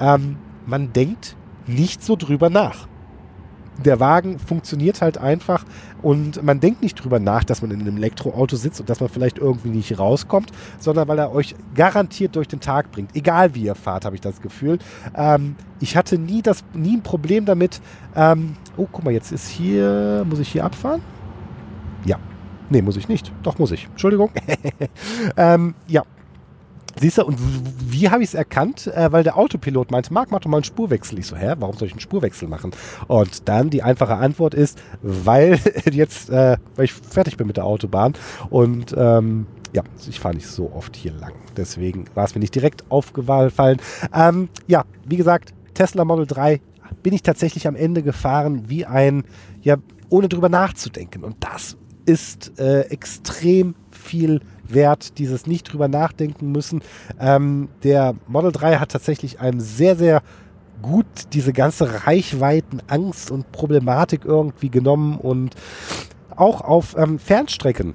Ähm, 0.01 0.37
man 0.67 0.93
denkt 0.93 1.37
nicht 1.67 2.03
so 2.03 2.17
drüber 2.17 2.51
nach. 2.51 2.89
Der 3.85 3.99
Wagen 3.99 4.39
funktioniert 4.39 5.01
halt 5.01 5.19
einfach 5.19 5.65
und 6.01 6.41
man 6.45 6.61
denkt 6.61 6.81
nicht 6.81 6.95
drüber 6.95 7.19
nach, 7.19 7.43
dass 7.43 7.61
man 7.61 7.73
in 7.73 7.81
einem 7.81 7.97
Elektroauto 7.97 8.55
sitzt 8.55 8.79
und 8.79 8.89
dass 8.89 9.01
man 9.01 9.09
vielleicht 9.09 9.39
irgendwie 9.39 9.71
nicht 9.71 9.99
rauskommt, 9.99 10.53
sondern 10.79 11.09
weil 11.09 11.19
er 11.19 11.33
euch 11.33 11.57
garantiert 11.75 12.37
durch 12.37 12.47
den 12.47 12.61
Tag 12.61 12.93
bringt. 12.93 13.17
Egal 13.17 13.57
wie 13.57 13.63
ihr 13.63 13.75
fahrt, 13.75 14.05
habe 14.05 14.15
ich 14.15 14.21
das 14.21 14.41
Gefühl. 14.41 14.79
Ähm, 15.17 15.57
ich 15.81 15.97
hatte 15.97 16.19
nie, 16.19 16.41
das, 16.41 16.63
nie 16.73 16.99
ein 16.99 17.03
Problem 17.03 17.47
damit. 17.47 17.81
Ähm, 18.15 18.55
oh, 18.77 18.87
guck 18.93 19.05
mal, 19.05 19.13
jetzt 19.13 19.33
ist 19.33 19.49
hier, 19.49 20.25
muss 20.29 20.39
ich 20.39 20.51
hier 20.51 20.65
abfahren? 20.65 21.03
Ja. 22.05 22.19
Nee, 22.71 22.83
muss 22.83 22.97
ich 22.97 23.09
nicht. 23.09 23.33
Doch, 23.43 23.59
muss 23.59 23.73
ich. 23.73 23.87
Entschuldigung. 23.87 24.31
ähm, 25.37 25.75
ja, 25.87 26.03
Siehst 27.01 27.19
du, 27.19 27.25
und 27.25 27.39
wie 27.91 28.09
habe 28.09 28.23
ich 28.23 28.29
es 28.31 28.35
erkannt? 28.35 28.87
Äh, 28.87 29.11
weil 29.11 29.25
der 29.25 29.37
Autopilot 29.37 29.91
meinte, 29.91 30.13
Marc, 30.13 30.31
mach 30.31 30.41
doch 30.41 30.51
mal 30.51 30.59
einen 30.59 30.65
Spurwechsel. 30.65 31.19
Ich 31.19 31.27
so, 31.27 31.37
hä, 31.37 31.55
warum 31.59 31.77
soll 31.77 31.89
ich 31.89 31.93
einen 31.93 32.01
Spurwechsel 32.01 32.49
machen? 32.49 32.71
Und 33.09 33.49
dann 33.49 33.71
die 33.71 33.83
einfache 33.83 34.15
Antwort 34.15 34.55
ist, 34.55 34.81
weil 35.03 35.59
jetzt, 35.91 36.31
äh, 36.31 36.57
weil 36.77 36.85
ich 36.85 36.93
fertig 36.93 37.37
bin 37.37 37.47
mit 37.47 37.57
der 37.57 37.65
Autobahn 37.65 38.15
und 38.51 38.95
ähm, 38.97 39.47
ja, 39.73 39.83
ich 40.09 40.21
fahre 40.21 40.37
nicht 40.37 40.47
so 40.47 40.71
oft 40.73 40.95
hier 40.95 41.13
lang. 41.13 41.33
Deswegen 41.57 42.05
war 42.15 42.25
es 42.25 42.35
mir 42.35 42.41
nicht 42.41 42.55
direkt 42.55 42.89
aufgefallen. 42.91 43.79
Ähm, 44.15 44.49
ja, 44.69 44.85
wie 45.05 45.17
gesagt, 45.17 45.53
Tesla 45.75 46.05
Model 46.05 46.27
3 46.27 46.61
bin 47.03 47.13
ich 47.13 47.23
tatsächlich 47.23 47.67
am 47.67 47.75
Ende 47.75 48.05
gefahren 48.05 48.69
wie 48.69 48.87
ein, 48.87 49.25
ja, 49.63 49.77
ohne 50.11 50.29
drüber 50.29 50.49
nachzudenken. 50.49 51.25
Und 51.25 51.37
das 51.41 51.77
ist 52.07 52.59
äh, 52.59 52.83
extrem 52.83 53.75
viel 53.91 54.41
wert, 54.67 55.19
dieses 55.19 55.47
nicht 55.47 55.73
drüber 55.73 55.89
nachdenken 55.89 56.53
müssen. 56.53 56.83
Ähm, 57.21 57.69
der 57.83 58.15
Model 58.27 58.53
3 58.53 58.77
hat 58.77 58.91
tatsächlich 58.93 59.41
einem 59.41 59.61
sehr, 59.61 59.97
sehr 59.97 60.23
gut 60.83 61.07
diese 61.33 61.53
ganze 61.53 62.07
Reichweitenangst 62.07 63.31
und 63.31 63.53
Problematik 63.53 64.25
irgendwie 64.25 64.71
genommen 64.71 65.17
und 65.19 65.55
auch 66.37 66.61
auf 66.61 66.97
ähm, 66.99 67.19
Fernstrecken 67.19 67.95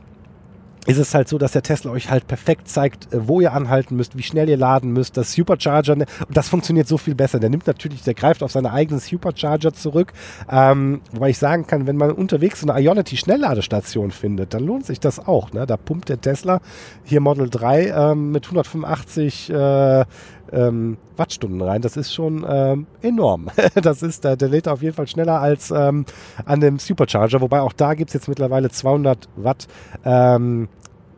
ist 0.90 0.98
es 0.98 1.14
halt 1.14 1.28
so, 1.28 1.38
dass 1.38 1.52
der 1.52 1.62
Tesla 1.62 1.92
euch 1.92 2.10
halt 2.10 2.28
perfekt 2.28 2.68
zeigt, 2.68 3.14
äh, 3.14 3.28
wo 3.28 3.42
ihr 3.42 3.54
anhalten 3.54 3.96
müsst, 3.96 4.18
wie 4.18 4.24
schnell 4.24 4.50
ihr 4.50 4.58
laden 4.58 4.92
müsst. 4.92 5.18
Das 5.18 5.34
Supercharger, 5.34 5.96
ne, 5.96 6.06
und 6.28 6.36
das 6.36 6.50
funktioniert 6.50 6.88
so 6.88 6.98
viel 6.98 7.14
besser. 7.14 7.40
Der 7.40 7.52
nimmt 7.52 7.68
natürlich, 7.68 8.02
der 8.02 8.16
greift 8.16 8.42
auf 8.42 8.52
seine 8.52 8.74
eigenen 8.74 9.00
Supercharger 9.00 9.74
zurück. 9.74 10.14
Ähm, 10.50 11.02
wobei 11.12 11.30
ich 11.30 11.38
sagen 11.38 11.68
kann, 11.68 11.86
wenn 11.86 11.96
man 11.96 12.12
unterwegs 12.12 12.64
eine 12.64 12.80
Ionity 12.82 13.18
Schnellladestation 13.18 14.10
findet, 14.10 14.56
dann 14.56 14.66
lohnt 14.66 14.88
sich 14.88 15.00
das 15.00 15.20
auch. 15.20 15.54
Ne? 15.54 15.68
Da 15.68 15.78
pumpt 15.78 16.10
der 16.10 16.22
Tesla 16.22 16.60
hier 17.04 17.22
Model 17.22 17.50
3 17.50 17.90
ähm, 17.90 18.32
mit 18.32 18.46
185 18.46 19.52
äh, 19.52 20.06
ähm, 20.54 20.98
Wattstunden 21.18 21.62
rein. 21.62 21.82
Das 21.82 21.98
ist 21.98 22.14
schon 22.14 22.46
ähm, 22.48 22.88
enorm. 23.02 23.50
das 23.76 24.02
ist, 24.04 24.24
der, 24.24 24.36
der 24.36 24.50
lädt 24.50 24.68
auf 24.68 24.82
jeden 24.82 24.96
Fall 24.96 25.08
schneller 25.08 25.40
als 25.40 25.72
ähm, 25.72 26.06
an 26.46 26.60
dem 26.60 26.80
Supercharger. 26.80 27.42
Wobei 27.42 27.62
auch 27.62 27.74
da 27.74 27.94
gibt 27.94 28.10
es 28.10 28.14
jetzt 28.14 28.28
mittlerweile 28.28 28.70
200 28.70 29.30
Watt 29.36 29.68
ähm, 30.04 30.68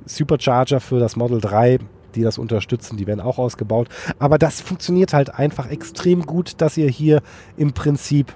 Supercharger 0.06 0.80
für 0.80 1.00
das 1.00 1.16
Model 1.16 1.40
3 1.40 1.80
die 2.16 2.24
das 2.24 2.38
unterstützen, 2.38 2.98
die 2.98 3.08
werden 3.08 3.22
auch 3.22 3.38
ausgebaut. 3.38 3.88
Aber 4.20 4.38
das 4.38 4.60
funktioniert 4.60 5.14
halt 5.14 5.34
einfach 5.34 5.70
extrem 5.70 6.26
gut, 6.26 6.56
dass 6.60 6.76
ihr 6.76 6.90
hier 6.90 7.22
im 7.56 7.72
Prinzip, 7.72 8.34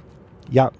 ja, 0.49 0.71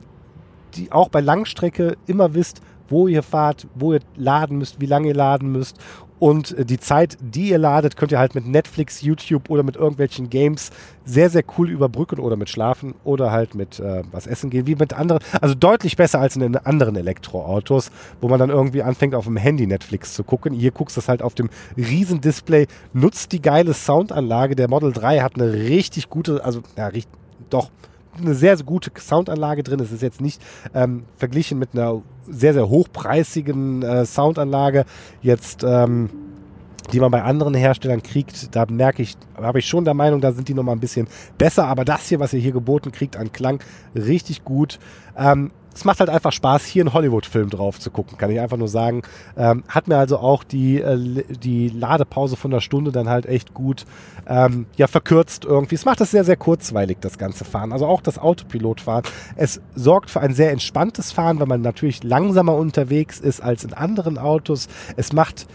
die 0.76 0.94
auch 0.94 1.10
bei 1.10 1.20
Langstrecke 1.20 1.98
immer 2.08 2.34
wisst, 2.34 2.62
wo 2.88 3.08
ihr 3.08 3.24
fahrt, 3.24 3.68
wo 3.76 3.94
ihr 3.94 4.00
laden 4.16 4.58
müsst, 4.58 4.80
wie 4.80 4.86
lange 4.86 5.08
ihr 5.08 5.16
laden 5.16 5.52
müsst 5.52 5.78
Und 6.20 6.58
äh, 6.58 6.66
die 6.66 6.80
Zeit, 6.80 7.18
die 7.20 7.50
ihr 7.50 7.58
ladet, 7.58 7.98
könnt 7.98 8.12
ihr 8.12 8.20
halt 8.20 8.36
mit 8.36 8.48
Netflix, 8.48 9.02
YouTube 9.02 9.50
oder 9.50 9.64
mit 9.64 9.76
irgendwelchen 9.76 10.30
Games 10.30 10.72
sehr, 11.04 11.30
sehr 11.30 11.44
cool 11.58 11.70
überbrücken 11.70 12.20
oder 12.20 12.36
mit 12.36 12.50
Schlafen 12.50 12.96
oder 13.04 13.32
halt 13.32 13.56
mit 13.56 13.80
äh, 13.80 14.04
was 14.12 14.28
essen 14.28 14.50
gehen, 14.50 14.66
wie 14.68 14.76
mit 14.76 14.94
anderen. 14.94 15.22
Also 15.42 15.56
deutlich 15.56 15.98
besser 15.98 16.20
als 16.20 16.36
in 16.36 16.42
den 16.42 16.58
anderen 16.58 16.96
Elektroautos, 16.96 17.92
wo 18.22 18.28
man 18.28 18.40
dann 18.40 18.50
irgendwie 18.50 18.82
anfängt, 18.82 19.14
auf 19.14 19.26
dem 19.26 19.38
Handy 19.38 19.68
Netflix 19.68 20.14
zu 20.14 20.24
gucken. 20.24 20.54
Hier 20.54 20.72
guckst 20.72 20.96
du 20.98 21.02
es 21.02 21.10
halt 21.10 21.22
auf 21.22 21.36
dem 21.36 21.50
Riesendisplay, 21.78 22.68
nutzt 22.94 23.32
die 23.32 23.42
geile 23.42 23.74
Soundanlage. 23.74 24.56
Der 24.56 24.70
Model 24.70 24.94
3 24.94 25.20
hat 25.20 25.36
eine 25.36 25.52
richtig 25.54 26.10
gute, 26.10 26.44
also 26.44 26.62
ja, 26.78 26.88
richtig, 26.88 27.12
doch 27.50 27.70
eine 28.18 28.34
sehr, 28.34 28.58
sehr 28.58 28.66
gute 28.66 28.92
Soundanlage 28.98 29.64
drin. 29.64 29.80
Es 29.80 29.92
ist 29.92 30.02
jetzt 30.02 30.22
nicht 30.22 30.42
ähm, 30.74 31.06
verglichen 31.18 31.60
mit 31.60 31.70
einer 31.74 32.02
sehr, 32.28 32.54
sehr 32.54 32.70
hochpreisigen 32.70 33.84
äh, 33.84 34.06
Soundanlage 34.06 34.86
jetzt, 35.22 35.64
ähm, 35.64 36.10
die 36.92 37.00
man 37.00 37.12
bei 37.12 37.24
anderen 37.24 37.54
Herstellern 37.54 38.04
kriegt. 38.04 38.56
Da 38.56 38.66
merke 38.70 39.02
ich, 39.02 39.16
habe 39.36 39.60
ich 39.60 39.66
schon 39.66 39.86
der 39.86 39.94
Meinung, 39.94 40.22
da 40.22 40.32
sind 40.32 40.48
die 40.48 40.54
nochmal 40.54 40.76
ein 40.76 40.80
bisschen 40.80 41.08
besser. 41.38 41.68
Aber 41.68 41.86
das 41.86 42.08
hier, 42.08 42.20
was 42.20 42.34
ihr 42.34 42.40
hier 42.40 42.52
geboten 42.52 42.92
kriegt 42.92 43.18
an 43.18 43.32
Klang, 43.32 43.60
richtig 43.96 44.44
gut. 44.44 44.80
Ähm, 45.18 45.52
es 45.76 45.84
macht 45.84 46.00
halt 46.00 46.10
einfach 46.10 46.32
Spaß, 46.32 46.66
hier 46.66 46.84
einen 46.84 46.94
Hollywood-Film 46.94 47.50
drauf 47.50 47.80
zu 47.80 47.92
gucken, 47.92 48.18
kann 48.18 48.32
ich 48.32 48.40
einfach 48.40 48.56
nur 48.56 48.70
sagen. 48.70 49.02
Ähm, 49.36 49.64
hat 49.68 49.90
mir 49.90 49.98
also 49.98 50.18
auch 50.18 50.46
die, 50.46 50.80
äh, 50.80 51.24
die 51.44 51.68
Ladepause 51.68 52.38
von 52.38 52.54
einer 52.54 52.62
Stunde 52.62 52.94
dann 52.94 53.10
halt 53.10 53.26
echt 53.26 53.54
gut 53.54 53.86
ähm, 54.26 54.68
ja, 54.78 54.88
verkürzt 54.88 55.44
irgendwie. 55.44 55.76
Es 55.76 55.84
macht 55.84 56.00
das 56.00 56.12
sehr, 56.12 56.24
sehr 56.24 56.38
kurzweilig, 56.38 57.00
das 57.02 57.18
ganze 57.18 57.44
Fahren. 57.44 57.74
Also 57.74 57.86
auch 57.88 58.00
das 58.00 58.18
Autopilotfahren. 58.18 59.04
Es 59.36 59.60
sorgt 59.76 60.10
für 60.10 60.22
ein 60.22 60.34
sehr 60.34 60.52
entspanntes 60.52 61.12
Fahren, 61.12 61.42
weil 61.42 61.48
man 61.48 61.62
natürlich 61.62 62.04
langsamer 62.06 62.56
unterwegs 62.56 63.20
ist 63.20 63.42
als 63.42 63.66
in 63.66 63.74
anderen 63.74 64.18
Autos. 64.18 64.70
Es 64.96 65.12
macht 65.12 65.46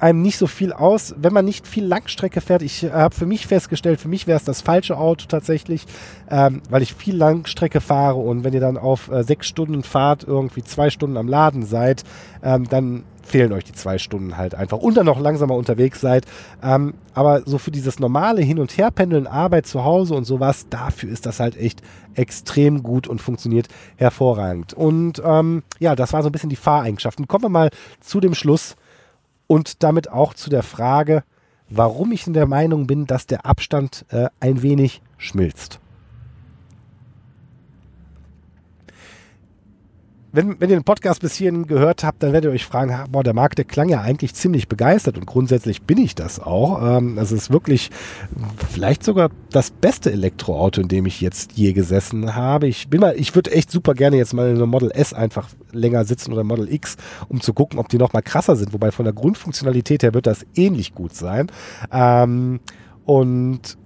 einem 0.00 0.22
nicht 0.22 0.38
so 0.38 0.46
viel 0.46 0.72
aus, 0.72 1.14
wenn 1.18 1.32
man 1.32 1.44
nicht 1.44 1.66
viel 1.66 1.84
Langstrecke 1.84 2.40
fährt. 2.40 2.62
Ich 2.62 2.84
äh, 2.84 2.90
habe 2.90 3.14
für 3.14 3.26
mich 3.26 3.46
festgestellt, 3.46 4.00
für 4.00 4.08
mich 4.08 4.26
wäre 4.26 4.36
es 4.36 4.44
das 4.44 4.60
falsche 4.60 4.96
Auto 4.96 5.26
tatsächlich, 5.28 5.86
ähm, 6.30 6.62
weil 6.70 6.82
ich 6.82 6.94
viel 6.94 7.16
Langstrecke 7.16 7.80
fahre 7.80 8.16
und 8.16 8.44
wenn 8.44 8.52
ihr 8.52 8.60
dann 8.60 8.76
auf 8.76 9.10
äh, 9.10 9.22
sechs 9.22 9.46
Stunden 9.46 9.82
Fahrt 9.82 10.24
irgendwie 10.24 10.62
zwei 10.62 10.90
Stunden 10.90 11.16
am 11.16 11.28
Laden 11.28 11.64
seid, 11.64 12.04
ähm, 12.42 12.68
dann 12.68 13.04
fehlen 13.26 13.52
euch 13.52 13.64
die 13.64 13.72
zwei 13.72 13.98
Stunden 13.98 14.36
halt 14.36 14.54
einfach 14.54 14.78
und 14.78 14.96
dann 14.96 15.06
noch 15.06 15.20
langsamer 15.20 15.54
unterwegs 15.54 16.00
seid. 16.00 16.26
Ähm, 16.62 16.94
aber 17.12 17.42
so 17.44 17.58
für 17.58 17.70
dieses 17.70 17.98
normale 17.98 18.40
Hin- 18.42 18.58
und 18.58 18.76
Herpendeln, 18.76 19.26
Arbeit 19.26 19.66
zu 19.66 19.84
Hause 19.84 20.14
und 20.14 20.24
sowas, 20.24 20.66
dafür 20.70 21.10
ist 21.10 21.26
das 21.26 21.40
halt 21.40 21.56
echt 21.56 21.82
extrem 22.14 22.82
gut 22.82 23.08
und 23.08 23.20
funktioniert 23.20 23.68
hervorragend. 23.96 24.74
Und 24.74 25.20
ähm, 25.24 25.62
ja, 25.78 25.96
das 25.96 26.12
war 26.12 26.22
so 26.22 26.28
ein 26.28 26.32
bisschen 26.32 26.50
die 26.50 26.56
Fahreigenschaften. 26.56 27.28
Kommen 27.28 27.44
wir 27.44 27.48
mal 27.50 27.70
zu 28.00 28.20
dem 28.20 28.34
Schluss 28.34 28.76
und 29.46 29.82
damit 29.82 30.10
auch 30.10 30.34
zu 30.34 30.50
der 30.50 30.62
Frage, 30.62 31.22
warum 31.68 32.12
ich 32.12 32.26
in 32.26 32.32
der 32.32 32.46
Meinung 32.46 32.86
bin, 32.86 33.06
dass 33.06 33.26
der 33.26 33.46
Abstand 33.46 34.04
äh, 34.10 34.28
ein 34.40 34.62
wenig 34.62 35.02
schmilzt. 35.18 35.80
Wenn, 40.36 40.60
wenn 40.60 40.68
ihr 40.68 40.76
den 40.76 40.84
Podcast 40.84 41.22
bis 41.22 41.34
hierhin 41.34 41.66
gehört 41.66 42.04
habt, 42.04 42.22
dann 42.22 42.34
werdet 42.34 42.50
ihr 42.50 42.54
euch 42.54 42.66
fragen, 42.66 42.94
boah, 43.10 43.24
der 43.24 43.32
Markt, 43.32 43.56
der 43.56 43.64
klang 43.64 43.88
ja 43.88 44.02
eigentlich 44.02 44.34
ziemlich 44.34 44.68
begeistert 44.68 45.16
und 45.16 45.24
grundsätzlich 45.24 45.82
bin 45.82 45.96
ich 45.96 46.14
das 46.14 46.38
auch. 46.38 46.98
Ähm, 46.98 47.16
es 47.16 47.32
ist 47.32 47.50
wirklich 47.50 47.90
vielleicht 48.68 49.02
sogar 49.02 49.30
das 49.50 49.70
beste 49.70 50.12
Elektroauto, 50.12 50.82
in 50.82 50.88
dem 50.88 51.06
ich 51.06 51.22
jetzt 51.22 51.52
je 51.52 51.72
gesessen 51.72 52.34
habe. 52.34 52.68
Ich 52.68 52.88
bin 52.88 53.00
mal, 53.00 53.16
ich 53.16 53.34
würde 53.34 53.50
echt 53.50 53.70
super 53.70 53.94
gerne 53.94 54.18
jetzt 54.18 54.34
mal 54.34 54.50
in 54.50 54.56
einem 54.56 54.68
Model 54.68 54.90
S 54.90 55.14
einfach 55.14 55.48
länger 55.72 56.04
sitzen 56.04 56.34
oder 56.34 56.44
Model 56.44 56.70
X, 56.70 56.96
um 57.28 57.40
zu 57.40 57.54
gucken, 57.54 57.78
ob 57.78 57.88
die 57.88 57.96
noch 57.96 58.12
mal 58.12 58.20
krasser 58.20 58.56
sind. 58.56 58.74
Wobei 58.74 58.90
von 58.90 59.06
der 59.06 59.14
Grundfunktionalität 59.14 60.02
her 60.02 60.12
wird 60.12 60.26
das 60.26 60.44
ähnlich 60.54 60.94
gut 60.94 61.14
sein. 61.14 61.50
Ähm, 61.90 62.60
und 63.06 63.78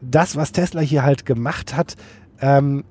das, 0.00 0.36
was 0.36 0.52
Tesla 0.52 0.82
hier 0.82 1.02
halt 1.02 1.26
gemacht 1.26 1.76
hat, 1.76 1.96
ähm, 2.40 2.84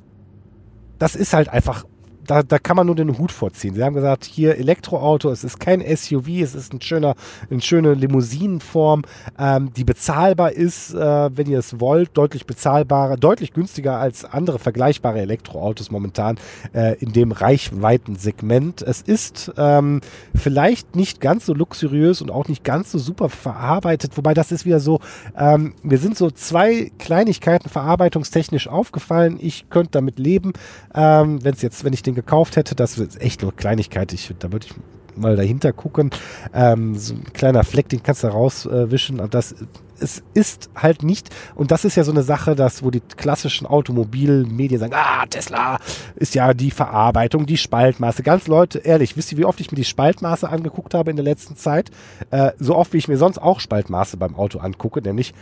das 0.99 1.16
ist 1.16 1.34
halt 1.34 1.47
einfach 1.47 1.86
da, 2.26 2.43
da 2.43 2.59
kann 2.59 2.76
man 2.76 2.88
nur 2.88 2.95
den 2.95 3.17
Hut 3.17 3.32
vorziehen. 3.32 3.76
Sie 3.76 3.84
haben 3.84 3.93
gesagt, 3.93 4.26
hier 4.26 4.57
Elektroauto, 4.57 5.30
es 5.30 5.43
ist 5.43 5.59
kein 5.59 5.82
SUV, 5.82 6.28
es 6.41 6.55
ist 6.55 6.73
ein 6.73 6.82
schöner, 6.82 7.15
eine 7.49 7.61
schöne 7.61 7.93
Limousinenform, 7.93 9.03
ähm, 9.38 9.71
die 9.73 9.84
bezahlbar 9.84 10.51
ist, 10.51 10.93
äh, 10.93 11.38
wenn 11.38 11.47
ihr 11.47 11.59
es 11.59 11.80
wollt, 11.80 12.17
deutlich 12.17 12.45
bezahlbarer, 12.45 13.17
deutlich 13.17 13.53
günstiger 13.53 13.97
als 13.97 14.26
andere 14.26 14.59
vergleichbare 14.59 15.19
Elektroautos 15.19 15.91
momentan 15.91 16.38
äh, 16.73 16.95
in 16.99 17.13
dem 17.13 17.32
Reichweitensegment. 17.32 18.82
Es 18.82 19.01
ist 19.01 19.51
ähm, 19.57 20.01
vielleicht 20.34 20.95
nicht 20.95 21.21
ganz 21.21 21.45
so 21.45 21.53
luxuriös 21.53 22.21
und 22.21 22.32
auch 22.32 22.47
nicht 22.47 22.63
ganz 22.63 22.91
so 22.91 22.97
super 22.99 23.30
verarbeitet, 23.30 24.17
wobei 24.17 24.34
das 24.34 24.51
ist 24.51 24.65
wieder 24.65 24.80
so, 24.80 24.99
ähm, 25.38 25.73
mir 25.84 25.97
sind 25.97 26.17
so 26.17 26.32
zwei 26.32 26.91
Kleinigkeiten 26.97 27.69
verarbeitungstechnisch 27.69 28.67
aufgefallen. 28.67 29.38
Ich 29.39 29.69
könnte 29.69 29.91
damit 29.91 30.19
leben, 30.19 30.53
ähm, 30.93 31.43
wenn 31.43 31.53
es 31.53 31.61
jetzt, 31.61 31.84
wenn 31.84 31.93
ich 31.93 32.03
den 32.03 32.14
gekauft 32.16 32.55
hätte, 32.55 32.76
das 32.76 32.97
ist 32.97 33.22
echt 33.22 33.41
nur 33.41 33.55
Kleinigkeit. 33.55 34.13
Ich, 34.13 34.34
da 34.39 34.51
würde 34.51 34.68
ich 34.68 34.74
mal 35.18 35.36
dahinter 35.36 35.74
gucken. 35.74 36.11
Ähm, 36.53 36.95
so 36.95 37.13
ein 37.13 37.24
kleiner 37.34 37.63
Fleck, 37.63 37.89
den 37.89 38.03
kannst 38.03 38.24
du 38.24 38.28
rauswischen. 38.28 39.20
und 39.20 39.34
das 39.34 39.55
es 39.99 40.24
ist 40.34 40.70
halt 40.76 41.03
nicht, 41.03 41.30
und 41.55 41.72
das 41.72 41.86
ist 41.86 41.95
ja 41.95 42.03
so 42.03 42.11
eine 42.11 42.24
Sache, 42.24 42.55
dass, 42.55 42.84
wo 42.84 42.91
die 42.91 42.99
klassischen 42.99 43.66
Automobilmedien 43.66 44.80
sagen, 44.80 44.93
ah, 44.95 45.26
Tesla 45.26 45.80
ist 46.16 46.36
ja 46.36 46.53
die 46.53 46.72
Verarbeitung, 46.72 47.45
die 47.45 47.57
Spaltmaße. 47.57 48.24
Ganz 48.24 48.47
Leute, 48.47 48.80
ehrlich, 48.80 49.16
wisst 49.18 49.32
ihr, 49.32 49.38
wie 49.38 49.45
oft 49.45 49.59
ich 49.59 49.72
mir 49.72 49.78
die 49.78 49.86
Spaltmaße 49.86 50.49
angeguckt 50.49 50.93
habe 50.93 51.11
in 51.11 51.16
der 51.16 51.26
letzten 51.26 51.55
Zeit? 51.55 51.91
Äh, 52.32 52.51
so 52.59 52.76
oft, 52.76 52.93
wie 52.93 52.97
ich 52.97 53.07
mir 53.07 53.18
sonst 53.18 53.38
auch 53.38 53.59
Spaltmaße 53.59 54.18
beim 54.18 54.36
Auto 54.36 54.59
angucke, 54.59 55.01
nämlich 55.01 55.34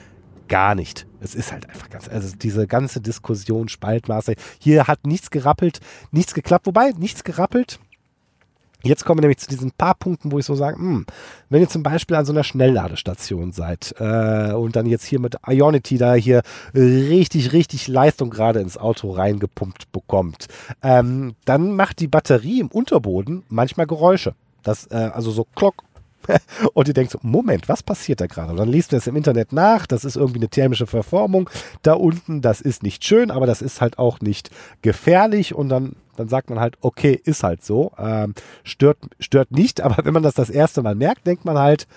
gar 0.48 0.76
nicht. 0.76 1.08
Es 1.22 1.36
ist 1.36 1.52
halt 1.52 1.70
einfach 1.70 1.90
ganz, 1.90 2.08
also 2.08 2.36
diese 2.36 2.68
ganze 2.68 3.02
Diskussion, 3.02 3.70
Spaltmaße, 3.70 4.36
hier 4.60 4.88
hat 4.88 5.06
nichts 5.06 5.32
gerappelt, 5.32 5.80
nichts 6.12 6.34
geklappt, 6.34 6.68
wobei 6.68 6.92
nichts 6.98 7.24
gerappelt. 7.24 7.80
Jetzt 8.86 9.06
kommen 9.06 9.20
wir 9.20 9.22
nämlich 9.22 9.38
zu 9.38 9.48
diesen 9.48 9.72
paar 9.72 9.96
Punkten, 9.96 10.34
wo 10.34 10.40
ich 10.40 10.46
so 10.46 10.56
sage, 10.56 10.78
mh, 10.78 10.84
hm, 10.84 11.06
wenn 11.50 11.62
ihr 11.62 11.70
zum 11.70 11.84
Beispiel 11.84 12.18
an 12.18 12.26
so 12.26 12.34
einer 12.34 12.44
Schnellladestation 12.44 13.54
seid 13.54 13.96
äh, 13.98 14.52
und 14.52 14.76
dann 14.76 14.86
jetzt 14.86 15.06
hier 15.06 15.22
mit 15.22 15.38
Ionity 15.48 15.98
da 15.98 16.16
hier 16.16 16.42
richtig, 16.76 17.54
richtig 17.54 17.88
Leistung 17.88 18.30
gerade 18.30 18.60
ins 18.60 18.78
Auto 18.78 19.12
reingepumpt 19.12 19.90
bekommt, 19.94 20.48
ähm, 20.82 21.36
dann 21.46 21.78
macht 21.78 22.02
die 22.02 22.10
Batterie 22.10 22.60
im 22.60 22.68
Unterboden 22.68 23.44
manchmal 23.48 23.88
Geräusche. 23.88 24.36
Das, 24.64 24.88
äh, 24.88 24.96
also 25.14 25.32
so 25.32 25.48
Klock, 25.56 25.84
und 26.74 26.88
ihr 26.88 26.94
denkt 26.94 27.12
so, 27.12 27.20
Moment, 27.22 27.70
was 27.70 27.84
passiert 27.84 28.22
da 28.22 28.28
gerade? 28.28 28.52
Und 28.52 28.58
dann 28.58 28.70
liest 28.70 28.92
du 28.92 28.98
es 28.98 29.08
im 29.08 29.16
Internet 29.16 29.54
nach, 29.54 29.86
das 29.86 30.06
ist 30.06 30.16
irgendwie 30.16 30.40
eine 30.40 30.50
thermische 30.50 30.88
Verformung 30.88 31.50
da 31.82 31.94
unten, 31.94 32.42
das 32.42 32.62
ist 32.62 32.84
nicht 32.84 33.04
schön, 33.04 33.32
aber 33.32 33.46
das 33.46 33.62
ist 33.62 33.82
halt 33.82 34.00
auch 34.00 34.22
nicht 34.22 34.50
gefährlich 34.82 35.54
und 35.54 35.70
dann, 35.70 35.96
dann 36.16 36.30
sagt 36.30 36.50
man 36.50 36.60
halt, 36.60 36.78
okay, 36.82 37.20
ist 37.24 37.44
halt 37.44 37.64
so, 37.64 37.92
ähm, 37.98 38.34
stört, 38.64 38.98
stört 39.20 39.52
nicht, 39.52 39.82
aber 39.82 40.06
wenn 40.06 40.14
man 40.14 40.24
das 40.24 40.34
das 40.34 40.50
erste 40.50 40.82
Mal 40.82 40.96
merkt, 40.96 41.28
denkt 41.28 41.46
man 41.46 41.58
halt, 41.58 41.88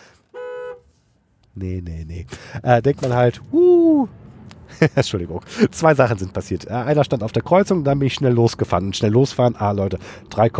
nee, 1.54 1.82
nee, 1.84 2.04
nee, 2.06 2.26
äh, 2.62 2.82
denkt 2.82 3.02
man 3.02 3.14
halt, 3.14 3.40
uh, 3.52 4.08
Entschuldigung. 4.94 5.42
Zwei 5.70 5.94
Sachen 5.94 6.18
sind 6.18 6.32
passiert. 6.32 6.66
Äh, 6.66 6.72
einer 6.72 7.04
stand 7.04 7.22
auf 7.22 7.32
der 7.32 7.42
Kreuzung, 7.42 7.84
dann 7.84 7.98
bin 7.98 8.06
ich 8.06 8.14
schnell 8.14 8.32
losgefahren. 8.32 8.92
Schnell 8.92 9.12
losfahren, 9.12 9.56
ah 9.56 9.72
Leute, 9.72 9.98
3, 10.30 10.50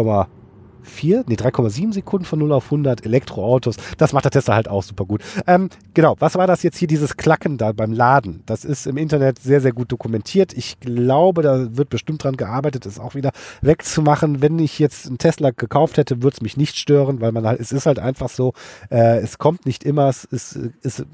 4, 0.87 1.25
nee, 1.27 1.35
3,7 1.35 1.93
Sekunden 1.93 2.25
von 2.25 2.39
0 2.39 2.53
auf 2.53 2.65
100 2.67 3.05
Elektroautos. 3.05 3.77
Das 3.99 4.13
macht 4.13 4.25
der 4.25 4.31
Tesla 4.31 4.55
halt 4.55 4.69
auch 4.69 4.83
super 4.83 5.05
gut. 5.05 5.23
Ähm, 5.47 5.69
genau, 5.95 6.17
was 6.19 6.35
war 6.37 6.47
das 6.47 6.63
jetzt 6.63 6.79
hier, 6.79 6.89
dieses 6.89 7.17
Klacken 7.17 7.59
da 7.59 7.73
beim 7.73 7.93
Laden? 7.93 8.43
Das 8.47 8.65
ist 8.65 8.87
im 8.87 8.97
Internet 8.97 9.39
sehr, 9.39 9.61
sehr 9.61 9.73
gut 9.73 9.93
dokumentiert. 9.93 10.53
Ich 10.53 10.81
glaube, 10.81 11.43
da 11.43 11.77
wird 11.77 11.91
bestimmt 11.91 12.25
dran 12.25 12.37
gearbeitet, 12.37 12.87
es 12.87 12.99
auch 12.99 13.15
wieder 13.15 13.33
wegzumachen. 13.61 14.43
Wenn 14.43 14.59
ich 14.59 14.79
jetzt 14.79 15.07
einen 15.07 15.19
Tesla 15.19 15.51
gekauft 15.51 15.97
hätte, 15.97 16.23
würde 16.23 16.37
es 16.37 16.43
mich 16.43 16.57
nicht 16.57 16.77
stören, 16.77 17.21
weil 17.21 17.33
man 17.33 17.47
halt, 17.47 17.61
es 17.61 17.73
ist 17.73 17.87
halt 17.87 17.99
einfach 17.99 18.29
so, 18.29 18.53
äh, 18.91 19.19
es 19.19 19.39
kommt 19.39 19.67
nicht 19.67 19.85
immer, 19.85 20.09
es 20.09 20.25
ist, 20.25 20.59
ist 20.83 21.05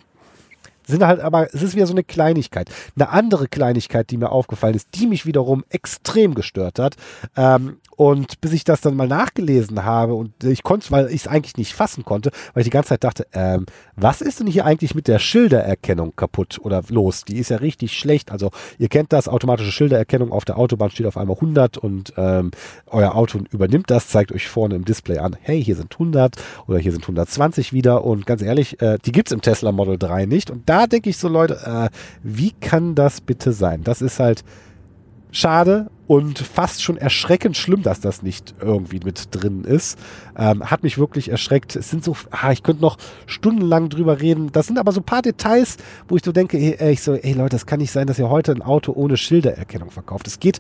sind 0.93 1.05
halt 1.05 1.21
aber, 1.21 1.53
es 1.53 1.63
ist 1.63 1.75
wieder 1.75 1.87
so 1.87 1.93
eine 1.93 2.05
Kleinigkeit. 2.05 2.71
Eine 2.97 3.09
andere 3.09 3.49
Kleinigkeit, 3.49 4.11
die 4.11 4.17
mir 4.17 4.31
aufgefallen 4.31 4.75
ist, 4.75 4.89
die 4.95 5.07
mich 5.07 5.27
wiederum 5.27 5.65
extrem 5.71 6.35
gestört 6.35 6.79
hat, 6.79 6.97
ähm, 7.37 7.79
und 7.97 8.41
bis 8.41 8.53
ich 8.53 8.65
das 8.65 8.81
dann 8.81 8.97
mal 8.97 9.07
nachgelesen 9.07 9.85
habe 9.85 10.15
und 10.15 10.43
ich 10.43 10.63
konnte, 10.63 10.91
weil 10.91 11.09
ich 11.09 11.23
es 11.23 11.29
eigentlich 11.29 11.57
nicht 11.57 11.75
fassen 11.75 12.05
konnte, 12.05 12.31
weil 12.53 12.63
ich 12.63 12.67
die 12.67 12.71
ganze 12.71 12.89
Zeit 12.89 13.05
dachte, 13.05 13.27
ähm, 13.33 13.67
was 13.97 14.21
ist 14.21 14.41
denn 14.41 14.47
hier 14.47 14.65
eigentlich 14.65 14.95
mit 14.95 15.09
der 15.09 15.19
Schildererkennung 15.19 16.17
kaputt 16.17 16.59
oder 16.63 16.83
los? 16.89 17.25
Die 17.25 17.39
ist 17.39 17.51
ja 17.51 17.59
richtig 17.59 17.97
schlecht. 17.97 18.33
Also 18.33 18.51
ihr 18.79 18.89
kennt 18.89 19.13
das, 19.13 19.29
automatische 19.29 19.71
Schildererkennung 19.71 20.33
auf 20.33 20.45
der 20.45 20.59
Autobahn 20.59 20.91
steht 20.91 21.07
auf 21.07 21.17
einmal 21.17 21.37
100 21.37 21.79
und 21.79 22.15
ähm, 22.17 22.51
euer 22.87 23.15
Auto 23.15 23.39
übernimmt 23.51 23.91
das, 23.91 24.09
zeigt 24.09 24.33
euch 24.33 24.49
vorne 24.49 24.75
im 24.75 24.85
Display 24.85 25.19
an, 25.19 25.37
hey, 25.41 25.63
hier 25.63 25.77
sind 25.77 25.93
100 25.93 26.37
oder 26.67 26.79
hier 26.79 26.93
sind 26.93 27.03
120 27.03 27.73
wieder 27.73 28.05
und 28.05 28.27
ganz 28.27 28.43
ehrlich, 28.43 28.81
äh, 28.81 28.99
die 29.05 29.13
gibt 29.13 29.29
es 29.29 29.33
im 29.33 29.43
Tesla 29.43 29.71
Model 29.71 29.99
3 29.99 30.27
nicht 30.27 30.51
und 30.51 30.69
da 30.69 30.82
denke 30.87 31.11
ich 31.11 31.19
so, 31.19 31.29
Leute, 31.29 31.61
äh, 31.65 31.89
wie 32.23 32.53
kann 32.53 32.95
das 32.95 33.21
bitte 33.21 33.53
sein? 33.53 33.83
Das 33.85 34.03
ist 34.03 34.19
halt 34.21 34.45
schade 35.33 35.91
und 36.07 36.39
fast 36.39 36.83
schon 36.83 36.99
erschreckend 36.99 37.57
schlimm, 37.57 37.83
dass 37.83 38.01
das 38.01 38.23
nicht 38.23 38.55
irgendwie 38.61 39.01
mit 39.03 39.29
drin 39.31 39.65
ist. 39.65 39.99
Ähm, 40.37 40.71
hat 40.71 40.83
mich 40.83 40.99
wirklich 40.99 41.31
erschreckt. 41.31 41.75
Es 41.75 41.89
sind 41.91 42.05
so, 42.05 42.15
ah, 42.31 42.53
ich 42.53 42.63
könnte 42.63 42.83
noch 42.83 42.99
stundenlang 43.27 43.89
drüber 43.89 44.21
reden. 44.21 44.53
Das 44.53 44.67
sind 44.67 44.79
aber 44.79 44.93
so 44.93 45.01
ein 45.01 45.05
paar 45.05 45.23
Details, 45.23 45.79
wo 46.09 46.17
ich 46.17 46.25
so 46.25 46.33
denke, 46.33 46.59
ey, 46.59 46.93
ich 46.93 47.03
so, 47.03 47.15
ey 47.15 47.33
Leute, 47.33 47.51
das 47.51 47.67
kann 47.67 47.81
nicht 47.81 47.93
sein, 47.93 48.07
dass 48.07 48.19
ihr 48.19 48.29
heute 48.29 48.53
ein 48.53 48.63
Auto 48.63 48.93
ohne 48.93 49.17
Schildererkennung 49.17 49.91
verkauft. 49.91 50.27
Es 50.27 50.39
geht 50.39 50.59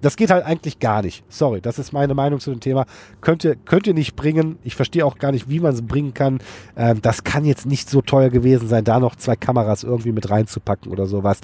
das 0.00 0.16
geht 0.16 0.30
halt 0.30 0.44
eigentlich 0.44 0.78
gar 0.78 1.02
nicht. 1.02 1.24
Sorry, 1.28 1.60
das 1.60 1.78
ist 1.78 1.92
meine 1.92 2.14
Meinung 2.14 2.40
zu 2.40 2.50
dem 2.50 2.60
Thema. 2.60 2.86
Könnt 3.20 3.44
ihr, 3.44 3.56
könnt 3.56 3.86
ihr 3.86 3.94
nicht 3.94 4.16
bringen. 4.16 4.58
Ich 4.62 4.76
verstehe 4.76 5.04
auch 5.04 5.18
gar 5.18 5.32
nicht, 5.32 5.48
wie 5.48 5.60
man 5.60 5.74
es 5.74 5.82
bringen 5.82 6.14
kann. 6.14 6.38
Ähm, 6.76 7.02
das 7.02 7.24
kann 7.24 7.44
jetzt 7.44 7.66
nicht 7.66 7.88
so 7.90 8.02
teuer 8.02 8.30
gewesen 8.30 8.68
sein, 8.68 8.84
da 8.84 9.00
noch 9.00 9.16
zwei 9.16 9.36
Kameras 9.36 9.84
irgendwie 9.84 10.12
mit 10.12 10.30
reinzupacken 10.30 10.90
oder 10.90 11.06
sowas. 11.06 11.40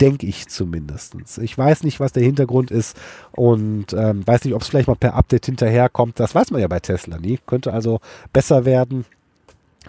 Denke 0.00 0.26
ich 0.26 0.48
zumindest. 0.48 1.14
Ich 1.40 1.58
weiß 1.58 1.82
nicht, 1.82 2.00
was 2.00 2.12
der 2.12 2.22
Hintergrund 2.22 2.70
ist 2.70 2.96
und 3.32 3.92
ähm, 3.92 4.26
weiß 4.26 4.44
nicht, 4.44 4.54
ob 4.54 4.62
es 4.62 4.68
vielleicht 4.68 4.88
mal 4.88 4.96
per 4.96 5.14
Update 5.14 5.46
hinterherkommt. 5.46 6.18
Das 6.18 6.34
weiß 6.34 6.50
man 6.52 6.60
ja 6.60 6.68
bei 6.68 6.80
Tesla 6.80 7.18
nie. 7.18 7.38
Könnte 7.46 7.72
also 7.72 8.00
besser 8.32 8.64
werden. 8.64 9.04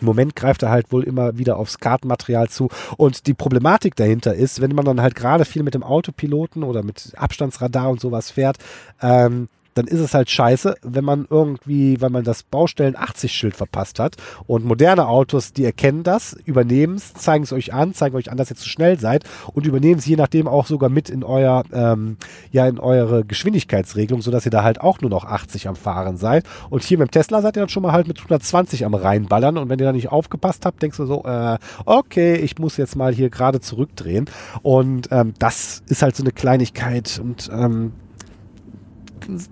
Im 0.01 0.07
Moment 0.07 0.35
greift 0.35 0.63
er 0.63 0.69
halt 0.69 0.91
wohl 0.91 1.03
immer 1.03 1.37
wieder 1.37 1.57
aufs 1.57 1.77
Kartenmaterial 1.77 2.49
zu. 2.49 2.69
Und 2.97 3.27
die 3.27 3.33
Problematik 3.33 3.95
dahinter 3.95 4.33
ist, 4.33 4.61
wenn 4.61 4.75
man 4.75 4.85
dann 4.85 5.01
halt 5.01 5.15
gerade 5.15 5.45
viel 5.45 5.63
mit 5.63 5.73
dem 5.73 5.83
Autopiloten 5.83 6.63
oder 6.63 6.83
mit 6.83 7.13
Abstandsradar 7.15 7.89
und 7.89 8.01
sowas 8.01 8.31
fährt, 8.31 8.57
ähm, 9.01 9.47
dann 9.73 9.87
ist 9.87 9.99
es 9.99 10.13
halt 10.13 10.29
scheiße, 10.29 10.75
wenn 10.81 11.03
man 11.03 11.25
irgendwie, 11.29 11.99
weil 12.01 12.09
man 12.09 12.23
das 12.23 12.43
Baustellen 12.43 12.95
80 12.95 13.31
Schild 13.31 13.55
verpasst 13.55 13.99
hat. 13.99 14.15
Und 14.47 14.65
moderne 14.65 15.07
Autos, 15.07 15.53
die 15.53 15.65
erkennen 15.65 16.03
das, 16.03 16.35
übernehmen 16.45 16.95
es, 16.95 17.13
zeigen 17.13 17.43
es 17.43 17.53
euch 17.53 17.73
an, 17.73 17.93
zeigen 17.93 18.15
euch 18.15 18.31
an, 18.31 18.37
dass 18.37 18.49
ihr 18.49 18.55
zu 18.55 18.67
schnell 18.67 18.99
seid 18.99 19.23
und 19.53 19.65
übernehmen 19.65 19.99
es 19.99 20.05
je 20.05 20.15
nachdem 20.15 20.47
auch 20.47 20.65
sogar 20.65 20.89
mit 20.89 21.09
in 21.09 21.23
euer, 21.23 21.63
ähm, 21.71 22.17
ja, 22.51 22.67
in 22.67 22.79
eure 22.79 23.23
Geschwindigkeitsregelung, 23.23 24.21
sodass 24.21 24.45
ihr 24.45 24.51
da 24.51 24.63
halt 24.63 24.81
auch 24.81 25.01
nur 25.01 25.09
noch 25.09 25.25
80 25.25 25.67
am 25.67 25.75
Fahren 25.75 26.17
seid. 26.17 26.45
Und 26.69 26.83
hier 26.83 26.97
mit 26.97 27.09
dem 27.09 27.11
Tesla 27.11 27.41
seid 27.41 27.55
ihr 27.55 27.61
dann 27.61 27.69
schon 27.69 27.83
mal 27.83 27.91
halt 27.91 28.07
mit 28.07 28.17
120 28.17 28.85
am 28.85 28.93
reinballern. 28.93 29.57
Und 29.57 29.69
wenn 29.69 29.79
ihr 29.79 29.85
da 29.85 29.93
nicht 29.93 30.11
aufgepasst 30.11 30.65
habt, 30.65 30.81
denkst 30.81 30.97
du 30.97 31.05
so, 31.05 31.23
äh, 31.23 31.57
okay, 31.85 32.35
ich 32.35 32.57
muss 32.59 32.77
jetzt 32.77 32.95
mal 32.95 33.13
hier 33.13 33.29
gerade 33.29 33.59
zurückdrehen. 33.61 34.25
Und 34.61 35.07
ähm, 35.11 35.33
das 35.39 35.83
ist 35.87 36.01
halt 36.01 36.15
so 36.15 36.23
eine 36.23 36.31
Kleinigkeit 36.31 37.19
und 37.23 37.49
ähm, 37.53 37.93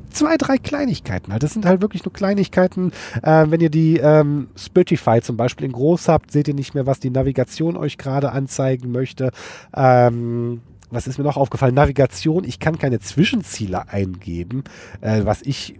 zwei, 0.09 0.37
drei 0.37 0.57
Kleinigkeiten 0.57 1.31
halt. 1.31 1.43
Das 1.43 1.53
sind 1.53 1.65
halt 1.65 1.81
wirklich 1.81 2.05
nur 2.05 2.13
Kleinigkeiten. 2.13 2.91
Äh, 3.21 3.45
wenn 3.49 3.61
ihr 3.61 3.69
die 3.69 3.97
ähm, 3.97 4.47
Spotify 4.55 5.21
zum 5.21 5.37
Beispiel 5.37 5.65
in 5.65 5.71
groß 5.71 6.07
habt, 6.07 6.31
seht 6.31 6.47
ihr 6.47 6.53
nicht 6.53 6.73
mehr, 6.73 6.85
was 6.85 6.99
die 6.99 7.09
Navigation 7.09 7.77
euch 7.77 7.97
gerade 7.97 8.31
anzeigen 8.31 8.91
möchte. 8.91 9.31
Ähm, 9.75 10.61
was 10.91 11.07
ist 11.07 11.17
mir 11.17 11.23
noch 11.23 11.37
aufgefallen? 11.37 11.75
Navigation, 11.75 12.43
ich 12.43 12.59
kann 12.59 12.77
keine 12.77 12.99
Zwischenziele 12.99 13.89
eingeben, 13.89 14.63
äh, 15.01 15.21
was 15.23 15.41
ich 15.41 15.75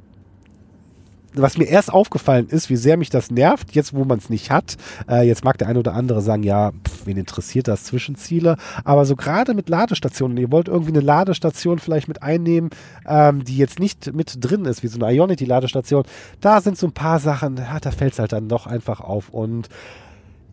was 1.33 1.57
mir 1.57 1.65
erst 1.65 1.91
aufgefallen 1.91 2.47
ist, 2.47 2.69
wie 2.69 2.75
sehr 2.75 2.97
mich 2.97 3.09
das 3.09 3.31
nervt, 3.31 3.75
jetzt 3.75 3.93
wo 3.93 4.03
man 4.03 4.17
es 4.17 4.29
nicht 4.29 4.51
hat. 4.51 4.77
Äh, 5.07 5.27
jetzt 5.27 5.43
mag 5.43 5.57
der 5.57 5.67
eine 5.67 5.79
oder 5.79 5.93
andere 5.93 6.21
sagen, 6.21 6.43
ja, 6.43 6.71
pff, 6.71 7.05
wen 7.05 7.17
interessiert 7.17 7.67
das 7.67 7.83
Zwischenziele? 7.83 8.57
Aber 8.83 9.05
so 9.05 9.15
gerade 9.15 9.53
mit 9.53 9.69
Ladestationen, 9.69 10.37
ihr 10.37 10.51
wollt 10.51 10.67
irgendwie 10.67 10.91
eine 10.91 11.01
Ladestation 11.01 11.79
vielleicht 11.79 12.07
mit 12.07 12.23
einnehmen, 12.23 12.69
ähm, 13.07 13.43
die 13.43 13.57
jetzt 13.57 13.79
nicht 13.79 14.13
mit 14.13 14.37
drin 14.39 14.65
ist, 14.65 14.83
wie 14.83 14.87
so 14.87 14.99
eine 14.99 15.13
Ionity-Ladestation, 15.13 16.03
da 16.41 16.61
sind 16.61 16.77
so 16.77 16.87
ein 16.87 16.93
paar 16.93 17.19
Sachen, 17.19 17.57
ja, 17.57 17.79
da 17.79 17.91
fällt 17.91 18.13
es 18.13 18.19
halt 18.19 18.31
dann 18.31 18.49
doch 18.49 18.67
einfach 18.67 18.99
auf. 18.99 19.29
Und 19.29 19.69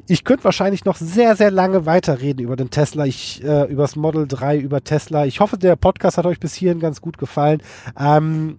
ich 0.09 0.24
könnte 0.24 0.45
wahrscheinlich 0.45 0.85
noch 0.85 0.97
sehr, 0.97 1.37
sehr 1.37 1.51
lange 1.51 1.87
weiterreden 1.87 2.45
über 2.45 2.57
den 2.57 2.70
Tesla, 2.70 3.07
ich, 3.07 3.43
äh, 3.43 3.64
über 3.64 3.83
das 3.83 3.97
Model 3.97 4.27
3, 4.29 4.59
über 4.59 4.85
Tesla. 4.85 5.27
Ich 5.27 5.41
hoffe, 5.41 5.59
der 5.59 5.77
Podcast 5.77 6.18
hat 6.18 6.27
euch 6.27 6.39
bis 6.39 6.55
hierhin 6.55 6.81
ganz 6.81 7.01
gut 7.01 7.18
gefallen. 7.18 7.62
Ähm, 7.99 8.59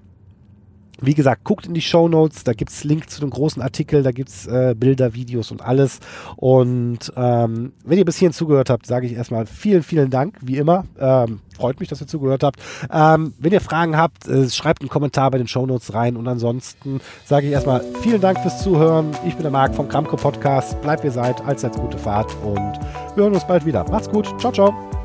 wie 1.02 1.14
gesagt, 1.14 1.44
guckt 1.44 1.66
in 1.66 1.74
die 1.74 1.82
Show 1.82 2.08
Notes, 2.08 2.44
da 2.44 2.54
gibt 2.54 2.72
es 2.72 2.84
Link 2.84 3.10
zu 3.10 3.22
dem 3.22 3.30
großen 3.30 3.62
Artikel, 3.62 4.04
da 4.04 4.12
gibt 4.12 4.30
es 4.30 4.48
äh, 4.48 4.76
Bilder, 4.78 5.14
Videos 5.14 5.52
und 5.52 5.62
alles. 5.62 6.00
Und 6.36 7.12
ähm, 7.16 7.74
wenn 7.86 7.98
ihr 7.98 8.06
bis 8.06 8.18
hierhin 8.18 8.34
zugehört 8.34 8.70
habt, 8.70 8.86
sage 8.86 9.08
ich 9.08 9.14
erstmal 9.14 9.46
vielen, 9.46 9.84
vielen 9.84 10.10
Dank, 10.10 10.36
wie 10.42 10.58
immer. 10.58 10.86
Ähm, 11.00 11.40
freut 11.56 11.80
mich, 11.80 11.90
dass 11.90 12.02
ihr 12.02 12.08
zugehört 12.08 12.44
habt. 12.44 12.60
Ähm, 12.92 13.34
wenn 13.40 13.52
ihr 13.52 13.62
Fragen 13.62 13.98
habt, 13.98 14.28
äh, 14.28 14.50
schreibt 14.50 14.82
einen 14.82 14.90
Kommentar 14.90 15.32
bei 15.32 15.38
den 15.38 15.48
Show 15.48 15.66
Notes 15.66 15.94
rein. 15.94 16.16
Und 16.18 16.28
ansonsten 16.28 17.02
sage 17.26 17.48
ich 17.48 17.54
erstmal 17.54 17.84
vielen 18.02 18.22
Dank 18.22 18.40
fürs 18.40 18.62
Zuhören. 18.62 19.12
Ich 19.26 19.34
bin 19.34 19.44
der 19.44 19.52
Marc 19.52 19.76
vom 19.76 19.88
Kramko 19.88 20.16
Podcast. 20.16 20.80
Bleibt 20.82 21.04
wie 21.04 21.08
ihr 21.08 21.12
seid, 21.12 21.44
allzeit 21.46 21.76
gute 21.76 21.98
Fahrt 21.98 22.36
und 22.44 22.80
wir 23.16 23.24
hören 23.24 23.34
uns 23.34 23.46
bald 23.48 23.66
wieder. 23.66 23.90
Macht's 23.90 24.10
gut. 24.10 24.28
Ciao, 24.40 24.52
ciao. 24.52 24.97